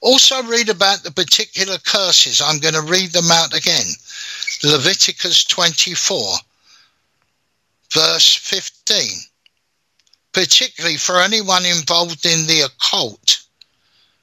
Also, 0.00 0.42
read 0.42 0.68
about 0.68 1.04
the 1.04 1.12
particular 1.12 1.78
curses. 1.78 2.42
I'm 2.42 2.58
going 2.58 2.74
to 2.74 2.82
read 2.82 3.12
them 3.12 3.30
out 3.30 3.54
again. 3.54 3.86
Leviticus 4.64 5.44
24, 5.44 6.34
verse 7.92 8.34
15. 8.34 9.06
Particularly 10.32 10.96
for 10.96 11.20
anyone 11.20 11.66
involved 11.66 12.24
in 12.24 12.46
the 12.46 12.62
occult 12.62 13.42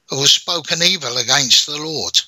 who 0.09 0.21
has 0.21 0.31
spoken 0.31 0.81
evil 0.81 1.17
against 1.17 1.67
the 1.67 1.77
Lord. 1.77 2.19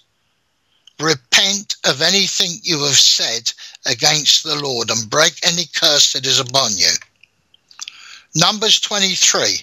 Repent 0.99 1.75
of 1.85 2.01
anything 2.01 2.59
you 2.61 2.83
have 2.83 2.97
said 2.97 3.51
against 3.87 4.43
the 4.43 4.55
Lord 4.55 4.91
and 4.91 5.09
break 5.09 5.33
any 5.43 5.65
curse 5.75 6.13
that 6.13 6.27
is 6.27 6.39
upon 6.39 6.77
you. 6.77 6.91
Numbers 8.35 8.79
23, 8.79 9.61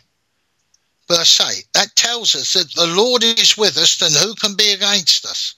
verse 1.07 1.41
8. 1.41 1.65
That 1.75 1.95
tells 1.95 2.35
us 2.35 2.55
that 2.55 2.75
the 2.75 2.89
Lord 2.89 3.23
is 3.23 3.57
with 3.57 3.79
us, 3.79 3.99
then 3.99 4.13
who 4.13 4.35
can 4.35 4.57
be 4.57 4.73
against 4.73 5.25
us? 5.25 5.55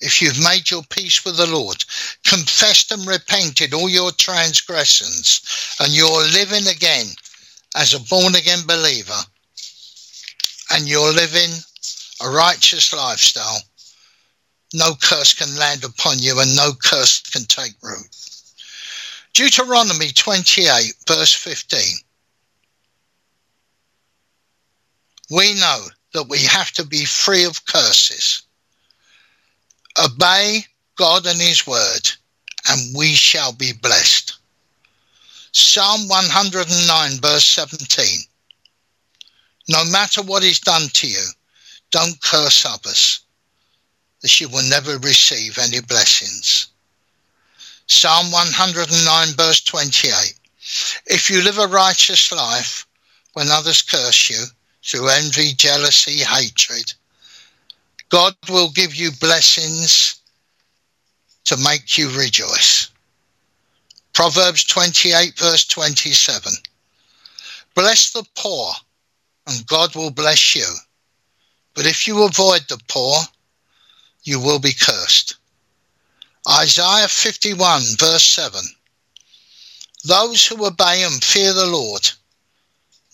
If 0.00 0.20
you've 0.22 0.42
made 0.42 0.70
your 0.70 0.84
peace 0.84 1.24
with 1.24 1.38
the 1.38 1.46
Lord, 1.46 1.82
confessed 2.24 2.92
and 2.92 3.06
repented 3.06 3.72
all 3.72 3.88
your 3.88 4.12
transgressions, 4.12 5.40
and 5.80 5.92
you're 5.92 6.24
living 6.24 6.68
again 6.68 7.06
as 7.76 7.94
a 7.94 8.00
born 8.00 8.34
again 8.34 8.66
believer, 8.66 9.20
and 10.72 10.88
you're 10.88 11.12
living 11.12 11.50
a 12.22 12.30
righteous 12.30 12.92
lifestyle, 12.92 13.60
no 14.74 14.94
curse 15.00 15.34
can 15.34 15.56
land 15.58 15.84
upon 15.84 16.18
you 16.18 16.40
and 16.40 16.54
no 16.54 16.72
curse 16.72 17.20
can 17.20 17.44
take 17.44 17.74
root. 17.82 18.06
Deuteronomy 19.34 20.10
28, 20.10 20.94
verse 21.06 21.32
15. 21.32 21.80
we 25.30 25.54
know 25.54 25.86
that 26.14 26.28
we 26.28 26.38
have 26.38 26.70
to 26.72 26.86
be 26.86 27.04
free 27.04 27.44
of 27.44 27.66
curses. 27.66 28.42
Obey 30.02 30.64
God 30.96 31.26
and 31.26 31.40
His 31.40 31.66
word, 31.66 32.10
and 32.68 32.96
we 32.96 33.08
shall 33.08 33.52
be 33.52 33.72
blessed. 33.72 34.38
Psalm 35.52 36.08
109, 36.08 37.20
verse 37.20 37.44
17. 37.44 38.06
No 39.68 39.84
matter 39.86 40.22
what 40.22 40.42
is 40.42 40.60
done 40.60 40.88
to 40.94 41.08
you, 41.08 41.24
don't 41.90 42.20
curse 42.22 42.64
others, 42.66 43.20
that 44.22 44.40
you 44.40 44.48
will 44.48 44.68
never 44.68 44.98
receive 44.98 45.58
any 45.58 45.80
blessings. 45.80 46.68
Psalm 47.86 48.30
109, 48.30 49.28
verse 49.36 49.60
28. 49.62 50.34
If 51.06 51.30
you 51.30 51.42
live 51.42 51.58
a 51.58 51.66
righteous 51.66 52.30
life 52.32 52.86
when 53.32 53.48
others 53.50 53.82
curse 53.82 54.28
you, 54.28 54.44
through 54.88 55.08
envy, 55.08 55.52
jealousy, 55.54 56.18
hatred. 56.24 56.92
God 58.08 58.34
will 58.48 58.70
give 58.70 58.94
you 58.94 59.10
blessings 59.20 60.22
to 61.44 61.56
make 61.58 61.98
you 61.98 62.10
rejoice. 62.10 62.90
Proverbs 64.12 64.64
28, 64.64 65.38
verse 65.38 65.64
27. 65.66 66.52
Bless 67.74 68.12
the 68.12 68.24
poor, 68.36 68.72
and 69.46 69.66
God 69.66 69.94
will 69.94 70.10
bless 70.10 70.56
you. 70.56 70.66
But 71.74 71.86
if 71.86 72.06
you 72.06 72.24
avoid 72.24 72.62
the 72.68 72.80
poor, 72.88 73.18
you 74.24 74.40
will 74.40 74.58
be 74.58 74.72
cursed. 74.72 75.36
Isaiah 76.48 77.08
51, 77.08 77.82
verse 77.98 78.24
7. 78.24 78.60
Those 80.04 80.46
who 80.46 80.66
obey 80.66 81.04
and 81.04 81.22
fear 81.22 81.52
the 81.52 81.66
Lord 81.66 82.08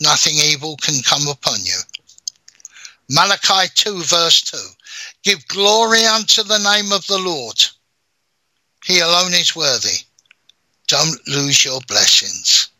nothing 0.01 0.34
evil 0.34 0.76
can 0.76 1.03
come 1.03 1.28
upon 1.28 1.64
you. 1.64 1.78
Malachi 3.09 3.68
2, 3.74 4.03
verse 4.03 4.42
2. 4.42 4.57
Give 5.22 5.49
glory 5.49 6.05
unto 6.05 6.42
the 6.42 6.59
name 6.59 6.92
of 6.92 7.07
the 7.07 7.18
Lord. 7.18 7.62
He 8.84 9.01
alone 9.01 9.32
is 9.32 9.57
worthy. 9.57 9.99
Don't 10.87 11.26
lose 11.26 11.64
your 11.64 11.80
blessings. 11.89 12.70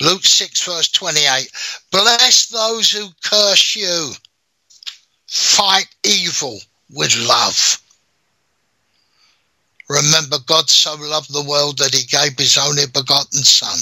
Luke 0.00 0.24
6, 0.24 0.62
verse 0.64 0.88
28. 0.90 1.50
Bless 1.90 2.46
those 2.46 2.90
who 2.90 3.08
curse 3.24 3.76
you. 3.76 4.12
Fight 5.26 5.88
evil 6.04 6.60
with 6.90 7.16
love. 7.16 7.78
Remember, 9.88 10.38
God 10.46 10.70
so 10.70 10.94
loved 10.94 11.32
the 11.32 11.42
world 11.42 11.78
that 11.78 11.94
he 11.94 12.04
gave 12.06 12.38
his 12.38 12.56
only 12.56 12.86
begotten 12.86 13.42
Son, 13.42 13.78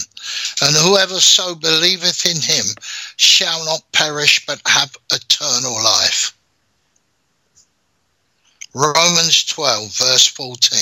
and 0.62 0.76
whoever 0.76 1.20
so 1.20 1.54
believeth 1.54 2.26
in 2.26 2.40
him 2.40 2.66
shall 3.16 3.64
not 3.64 3.92
perish 3.92 4.44
but 4.44 4.60
have 4.66 4.96
eternal 5.12 5.74
life. 5.74 6.36
Romans 8.74 9.44
12, 9.44 9.92
verse 9.96 10.26
14. 10.26 10.80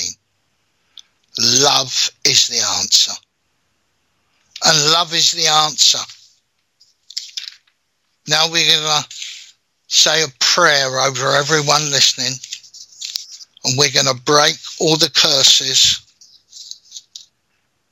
Love 1.38 2.10
is 2.24 2.48
the 2.48 2.58
answer. 2.78 3.12
And 4.64 4.92
love 4.92 5.14
is 5.14 5.30
the 5.32 5.46
answer. 5.46 5.98
Now 8.26 8.50
we're 8.50 8.68
going 8.68 9.02
to 9.02 9.06
say 9.86 10.22
a 10.22 10.26
prayer 10.40 11.00
over 11.00 11.30
everyone 11.30 11.90
listening 11.90 12.34
and 13.64 13.78
we're 13.78 13.90
going 13.90 14.06
to 14.06 14.22
break 14.22 14.56
all 14.80 14.96
the 14.96 15.10
curses 15.10 16.00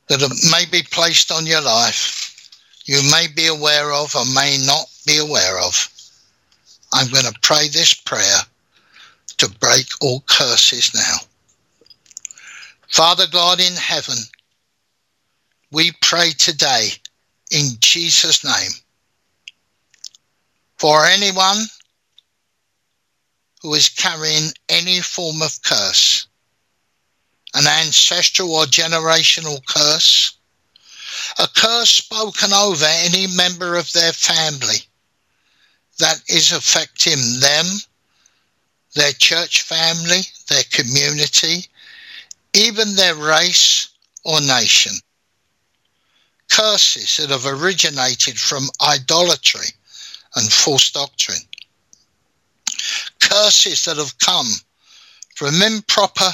that 0.08 0.20
may 0.50 0.64
be 0.70 0.82
placed 0.90 1.32
on 1.32 1.46
your 1.46 1.62
life, 1.62 2.50
you 2.84 3.00
may 3.10 3.26
be 3.34 3.46
aware 3.46 3.92
of 3.92 4.14
or 4.14 4.24
may 4.34 4.58
not 4.64 4.86
be 5.06 5.18
aware 5.18 5.58
of. 5.58 5.88
I'm 6.92 7.10
going 7.10 7.24
to 7.24 7.38
pray 7.42 7.68
this 7.68 7.94
prayer 7.94 8.40
to 9.38 9.48
break 9.60 9.86
all 10.00 10.22
curses 10.26 10.94
now. 10.94 11.16
Father 12.96 13.26
God 13.30 13.60
in 13.60 13.74
heaven, 13.74 14.16
we 15.70 15.92
pray 16.00 16.30
today 16.30 16.88
in 17.50 17.72
Jesus' 17.80 18.42
name. 18.42 18.70
For 20.78 21.04
anyone 21.04 21.58
who 23.60 23.74
is 23.74 23.90
carrying 23.90 24.50
any 24.70 25.02
form 25.02 25.42
of 25.42 25.60
curse, 25.62 26.26
an 27.52 27.66
ancestral 27.66 28.54
or 28.54 28.64
generational 28.64 29.60
curse, 29.66 30.38
a 31.38 31.48
curse 31.54 31.90
spoken 31.90 32.54
over 32.54 32.86
any 32.88 33.26
member 33.26 33.76
of 33.76 33.92
their 33.92 34.14
family 34.14 34.78
that 35.98 36.22
is 36.30 36.50
affecting 36.50 37.40
them, 37.40 37.66
their 38.94 39.12
church 39.12 39.60
family, 39.60 40.22
their 40.48 40.64
community, 40.72 41.66
even 42.56 42.96
their 42.96 43.14
race 43.14 43.90
or 44.24 44.40
nation. 44.40 44.92
Curses 46.50 47.18
that 47.18 47.30
have 47.30 47.44
originated 47.44 48.38
from 48.38 48.68
idolatry 48.80 49.68
and 50.36 50.50
false 50.50 50.90
doctrine. 50.90 51.42
Curses 53.20 53.84
that 53.84 53.98
have 53.98 54.18
come 54.18 54.46
from 55.34 55.60
improper 55.60 56.30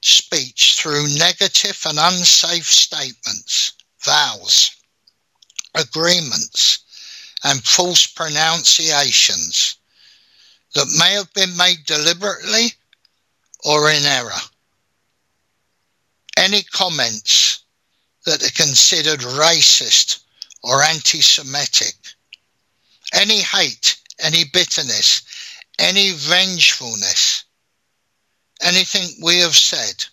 speech 0.00 0.76
through 0.78 1.06
negative 1.18 1.80
and 1.86 1.98
unsafe 2.00 2.66
statements, 2.66 3.74
vows, 4.04 4.70
agreements, 5.74 6.80
and 7.44 7.62
false 7.62 8.06
pronunciations 8.06 9.76
that 10.74 10.96
may 10.98 11.12
have 11.12 11.32
been 11.34 11.56
made 11.56 11.84
deliberately 11.86 12.72
or 13.64 13.90
in 13.90 14.04
error. 14.04 14.40
Any 16.38 16.62
comments 16.62 17.64
that 18.24 18.44
are 18.44 18.62
considered 18.64 19.20
racist 19.20 20.20
or 20.62 20.84
anti 20.84 21.20
Semitic, 21.20 21.96
any 23.12 23.40
hate, 23.40 23.96
any 24.20 24.44
bitterness, 24.44 25.22
any 25.80 26.12
vengefulness, 26.12 27.42
anything 28.62 29.08
we 29.20 29.38
have 29.38 29.56
said, 29.56 30.04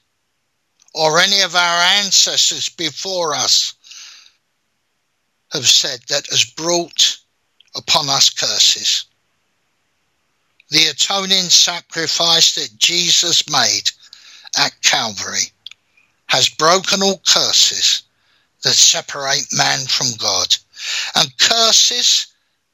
or 0.95 1.19
any 1.19 1.41
of 1.41 1.55
our 1.55 1.81
ancestors 2.01 2.69
before 2.69 3.35
us 3.35 3.75
have 5.51 5.67
said 5.67 5.99
that 6.09 6.25
has 6.31 6.43
brought 6.43 7.19
upon 7.75 8.09
us 8.09 8.31
curses. 8.31 9.05
The 10.71 10.87
atoning 10.87 11.49
sacrifice 11.51 12.55
that 12.55 12.79
Jesus 12.79 13.47
made 13.47 13.91
at 14.57 14.81
Calvary 14.81 15.51
has 16.27 16.49
broken 16.49 17.01
all 17.01 17.21
curses 17.27 18.03
that 18.63 18.73
separate 18.73 19.45
man 19.53 19.85
from 19.85 20.07
God 20.17 20.55
and 21.15 21.37
curses 21.37 22.27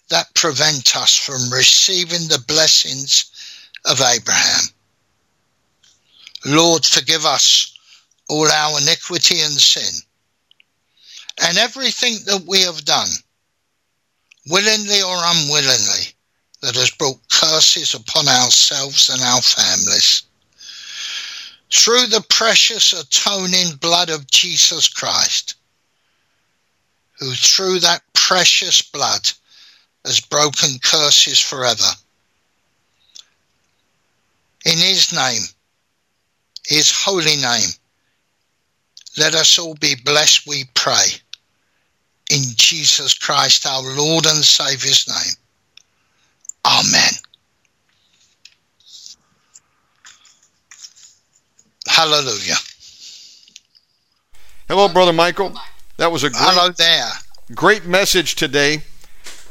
that 0.10 0.34
prevent 0.36 0.95
us 0.95 1.16
from 1.16 1.52
receiving 1.52 2.28
the 2.28 2.43
blessings 2.47 3.32
of 3.86 4.02
Abraham. 4.02 4.64
Lord, 6.45 6.86
forgive 6.86 7.26
us 7.26 7.78
all 8.30 8.47
our 8.47 8.80
iniquity 8.80 9.41
and 9.41 9.54
sin 9.54 10.02
and 11.43 11.58
everything 11.58 12.16
that 12.26 12.43
we 12.47 12.62
have 12.62 12.86
done, 12.86 13.10
willingly 14.47 15.02
or 15.02 15.18
unwillingly, 15.18 16.14
that 16.62 16.76
has 16.76 16.91
brought 16.91 17.20
curses 17.30 17.93
upon 17.93 18.28
ourselves 18.28 19.10
and 19.10 19.22
our 19.22 19.41
families. 19.41 20.24
Through 21.72 22.07
the 22.07 22.26
precious 22.30 22.93
atoning 22.93 23.78
blood 23.78 24.09
of 24.09 24.30
Jesus 24.30 24.89
Christ, 24.89 25.55
who 27.19 27.32
through 27.34 27.80
that 27.80 28.01
precious 28.13 28.82
blood 28.82 29.32
has 30.05 30.19
broken 30.19 30.80
curses 30.84 31.39
forever. 31.39 31.91
In 34.65 34.78
his 34.78 35.13
name, 35.13 35.41
his 36.67 36.91
holy 36.91 37.38
name, 37.38 37.69
let 39.17 39.34
us 39.36 39.57
all 39.57 39.76
be 39.76 39.95
blessed, 39.95 40.47
we 40.47 40.65
pray. 40.74 41.05
In 42.30 42.41
Jesus 42.55 43.13
Christ, 43.13 43.65
our 43.65 43.82
Lord 43.82 44.26
and 44.26 44.43
Saviour's 44.43 45.07
name. 45.07 45.36
Amen. 46.65 47.11
Hallelujah. 51.91 52.55
Hello, 54.69 54.87
Brother 54.87 55.11
Michael. 55.11 55.53
That 55.97 56.09
was 56.09 56.23
a 56.23 56.29
great, 56.29 56.41
Hello 56.41 56.69
there. 56.69 57.09
great 57.53 57.85
message 57.85 58.35
today. 58.35 58.83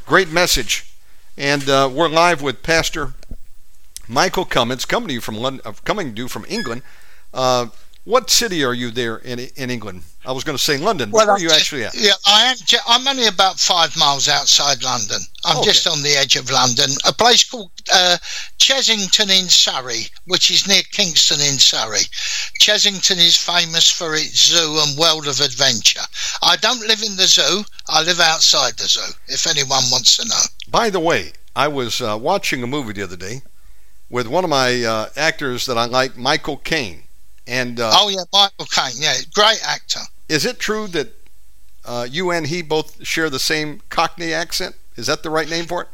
Great 0.07 0.29
message. 0.31 0.91
And 1.37 1.69
uh, 1.69 1.87
we're 1.93 2.09
live 2.09 2.41
with 2.41 2.63
Pastor 2.63 3.13
Michael 4.07 4.45
Cummins, 4.45 4.85
coming 4.85 5.09
to 5.09 5.13
you 5.13 5.21
from 5.21 5.37
London, 5.37 5.61
uh, 5.63 5.73
coming 5.85 6.15
to 6.15 6.23
you 6.23 6.27
from 6.27 6.43
England. 6.49 6.81
Uh, 7.31 7.67
what 8.05 8.31
city 8.31 8.63
are 8.63 8.73
you 8.73 8.89
there 8.89 9.17
in 9.17 9.37
in 9.37 9.69
England? 9.69 10.01
I 10.23 10.31
was 10.31 10.43
going 10.43 10.55
to 10.57 10.63
say 10.63 10.77
London. 10.77 11.09
Where 11.09 11.29
are 11.31 11.39
you 11.39 11.49
actually 11.49 11.83
at? 11.83 11.95
Yeah, 11.95 12.11
I 12.27 12.51
am. 12.51 12.57
ju- 12.63 12.77
I'm 12.87 13.07
only 13.07 13.25
about 13.25 13.59
five 13.59 13.97
miles 13.97 14.27
outside 14.27 14.83
London. 14.83 15.19
I'm 15.45 15.57
Okay. 15.57 15.69
just 15.71 15.87
on 15.87 16.03
the 16.03 16.11
edge 16.11 16.35
of 16.35 16.51
London, 16.51 16.91
a 17.07 17.11
place 17.13 17.43
called 17.43 17.71
uh, 17.91 18.17
Chessington 18.59 19.31
in 19.31 19.49
Surrey, 19.49 20.05
which 20.25 20.51
is 20.51 20.67
near 20.67 20.83
Kingston 20.91 21.39
in 21.41 21.57
Surrey. 21.57 22.01
Chessington 22.59 23.17
is 23.17 23.35
famous 23.35 23.89
for 23.91 24.13
its 24.13 24.47
zoo 24.47 24.77
and 24.85 24.97
world 24.97 25.27
of 25.27 25.39
adventure. 25.39 26.01
I 26.43 26.55
don't 26.57 26.87
live 26.87 27.01
in 27.01 27.15
the 27.15 27.25
zoo. 27.25 27.63
I 27.87 28.03
live 28.03 28.19
outside 28.19 28.73
the 28.77 28.87
zoo. 28.87 29.13
If 29.27 29.47
anyone 29.47 29.83
wants 29.91 30.17
to 30.17 30.27
know. 30.27 30.41
By 30.69 30.91
the 30.91 30.99
way, 30.99 31.33
I 31.55 31.67
was 31.67 31.99
uh, 31.99 32.17
watching 32.21 32.61
a 32.61 32.67
movie 32.67 32.93
the 32.93 33.03
other 33.03 33.17
day 33.17 33.41
with 34.09 34.27
one 34.27 34.43
of 34.43 34.51
my 34.51 34.83
uh, 34.83 35.09
actors 35.15 35.65
that 35.65 35.77
I 35.79 35.85
like, 35.85 36.15
Michael 36.15 36.57
Caine. 36.57 37.03
And 37.47 37.79
uh, 37.79 37.91
oh 37.93 38.09
yeah, 38.09 38.23
Michael 38.31 38.65
Caine. 38.65 39.01
Yeah, 39.01 39.15
great 39.33 39.59
actor. 39.65 40.01
is 40.29 40.45
it 40.45 40.59
true 40.59 40.87
that 40.87 41.09
uh, 41.85 42.07
you 42.09 42.31
and 42.31 42.47
he 42.47 42.61
both 42.61 43.05
share 43.05 43.29
the 43.29 43.39
same 43.39 43.81
Cockney 43.89 44.33
accent? 44.33 44.75
Is 44.95 45.07
that 45.07 45.23
the 45.23 45.29
right 45.29 45.49
name 45.49 45.65
for 45.65 45.81
it? 45.83 45.87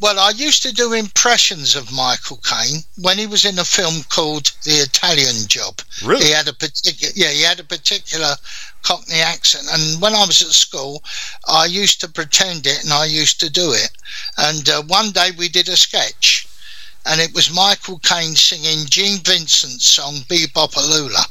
Well, 0.00 0.18
I 0.18 0.30
used 0.30 0.62
to 0.64 0.72
do 0.72 0.92
impressions 0.92 1.76
of 1.76 1.92
Michael 1.92 2.38
Caine 2.38 2.80
when 3.00 3.16
he 3.16 3.26
was 3.28 3.44
in 3.44 3.58
a 3.58 3.64
film 3.64 4.02
called 4.10 4.50
The 4.64 4.72
Italian 4.82 5.46
Job. 5.46 5.80
Really? 6.04 6.26
He 6.26 6.30
had 6.32 6.48
a 6.48 6.52
particular, 6.52 7.12
yeah, 7.16 7.28
he 7.30 7.42
had 7.42 7.60
a 7.60 7.64
particular 7.64 8.34
Cockney 8.82 9.20
accent. 9.20 9.66
And 9.72 10.02
when 10.02 10.12
I 10.12 10.26
was 10.26 10.42
at 10.42 10.48
school, 10.48 11.02
I 11.48 11.66
used 11.66 12.00
to 12.00 12.08
pretend 12.08 12.66
it 12.66 12.82
and 12.82 12.92
I 12.92 13.06
used 13.06 13.38
to 13.40 13.48
do 13.48 13.70
it. 13.72 13.90
And 14.36 14.68
uh, 14.68 14.82
one 14.82 15.12
day 15.12 15.30
we 15.38 15.48
did 15.48 15.68
a 15.68 15.76
sketch, 15.76 16.48
and 17.06 17.20
it 17.20 17.34
was 17.34 17.54
Michael 17.54 17.98
Caine 17.98 18.34
singing 18.34 18.86
Gene 18.86 19.18
Vincent's 19.18 19.86
song 19.86 20.14
"Bebopalula," 20.28 21.22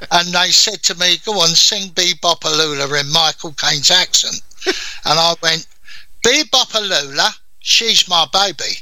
and 0.10 0.34
they 0.34 0.50
said 0.50 0.82
to 0.84 0.94
me, 0.96 1.18
"Go 1.24 1.40
on, 1.40 1.48
sing 1.48 1.90
"Bebopalula" 1.90 3.00
in 3.00 3.10
Michael 3.10 3.52
Caine's 3.52 3.90
accent," 3.90 4.40
and 4.66 5.18
I 5.18 5.34
went, 5.42 5.66
"Bebopalula, 6.24 7.34
she's 7.60 8.08
my 8.08 8.26
baby. 8.32 8.78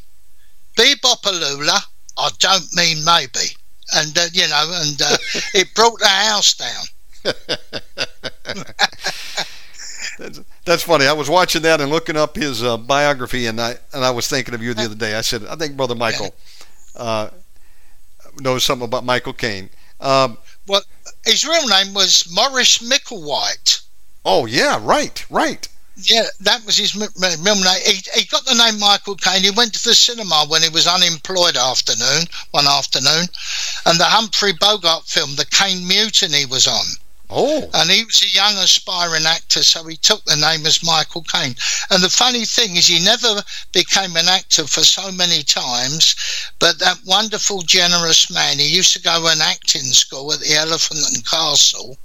Bebopalula, 0.77 1.81
I 2.19 2.31
don't 2.39 2.75
mean 2.75 3.05
maybe." 3.05 3.57
And 3.93 4.17
uh, 4.17 4.27
you 4.33 4.49
know, 4.49 4.71
and 4.75 5.03
uh, 5.03 5.17
it 5.55 5.75
brought 5.75 5.99
the 6.01 6.09
house 6.09 6.55
down. 6.55 6.85
That's, 10.71 10.85
funny. 10.85 11.07
I 11.07 11.13
was 11.13 11.29
watching 11.29 11.63
that 11.63 11.81
and 11.81 11.91
looking 11.91 12.17
up 12.17 12.37
his 12.37 12.63
uh, 12.63 12.77
biography, 12.77 13.47
and 13.47 13.61
I 13.61 13.77
and 13.93 14.05
I 14.05 14.11
was 14.11 14.29
thinking 14.29 14.55
of 14.55 14.63
you 14.63 14.73
the 14.73 14.85
other 14.85 14.95
day. 14.95 15.15
I 15.15 15.21
said, 15.21 15.45
I 15.47 15.57
think 15.57 15.77
Brother 15.77 15.97
Michael 15.97 16.33
uh, 16.95 17.31
knows 18.41 18.65
something 18.65 18.85
about 18.85 19.05
Michael 19.05 19.33
Caine. 19.33 19.69
Um, 20.01 20.39
Well, 20.67 20.83
his 21.27 21.45
real 21.45 21.67
name 21.67 21.93
was 21.93 22.31
Maurice 22.33 22.79
Micklewhite. 22.79 23.83
oh 24.25 24.47
yeah, 24.47 24.79
right, 24.81 25.25
right. 25.29 25.67
Yeah, 25.97 26.27
that 26.41 26.65
was 26.65 26.77
his 26.77 26.95
middle 26.97 27.21
name. 27.21 27.81
He, 27.85 28.01
he 28.15 28.25
got 28.27 28.45
the 28.47 28.55
name 28.55 28.79
Michael 28.79 29.17
Caine. 29.17 29.43
He 29.43 29.51
went 29.51 29.75
to 29.75 29.85
the 29.85 29.95
cinema 29.95 30.47
when 30.49 30.63
he 30.63 30.69
was 30.69 30.87
unemployed 30.87 31.57
afternoon, 31.57 32.25
one 32.53 32.67
afternoon, 32.67 33.27
and 33.87 34.01
the 34.01 34.05
Humphrey 34.05 34.53
Bogart 34.53 35.05
film, 35.05 35.35
The 35.35 35.45
Caine 35.47 35.87
Mutiny, 35.87 36.47
was 36.47 36.67
on. 36.67 36.87
Oh, 37.33 37.71
And 37.75 37.91
he 37.91 38.03
was 38.03 38.23
a 38.23 38.35
young 38.35 38.57
aspiring 38.57 39.25
actor, 39.25 39.63
so 39.63 39.87
he 39.87 39.97
took 39.97 40.25
the 40.25 40.37
name 40.37 40.67
as 40.67 40.83
Michael 40.83 41.23
Caine. 41.23 41.55
And 41.91 42.03
the 42.03 42.11
funny 42.11 42.45
thing 42.45 42.77
is, 42.77 42.89
he 42.89 42.99
never 42.99 43.43
became 43.73 44.17
an 44.17 44.27
actor 44.27 44.67
for 44.67 44.83
so 44.83 45.13
many 45.13 45.45
times, 45.45 46.17
but 46.59 46.81
that 46.81 46.99
wonderful, 47.07 47.63
generous 47.63 48.31
man, 48.31 48.59
he 48.59 48.67
used 48.67 48.93
to 48.95 49.01
go 49.01 49.29
an 49.29 49.41
acting 49.41 49.83
school 49.83 50.33
at 50.33 50.41
the 50.41 50.55
Elephant 50.55 51.01
and 51.15 51.25
Castle, 51.25 51.97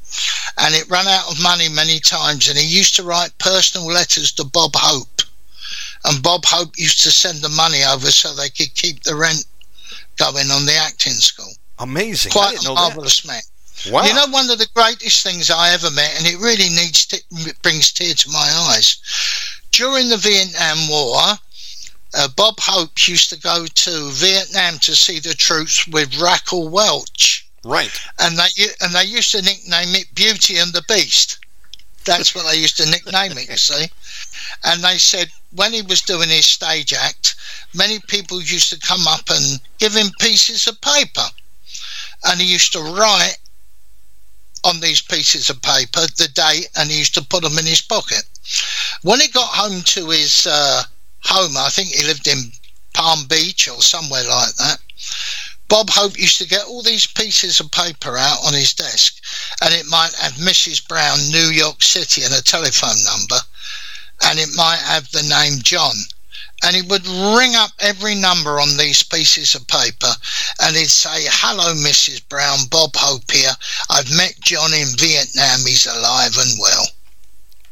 and 0.59 0.75
it 0.75 0.89
ran 0.89 1.07
out 1.07 1.31
of 1.31 1.41
money 1.41 1.69
many 1.69 1.99
times, 1.99 2.47
and 2.47 2.57
he 2.57 2.65
used 2.65 2.95
to 2.97 3.03
write 3.03 3.35
personal 3.39 3.87
letters 3.87 4.31
to 4.33 4.43
Bob 4.43 4.75
Hope. 4.75 5.21
And 6.03 6.21
Bob 6.21 6.45
Hope 6.45 6.77
used 6.77 7.01
to 7.01 7.09
send 7.09 7.41
the 7.41 7.49
money 7.49 7.83
over 7.83 8.11
so 8.11 8.35
they 8.35 8.49
could 8.49 8.75
keep 8.75 9.01
the 9.01 9.15
rent 9.15 9.43
going 10.17 10.51
on 10.51 10.67
the 10.67 10.75
acting 10.75 11.13
school. 11.13 11.51
amazing! 11.79 12.31
Quite 12.31 12.59
a 12.59 12.63
know 12.63 12.75
that. 12.75 12.81
marvellous 12.81 13.25
man. 13.25 13.41
Wow. 13.91 14.03
You 14.03 14.13
know, 14.13 14.27
one 14.27 14.49
of 14.49 14.57
the 14.57 14.69
greatest 14.73 15.23
things 15.23 15.51
I 15.51 15.71
ever 15.73 15.91
met, 15.91 16.17
and 16.17 16.25
it 16.25 16.39
really 16.39 16.69
needs 16.69 17.05
to, 17.07 17.21
brings 17.61 17.91
tears 17.91 18.15
to 18.23 18.31
my 18.31 18.49
eyes. 18.71 18.97
During 19.71 20.09
the 20.09 20.17
Vietnam 20.17 20.87
War, 20.89 21.17
uh, 22.15 22.27
Bob 22.35 22.59
Hope 22.59 23.07
used 23.07 23.29
to 23.31 23.37
go 23.39 23.65
to 23.65 24.11
Vietnam 24.11 24.79
to 24.79 24.95
see 24.95 25.19
the 25.19 25.33
troops 25.33 25.85
with 25.87 26.17
Raquel 26.19 26.69
Welch, 26.69 27.45
Right. 27.63 27.91
and 28.19 28.37
they 28.37 28.47
and 28.81 28.93
they 28.95 29.03
used 29.03 29.31
to 29.31 29.41
nickname 29.41 29.93
it 29.95 30.15
Beauty 30.15 30.57
and 30.57 30.71
the 30.71 30.83
Beast. 30.87 31.39
That's 32.05 32.33
what 32.33 32.49
they 32.49 32.59
used 32.59 32.77
to 32.77 32.85
nickname 32.89 33.33
it. 33.37 33.49
You 33.49 33.57
see, 33.69 33.87
and 34.63 34.83
they 34.83 34.97
said 34.97 35.29
when 35.51 35.73
he 35.73 35.81
was 35.81 36.01
doing 36.01 36.29
his 36.29 36.45
stage 36.45 36.93
act, 36.93 37.35
many 37.73 37.99
people 38.07 38.41
used 38.41 38.69
to 38.69 38.79
come 38.79 39.07
up 39.07 39.29
and 39.29 39.59
give 39.79 39.93
him 39.93 40.07
pieces 40.19 40.67
of 40.67 40.79
paper, 40.81 41.27
and 42.23 42.39
he 42.39 42.47
used 42.47 42.71
to 42.73 42.79
write 42.79 43.37
on 44.65 44.79
these 44.79 45.01
pieces 45.01 45.49
of 45.49 45.61
paper 45.61 46.01
the 46.17 46.27
date, 46.33 46.67
and 46.75 46.89
he 46.89 46.97
used 46.97 47.13
to 47.13 47.21
put 47.23 47.43
them 47.43 47.57
in 47.57 47.65
his 47.65 47.81
pocket. 47.81 48.23
When 49.03 49.19
he 49.19 49.27
got 49.27 49.49
home 49.49 49.81
to 49.83 50.09
his 50.09 50.47
uh, 50.49 50.83
home, 51.23 51.55
I 51.55 51.69
think 51.69 51.89
he 51.89 52.05
lived 52.05 52.27
in 52.27 52.51
Palm 52.93 53.25
Beach 53.27 53.67
or 53.67 53.81
somewhere 53.81 54.23
like 54.23 54.55
that. 54.55 54.79
Bob 55.67 55.89
Hope 55.89 56.17
used 56.17 56.37
to 56.39 56.47
get 56.47 56.65
all 56.65 56.83
these 56.83 57.07
pieces 57.07 57.59
of 57.59 57.71
paper 57.71 58.17
out 58.17 58.39
on 58.45 58.53
his 58.53 58.73
desk, 58.73 59.21
and 59.63 59.73
it 59.73 59.85
might 59.87 60.13
have 60.15 60.33
Mrs. 60.33 60.87
Brown, 60.87 61.17
New 61.29 61.49
York 61.49 61.81
City, 61.81 62.23
and 62.23 62.33
a 62.33 62.41
telephone 62.41 63.03
number, 63.03 63.37
and 64.25 64.39
it 64.39 64.49
might 64.55 64.79
have 64.79 65.09
the 65.11 65.23
name 65.23 65.61
John. 65.63 65.95
And 66.65 66.75
he 66.75 66.81
would 66.81 67.05
ring 67.07 67.55
up 67.55 67.71
every 67.79 68.15
number 68.15 68.59
on 68.59 68.75
these 68.75 69.03
pieces 69.03 69.53
of 69.55 69.67
paper, 69.67 70.11
and 70.61 70.75
he'd 70.75 70.89
say, 70.89 71.27
"Hello, 71.29 71.73
Mrs. 71.75 72.27
Brown, 72.27 72.65
Bob 72.65 72.95
Hope 72.95 73.29
here. 73.31 73.55
I've 73.89 74.11
met 74.11 74.39
John 74.41 74.73
in 74.73 74.87
Vietnam. 74.97 75.59
He's 75.65 75.85
alive 75.85 76.35
and 76.37 76.59
well." 76.59 76.87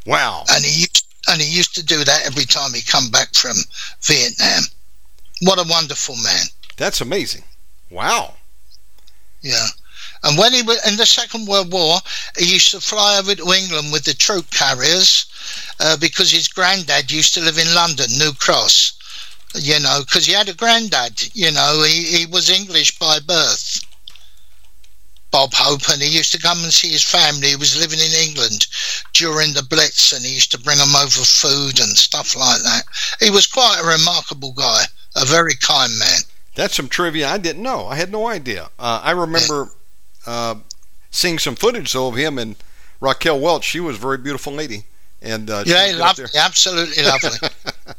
Wow. 0.06 0.44
and 0.50 0.64
he 0.64 0.82
used, 0.82 1.06
and 1.28 1.41
he 1.41 1.48
used 1.48 1.74
to 1.76 1.84
do 1.84 2.04
that 2.04 2.26
every 2.26 2.46
time 2.46 2.74
he 2.74 2.82
come 2.82 3.10
back 3.10 3.34
from 3.34 3.58
Vietnam. 4.02 4.64
What 5.41 5.60
a 5.60 5.68
wonderful 5.68 6.16
man! 6.18 6.46
That's 6.78 7.02
amazing. 7.02 7.44
Wow. 7.89 8.36
Yeah. 9.41 9.68
And 10.24 10.38
when 10.38 10.54
he 10.54 10.62
was 10.62 10.86
in 10.88 10.96
the 10.98 11.06
Second 11.06 11.48
World 11.48 11.72
War, 11.72 12.00
he 12.38 12.54
used 12.54 12.72
to 12.72 12.80
fly 12.80 13.20
over 13.20 13.36
to 13.36 13.52
England 13.52 13.92
with 13.92 14.06
the 14.06 14.14
troop 14.14 14.50
carriers 14.52 15.26
uh, 15.80 15.98
because 15.98 16.32
his 16.32 16.48
granddad 16.48 17.12
used 17.12 17.34
to 17.34 17.42
live 17.42 17.58
in 17.58 17.76
London, 17.76 18.08
New 18.18 18.34
Cross. 18.34 18.94
You 19.56 19.80
know, 19.80 20.00
because 20.00 20.26
he 20.26 20.34
had 20.34 20.50
a 20.50 20.54
granddad. 20.54 21.36
You 21.36 21.52
know, 21.52 21.84
he, 21.86 22.04
he 22.04 22.26
was 22.26 22.50
English 22.50 22.98
by 22.98 23.20
birth. 23.20 23.86
Bob 25.30 25.52
Hope, 25.56 25.90
and 25.90 26.02
he 26.02 26.16
used 26.16 26.32
to 26.32 26.40
come 26.40 26.64
and 26.64 26.72
see 26.72 26.90
his 26.90 27.04
family. 27.04 27.50
He 27.50 27.56
was 27.56 27.80
living 27.80 28.00
in 28.00 28.28
England 28.28 28.68
during 29.14 29.54
the 29.54 29.64
Blitz, 29.64 30.14
and 30.14 30.24
he 30.24 30.32
used 30.32 30.52
to 30.52 30.60
bring 30.60 30.78
them 30.78 30.96
over 30.96 31.26
food 31.26 31.80
and 31.80 31.98
stuff 31.98 32.36
like 32.36 32.62
that. 32.62 32.84
He 33.20 33.32
was 33.32 33.48
quite 33.48 33.80
a 33.82 33.88
remarkable 33.88 34.54
guy, 34.54 34.84
a 35.16 35.26
very 35.26 35.56
kind 35.56 35.92
man. 35.98 36.22
That's 36.56 36.76
some 36.76 36.88
trivia 36.88 37.30
I 37.30 37.40
didn't 37.40 37.64
know. 37.64 37.88
I 37.88 37.96
had 37.96 38.12
no 38.12 38.28
idea. 38.28 38.70
Uh, 38.78 39.02
I 39.04 39.12
remember 39.12 39.72
uh, 40.26 40.56
seeing 41.12 41.40
some 41.40 41.56
footage 41.56 41.94
though 41.94 42.08
of 42.08 42.16
him 42.16 42.38
and 42.38 42.56
Raquel 43.02 43.40
Welch. 43.40 43.64
She 43.66 43.80
was 43.80 43.98
a 43.98 44.00
very 44.00 44.18
beautiful 44.18 44.54
lady. 44.54 44.84
And 45.22 45.50
uh, 45.50 45.64
Yeah, 45.66 45.84
was 45.84 45.92
he 45.92 45.94
out 45.96 46.00
loved, 46.00 46.18
there. 46.20 46.28
absolutely 46.44 47.04
lovely. 47.04 47.50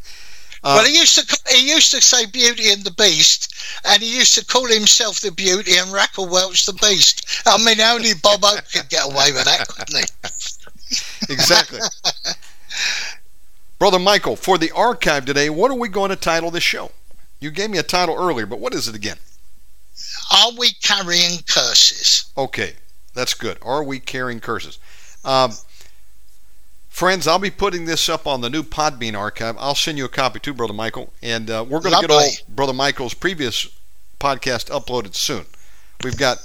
Uh, 0.66 0.76
well, 0.78 0.86
he 0.86 0.98
used 0.98 1.18
to 1.18 1.54
he 1.54 1.70
used 1.70 1.90
to 1.90 2.00
say 2.00 2.24
Beauty 2.24 2.72
and 2.72 2.82
the 2.84 2.90
Beast, 2.92 3.54
and 3.84 4.02
he 4.02 4.16
used 4.16 4.32
to 4.38 4.44
call 4.46 4.66
himself 4.66 5.20
the 5.20 5.30
Beauty 5.30 5.76
and 5.76 5.92
Raquel 5.92 6.26
Welch 6.26 6.64
the 6.64 6.72
Beast. 6.72 7.42
I 7.46 7.62
mean, 7.62 7.78
only 7.82 8.12
Bob 8.22 8.40
Hope 8.42 8.64
could 8.72 8.88
get 8.88 9.04
away 9.04 9.30
with 9.32 9.44
that, 9.44 9.68
couldn't 9.68 9.98
he? 9.98 11.28
exactly. 11.34 11.80
Brother 13.78 13.98
Michael, 13.98 14.36
for 14.36 14.56
the 14.56 14.70
archive 14.70 15.26
today, 15.26 15.50
what 15.50 15.70
are 15.70 15.74
we 15.76 15.88
going 15.90 16.08
to 16.08 16.16
title 16.16 16.50
this 16.50 16.62
show? 16.64 16.92
You 17.40 17.50
gave 17.50 17.68
me 17.68 17.76
a 17.76 17.82
title 17.82 18.16
earlier, 18.18 18.46
but 18.46 18.58
what 18.58 18.72
is 18.72 18.88
it 18.88 18.94
again? 18.94 19.18
Are 20.32 20.52
we 20.58 20.72
carrying 20.72 21.40
curses? 21.46 22.26
Okay, 22.36 22.74
that's 23.14 23.34
good. 23.34 23.58
Are 23.62 23.82
we 23.82 24.00
carrying 24.00 24.40
curses? 24.40 24.78
Um, 25.24 25.52
friends, 26.88 27.26
I'll 27.26 27.38
be 27.38 27.50
putting 27.50 27.84
this 27.84 28.08
up 28.08 28.26
on 28.26 28.40
the 28.40 28.50
new 28.50 28.62
Podbean 28.62 29.16
archive. 29.16 29.56
I'll 29.58 29.74
send 29.74 29.98
you 29.98 30.04
a 30.04 30.08
copy 30.08 30.40
too, 30.40 30.54
Brother 30.54 30.74
Michael, 30.74 31.12
and 31.22 31.50
uh, 31.50 31.64
we're 31.68 31.80
going 31.80 31.94
to 31.94 32.00
get 32.00 32.10
all 32.10 32.28
Brother 32.48 32.72
Michael's 32.72 33.14
previous 33.14 33.68
podcast 34.20 34.70
uploaded 34.70 35.14
soon. 35.14 35.44
We've 36.02 36.16
got 36.16 36.38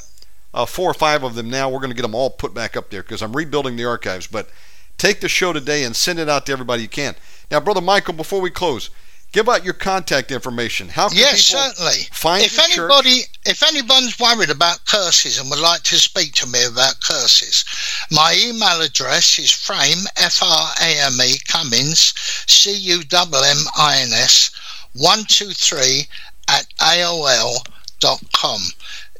uh, 0.54 0.66
four 0.66 0.90
or 0.90 0.94
five 0.94 1.24
of 1.24 1.36
them 1.36 1.50
now. 1.50 1.70
We're 1.70 1.80
going 1.80 1.92
to 1.92 1.96
get 1.96 2.02
them 2.04 2.16
all 2.16 2.30
put 2.30 2.54
back 2.54 2.76
up 2.76 2.90
there 2.90 3.02
because 3.02 3.22
I'm 3.22 3.36
rebuilding 3.36 3.76
the 3.76 3.86
archives. 3.86 4.28
But 4.28 4.50
take 4.98 5.22
the 5.22 5.30
show 5.30 5.54
today 5.54 5.84
and 5.84 5.96
send 5.96 6.20
it 6.20 6.30
out 6.30 6.46
to 6.46 6.52
everybody 6.52 6.84
you 6.84 6.88
can. 6.88 7.16
Now, 7.52 7.60
Brother 7.60 7.82
Michael, 7.82 8.14
before 8.14 8.42
we 8.42 8.50
close, 8.50 8.90
give 9.32 9.48
out 9.50 9.64
your 9.64 9.74
contact 9.74 10.32
information. 10.32 10.90
How 10.90 11.10
can 11.10 11.18
Yes, 11.18 11.50
people 11.50 11.62
certainly. 11.62 12.08
find 12.12 12.44
if 12.44 12.58
your 12.58 12.66
church? 12.68 12.80
anybody, 12.80 13.22
if 13.46 13.64
anyone's 13.64 14.20
worried 14.20 14.50
about 14.50 14.86
curses 14.86 15.40
and 15.40 15.50
would 15.50 15.60
like 15.60 15.84
to 15.84 15.98
speak 15.98 16.34
to 16.36 16.48
me 16.48 16.64
about 16.66 17.00
curses, 17.02 17.64
my 18.12 18.36
email 18.40 18.82
address 18.82 19.38
is 19.40 19.52
frame 19.52 20.06
f 20.18 20.42
r 20.42 20.72
a 20.82 21.00
m 21.00 21.20
e 21.22 21.38
Cummins 21.48 22.14
c 22.48 22.72
u 22.74 23.02
m 23.12 23.34
m 23.34 23.66
i 23.78 23.98
n 24.02 24.14
s 24.14 24.52
one 24.94 25.24
two 25.28 25.52
three 25.52 26.08
at 26.48 26.66
aol 26.80 27.58
dot 28.00 28.22
com. 28.34 28.62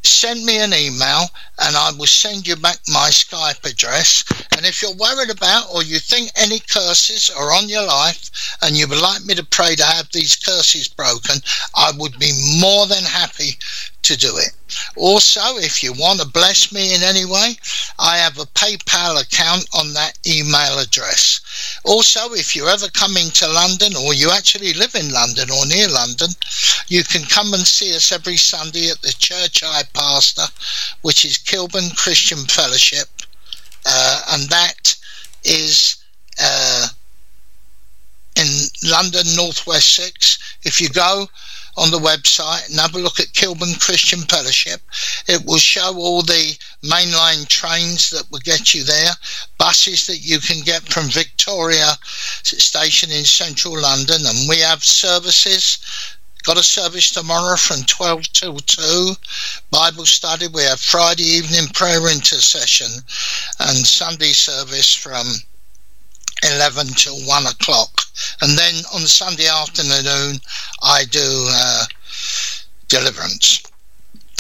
Send 0.04 0.46
me 0.46 0.58
an 0.60 0.74
email 0.74 1.26
and 1.60 1.76
I 1.76 1.92
will 1.92 2.08
send 2.08 2.48
you 2.48 2.56
back 2.56 2.80
my 2.88 3.10
Skype 3.10 3.66
address. 3.70 4.24
And 4.56 4.66
if 4.66 4.82
you're 4.82 4.96
worried 4.96 5.30
about 5.30 5.68
or 5.74 5.84
you 5.84 6.00
think 6.00 6.32
any 6.36 6.60
curses 6.60 7.30
are 7.30 7.52
on 7.52 7.70
your 7.70 7.86
life 7.86 8.58
and 8.62 8.78
you 8.78 8.88
would 8.88 9.02
like 9.02 9.24
me 9.26 9.36
to 9.36 9.44
pray 9.44 9.76
to 9.76 9.84
have 9.84 10.10
these 10.12 10.36
curses 10.36 10.88
broken, 10.88 11.42
I 11.76 11.92
would 11.98 12.18
be 12.18 12.32
more 12.60 12.88
than 12.88 13.04
happy 13.04 13.58
to 14.10 14.18
do 14.18 14.38
it. 14.38 14.50
Also, 14.96 15.58
if 15.58 15.84
you 15.84 15.94
want 15.94 16.20
to 16.20 16.28
bless 16.28 16.72
me 16.72 16.96
in 16.96 17.04
any 17.04 17.26
way, 17.26 17.54
I 18.00 18.18
have 18.18 18.40
a 18.40 18.50
PayPal 18.58 19.22
account 19.22 19.70
on 19.78 19.94
that 19.94 20.18
email 20.26 20.80
address. 20.80 21.80
Also, 21.86 22.34
if 22.34 22.56
you're 22.56 22.70
ever 22.70 22.88
coming 22.90 23.30
to 23.32 23.48
London 23.48 23.94
or 23.96 24.16
you 24.16 24.32
actually 24.32 24.74
live 24.74 24.96
in 24.96 25.14
London 25.14 25.52
or 25.52 25.66
near 25.68 25.88
London, 25.88 26.30
you 26.88 27.04
can 27.04 27.24
come 27.26 27.54
and 27.54 27.66
see 27.68 27.96
us 27.96 28.12
every 28.12 28.38
Sunday 28.38 28.90
at 28.90 29.00
the 29.04 29.14
church 29.20 29.64
I 29.64 29.84
pastor, 29.94 30.48
which 31.04 31.24
is 31.24 31.38
Kilburn 31.38 31.92
Christian 31.96 32.40
Fellowship, 32.40 33.08
uh, 33.86 34.22
and 34.32 34.50
that 34.50 34.96
is 35.44 36.04
uh, 36.42 36.88
in 38.36 38.48
London, 38.90 39.28
Northwest 39.36 39.94
6. 39.96 40.58
If 40.64 40.82
you 40.82 40.90
go 40.90 41.28
on 41.78 41.92
the 41.92 42.00
website 42.00 42.70
and 42.70 42.80
have 42.80 42.96
a 42.96 43.00
look 43.00 43.20
at 43.20 43.34
Kilburn 43.34 43.74
Christian 43.80 44.20
Fellowship, 44.22 44.82
it 45.28 45.46
will 45.46 45.58
show 45.58 45.96
all 45.96 46.22
the 46.22 46.58
mainline 46.84 47.48
trains 47.48 48.10
that 48.10 48.30
will 48.32 48.40
get 48.40 48.74
you 48.74 48.84
there, 48.84 49.12
buses 49.58 50.08
that 50.08 50.18
you 50.18 50.40
can 50.40 50.62
get 50.64 50.82
from 50.84 51.10
Victoria 51.10 51.98
Station 52.44 53.12
in 53.12 53.24
central 53.24 53.80
London, 53.80 54.26
and 54.26 54.50
we 54.50 54.58
have 54.60 54.84
services. 54.84 55.80
Got 56.44 56.58
a 56.58 56.64
service 56.64 57.12
tomorrow 57.12 57.58
from 57.58 57.84
12 57.84 58.32
till 58.32 58.58
2, 58.58 59.14
Bible 59.72 60.06
study. 60.06 60.48
We 60.48 60.64
have 60.64 60.80
Friday 60.80 61.24
evening 61.24 61.68
prayer 61.74 62.10
intercession 62.10 63.04
and 63.60 63.78
Sunday 63.86 64.32
service 64.32 64.94
from 64.94 65.28
11 66.44 66.88
till 66.88 67.16
1 67.26 67.46
o'clock. 67.46 68.02
And 68.42 68.58
then 68.58 68.76
on 68.94 69.02
Sunday 69.02 69.48
afternoon, 69.48 70.40
I 70.82 71.06
do 71.06 71.20
uh, 71.24 71.86
deliverance. 72.88 73.64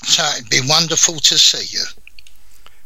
So 0.04 0.24
it'd 0.38 0.50
be 0.50 0.62
wonderful 0.68 1.20
to 1.20 1.38
see 1.38 1.78
you. 1.78 1.84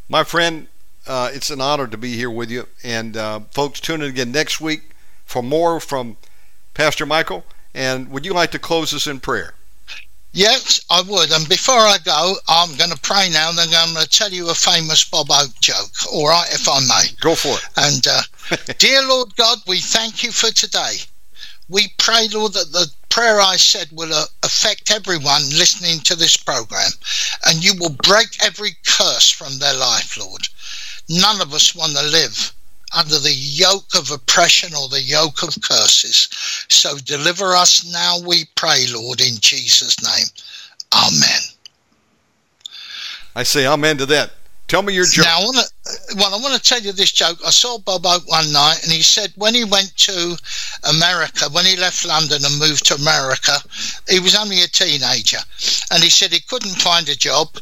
My 0.10 0.24
friend, 0.24 0.68
uh, 1.08 1.30
it's 1.34 1.50
an 1.50 1.62
honor 1.62 1.88
to 1.88 1.98
be 1.98 2.16
here 2.16 2.30
with 2.30 2.50
you. 2.50 2.68
And 2.84 3.18
uh, 3.18 3.42
folks, 3.52 3.80
tune 3.80 4.02
in 4.02 4.10
again 4.10 4.32
next 4.32 4.62
week 4.62 4.92
for 5.26 5.44
more 5.44 5.80
from 5.80 6.18
Pastor 6.74 7.06
Michael. 7.06 7.46
And 7.74 8.10
would 8.10 8.26
you 8.26 8.34
like 8.34 8.52
to 8.52 8.60
close 8.60 8.94
us 8.94 9.08
in 9.08 9.20
prayer? 9.20 9.54
Yes, 10.34 10.84
I 10.90 11.02
would. 11.02 11.32
And 11.32 11.48
before 11.48 11.78
I 11.78 11.98
go, 12.04 12.36
I'm 12.48 12.76
going 12.76 12.90
to 12.90 13.00
pray 13.02 13.30
now, 13.32 13.50
and 13.50 13.58
then 13.58 13.70
I'm 13.76 13.94
going 13.94 14.04
to 14.04 14.10
tell 14.10 14.32
you 14.32 14.50
a 14.50 14.56
famous 14.56 15.04
Bob 15.04 15.28
Hope 15.30 15.60
joke, 15.62 15.92
all 16.12 16.28
right, 16.28 16.48
if 16.52 16.68
I 16.68 16.80
may. 16.80 17.16
Go 17.22 17.36
for 17.36 17.50
it. 17.50 17.66
And 17.78 18.08
uh, 18.08 18.22
dear 18.78 19.02
Lord 19.08 19.36
God, 19.36 19.60
we 19.68 19.80
thank 19.80 20.24
you 20.24 20.32
for 20.32 20.52
today. 20.52 20.98
We 21.70 21.94
pray, 21.98 22.28
Lord, 22.34 22.54
that 22.54 22.72
the 22.72 22.92
prayer 23.10 23.40
I 23.40 23.56
said 23.56 23.88
will 23.92 24.14
uh, 24.14 24.26
affect 24.44 24.92
everyone 24.92 25.44
listening 25.50 26.00
to 26.02 26.16
this 26.16 26.36
program, 26.36 26.92
and 27.46 27.64
you 27.64 27.74
will 27.80 27.96
break 28.04 28.44
every 28.44 28.72
curse 28.86 29.30
from 29.30 29.58
their 29.60 29.76
life, 29.76 30.18
Lord. 30.18 30.42
None 31.10 31.42
of 31.42 31.54
us 31.54 31.76
want 31.76 31.94
to 31.94 32.04
live 32.04 32.54
under 32.96 33.20
the 33.20 33.34
yoke 33.34 33.96
of 33.96 34.12
oppression 34.12 34.74
or 34.76 34.88
the 34.88 35.02
yoke 35.02 35.44
of 35.44 35.62
curses. 35.62 36.28
So 36.70 36.98
deliver 36.98 37.56
us 37.56 37.92
now, 37.92 38.20
we 38.20 38.46
pray, 38.56 38.86
Lord, 38.90 39.22
in 39.22 39.36
Jesus' 39.40 40.04
name. 40.04 40.28
Amen. 40.94 41.42
I 43.36 43.44
say 43.44 43.66
amen 43.66 43.98
to 43.98 44.06
that. 44.08 44.32
Tell 44.68 44.82
me 44.82 44.94
your 44.94 45.06
joke. 45.06 45.26
Now, 45.26 45.40
I 45.40 45.44
want 45.44 45.58
to 45.58 46.16
well, 46.16 46.34
I 46.34 46.38
want 46.38 46.56
to 46.56 46.62
tell 46.62 46.80
you 46.80 46.94
this 46.94 47.12
joke. 47.12 47.38
I 47.46 47.50
saw 47.50 47.78
Bob 47.78 48.06
Hope 48.06 48.24
one 48.28 48.52
night, 48.52 48.80
and 48.84 48.92
he 48.92 49.04
said 49.04 49.34
when 49.36 49.54
he 49.54 49.64
went 49.64 49.96
to 49.98 50.38
America, 50.84 51.50
when 51.52 51.66
he 51.66 51.76
left 51.76 52.06
London 52.06 52.46
and 52.46 52.60
moved 52.60 52.86
to 52.86 52.96
America, 52.96 53.60
he 54.10 54.20
was 54.20 54.36
only 54.36 54.62
a 54.62 54.68
teenager, 54.68 55.40
and 55.92 56.02
he 56.02 56.10
said 56.10 56.32
he 56.32 56.40
couldn't 56.40 56.82
find 56.82 57.10
a 57.10 57.16
job, 57.16 57.58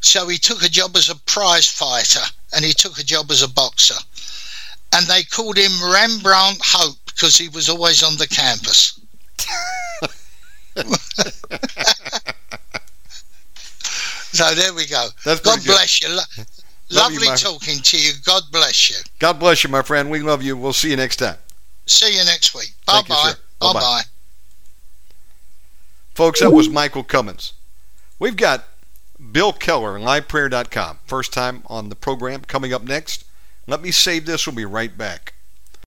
so 0.00 0.28
he 0.28 0.38
took 0.38 0.62
a 0.62 0.68
job 0.68 0.96
as 0.96 1.10
a 1.10 1.16
prize 1.16 1.68
fighter, 1.68 2.24
and 2.54 2.64
he 2.64 2.72
took 2.72 2.98
a 2.98 3.04
job 3.04 3.30
as 3.30 3.42
a 3.42 3.48
boxer, 3.48 3.98
and 4.92 5.06
they 5.06 5.24
called 5.24 5.58
him 5.58 5.72
Rembrandt 5.82 6.60
Hope 6.62 6.98
because 7.06 7.36
he 7.36 7.48
was 7.48 7.68
always 7.68 8.02
on 8.02 8.16
the 8.16 8.28
canvas. 8.28 9.00
so 14.32 14.54
there 14.54 14.74
we 14.74 14.86
go. 14.86 15.08
That's 15.24 15.40
God 15.40 15.58
good. 15.58 15.66
bless 15.66 16.00
you. 16.02 16.08
Lo- 16.08 16.22
Love 16.90 17.12
you, 17.12 17.18
Lovely 17.18 17.36
talking 17.36 17.82
to 17.82 17.98
you. 17.98 18.12
God 18.24 18.44
bless 18.52 18.90
you. 18.90 18.96
God 19.18 19.40
bless 19.40 19.64
you, 19.64 19.70
my 19.70 19.82
friend. 19.82 20.08
We 20.08 20.20
love 20.20 20.40
you. 20.42 20.56
We'll 20.56 20.72
see 20.72 20.90
you 20.90 20.96
next 20.96 21.16
time. 21.16 21.36
See 21.86 22.16
you 22.16 22.24
next 22.24 22.54
week. 22.54 22.74
Bye 22.86 23.02
bye. 23.08 23.32
Bye 23.60 23.72
bye. 23.72 24.02
Folks, 26.14 26.40
that 26.40 26.50
was 26.50 26.68
Michael 26.68 27.02
Cummins. 27.04 27.52
We've 28.18 28.36
got 28.36 28.64
Bill 29.32 29.52
Keller, 29.52 29.98
liveprayer.com. 29.98 31.00
First 31.06 31.32
time 31.32 31.62
on 31.66 31.88
the 31.88 31.96
program 31.96 32.42
coming 32.42 32.72
up 32.72 32.82
next. 32.82 33.24
Let 33.66 33.82
me 33.82 33.90
save 33.90 34.24
this. 34.24 34.46
We'll 34.46 34.56
be 34.56 34.64
right 34.64 34.96
back. 34.96 35.34